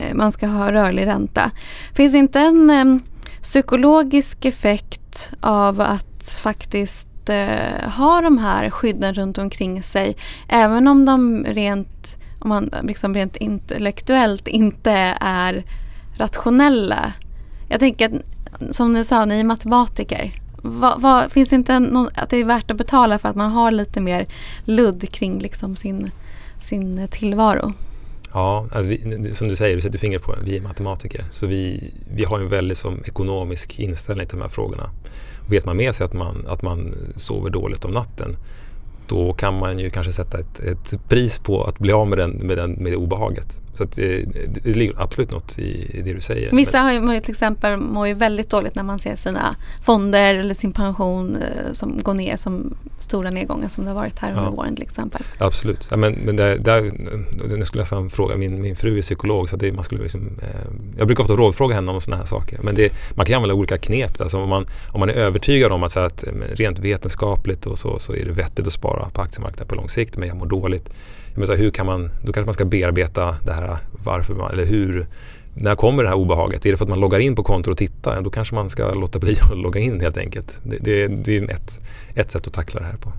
Eh, 0.00 0.14
man 0.14 0.32
ska 0.32 0.46
ha 0.46 0.72
rörlig 0.72 1.06
ränta. 1.06 1.50
Finns 1.94 2.14
inte 2.14 2.40
en 2.40 2.70
eh, 2.70 2.84
psykologisk 3.42 4.44
effekt 4.44 5.32
av 5.40 5.80
att 5.80 6.38
faktiskt 6.42 7.28
eh, 7.28 7.90
ha 7.90 8.20
de 8.20 8.38
här 8.38 8.70
skydden 8.70 9.14
runt 9.14 9.38
omkring 9.38 9.82
sig 9.82 10.16
även 10.48 10.88
om 10.88 11.04
de 11.04 11.44
rent, 11.44 12.16
om 12.38 12.48
man 12.48 12.70
liksom 12.82 13.14
rent 13.14 13.36
intellektuellt 13.36 14.48
inte 14.48 14.92
är 15.20 15.64
rationella 16.16 17.12
jag 17.70 17.80
tänker 17.80 18.06
att, 18.06 18.74
som 18.74 18.92
ni 18.92 19.04
sa, 19.04 19.24
ni 19.24 19.40
är 19.40 19.44
matematiker. 19.44 20.32
Va, 20.62 20.96
va, 20.98 21.28
finns 21.30 21.48
det 21.48 21.56
inte 21.56 21.78
någon, 21.78 22.08
att 22.14 22.30
det 22.30 22.36
är 22.36 22.44
värt 22.44 22.70
att 22.70 22.76
betala 22.76 23.18
för 23.18 23.28
att 23.28 23.36
man 23.36 23.50
har 23.50 23.70
lite 23.70 24.00
mer 24.00 24.26
ludd 24.64 25.12
kring 25.12 25.38
liksom 25.38 25.76
sin, 25.76 26.10
sin 26.60 27.08
tillvaro? 27.10 27.72
Ja, 28.32 28.66
alltså 28.72 28.90
vi, 28.90 29.34
som 29.34 29.48
du 29.48 29.56
säger, 29.56 29.76
du 29.76 29.82
sätter 29.82 29.98
fingret 29.98 30.22
på 30.22 30.32
det. 30.32 30.38
Vi 30.44 30.56
är 30.56 30.62
matematiker. 30.62 31.24
Så 31.30 31.46
vi, 31.46 31.94
vi 32.14 32.24
har 32.24 32.38
en 32.38 32.48
väldigt 32.48 32.78
som 32.78 33.02
ekonomisk 33.04 33.78
inställning 33.78 34.26
till 34.26 34.38
de 34.38 34.42
här 34.42 34.48
frågorna. 34.48 34.90
vet 35.48 35.64
man 35.64 35.76
med 35.76 35.94
sig 35.94 36.04
att 36.04 36.12
man, 36.12 36.44
att 36.48 36.62
man 36.62 36.94
sover 37.16 37.50
dåligt 37.50 37.84
om 37.84 37.90
natten 37.90 38.36
då 39.10 39.32
kan 39.32 39.58
man 39.58 39.78
ju 39.78 39.90
kanske 39.90 40.12
sätta 40.12 40.38
ett, 40.38 40.60
ett 40.60 41.08
pris 41.08 41.38
på 41.38 41.64
att 41.64 41.78
bli 41.78 41.92
av 41.92 42.08
med, 42.08 42.18
den, 42.18 42.30
med, 42.30 42.56
den, 42.56 42.72
med 42.72 42.92
det 42.92 42.96
obehaget. 42.96 43.60
Så 43.74 43.82
att 43.82 43.92
det, 43.92 44.24
det 44.62 44.76
ligger 44.76 45.02
absolut 45.02 45.30
något 45.30 45.58
i, 45.58 46.00
det 46.04 46.12
du 46.12 46.20
säger. 46.20 46.52
Vissa 46.52 46.78
har 46.78 46.92
ju, 46.92 47.20
till 47.20 47.30
exempel 47.30 47.76
mår 47.76 48.08
ju 48.08 48.14
väldigt 48.14 48.50
dåligt 48.50 48.74
när 48.74 48.82
man 48.82 48.98
ser 48.98 49.16
sina 49.16 49.56
fonder 49.82 50.34
eller 50.34 50.54
sin 50.54 50.72
pension 50.72 51.36
eh, 51.36 51.72
som 51.72 52.02
går 52.02 52.14
ner 52.14 52.36
som 52.36 52.76
stora 52.98 53.30
nedgångar 53.30 53.68
som 53.68 53.84
det 53.84 53.90
har 53.90 53.94
varit 53.94 54.18
här 54.18 54.30
under 54.30 54.44
ja. 54.44 54.50
våren 54.50 54.74
till 54.74 54.84
exempel. 54.84 55.22
Absolut. 55.38 55.88
Ja, 55.90 55.96
men, 55.96 56.12
men 56.12 56.36
där, 56.36 56.58
där, 56.58 56.80
nu 57.56 57.64
skulle 57.64 57.80
jag 57.80 57.84
nästan 57.84 58.10
fråga, 58.10 58.36
min, 58.36 58.62
min 58.62 58.76
fru 58.76 58.98
är 58.98 59.02
psykolog 59.02 59.50
så 59.50 59.56
det, 59.56 59.72
man 59.72 59.84
skulle 59.84 60.02
liksom, 60.02 60.38
eh, 60.42 60.48
jag 60.98 61.06
brukar 61.06 61.22
ofta 61.22 61.34
rådfråga 61.34 61.74
henne 61.74 61.92
om 61.92 62.00
sådana 62.00 62.22
här 62.22 62.26
saker. 62.26 62.58
Men 62.62 62.74
det, 62.74 62.92
man 63.14 63.26
kan 63.26 63.34
använda 63.34 63.54
olika 63.54 63.78
knep. 63.78 64.20
Alltså 64.20 64.38
om, 64.38 64.48
man, 64.48 64.66
om 64.92 65.00
man 65.00 65.10
är 65.10 65.14
övertygad 65.14 65.72
om 65.72 65.82
att, 65.82 65.92
så 65.92 66.00
att 66.00 66.24
rent 66.52 66.78
vetenskapligt 66.78 67.66
och 67.66 67.78
så, 67.78 67.98
så 67.98 68.14
är 68.14 68.24
det 68.24 68.32
vettigt 68.32 68.66
att 68.66 68.72
spara 68.72 69.10
på 69.10 69.22
aktiemarknaden 69.22 69.68
på 69.68 69.74
lång 69.74 69.88
sikt 69.88 70.16
men 70.16 70.28
jag 70.28 70.36
mår 70.36 70.46
dåligt 70.46 70.90
men 71.34 71.46
så 71.46 71.52
här, 71.52 71.58
hur 71.58 71.70
kan 71.70 71.86
man, 71.86 72.10
då 72.24 72.32
kanske 72.32 72.46
man 72.46 72.54
ska 72.54 72.64
bearbeta 72.64 73.36
det 73.44 73.52
här 73.52 73.78
varför 74.04 74.34
man, 74.34 74.50
eller 74.50 74.66
hur, 74.66 75.06
när 75.54 75.74
kommer 75.74 76.02
det 76.02 76.08
här 76.08 76.16
obehaget? 76.16 76.66
Är 76.66 76.70
det 76.70 76.76
för 76.76 76.84
att 76.84 76.88
man 76.88 77.00
loggar 77.00 77.18
in 77.18 77.36
på 77.36 77.42
kontot 77.42 77.72
och 77.72 77.78
tittar? 77.78 78.22
Då 78.22 78.30
kanske 78.30 78.54
man 78.54 78.70
ska 78.70 78.94
låta 78.94 79.18
bli 79.18 79.36
att 79.42 79.58
logga 79.58 79.80
in 79.80 80.00
helt 80.00 80.16
enkelt. 80.16 80.60
Det, 80.62 80.78
det, 80.78 81.06
det 81.06 81.36
är 81.36 81.50
ett, 81.50 81.80
ett 82.14 82.30
sätt 82.30 82.46
att 82.46 82.52
tackla 82.52 82.80
det 82.80 82.86
här 82.86 82.96
på. 82.96 83.12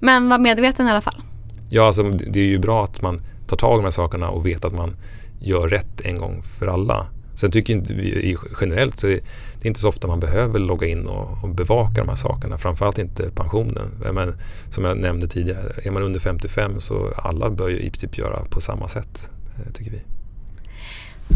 Men 0.00 0.28
var 0.28 0.38
medveten 0.38 0.86
i 0.86 0.90
alla 0.90 1.00
fall? 1.00 1.22
Ja, 1.68 1.86
alltså, 1.86 2.02
det 2.02 2.40
är 2.40 2.44
ju 2.44 2.58
bra 2.58 2.84
att 2.84 3.02
man 3.02 3.20
tar 3.46 3.56
tag 3.56 3.74
i 3.74 3.78
de 3.78 3.84
här 3.84 3.90
sakerna 3.90 4.30
och 4.30 4.46
vet 4.46 4.64
att 4.64 4.74
man 4.74 4.96
gör 5.40 5.68
rätt 5.68 6.00
en 6.00 6.18
gång 6.18 6.42
för 6.42 6.66
alla. 6.66 7.06
Sen 7.34 7.50
tycker 7.50 7.74
inte 7.74 7.94
vi 7.94 8.36
generellt 8.60 8.98
så 8.98 9.06
är 9.06 9.20
det 9.64 9.68
inte 9.68 9.80
så 9.80 9.88
ofta 9.88 10.08
man 10.08 10.20
behöver 10.20 10.58
logga 10.58 10.86
in 10.86 11.06
och, 11.06 11.44
och 11.44 11.48
bevaka 11.48 12.00
de 12.00 12.08
här 12.08 12.16
sakerna. 12.16 12.58
Framförallt 12.58 12.98
inte 12.98 13.30
pensionen. 13.30 13.90
Men, 14.12 14.34
som 14.70 14.84
jag 14.84 14.98
nämnde 14.98 15.28
tidigare, 15.28 15.72
är 15.82 15.90
man 15.90 16.02
under 16.02 16.20
55 16.20 16.80
så 16.80 17.12
alla 17.16 17.50
bör 17.50 17.68
ju 17.68 17.80
i 17.80 17.90
princip 17.90 18.18
göra 18.18 18.44
på 18.50 18.60
samma 18.60 18.88
sätt, 18.88 19.30
eh, 19.56 19.72
tycker 19.72 19.90
vi. 19.90 20.02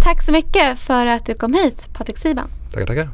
Tack 0.03 0.23
så 0.23 0.33
mycket 0.33 0.79
för 0.79 1.07
att 1.07 1.27
du 1.27 1.35
kom 1.35 1.55
hit, 1.55 1.89
Patrik 1.93 2.19
Siban. 2.19 2.51
Tackar, 2.73 2.87
tackar. 2.87 3.09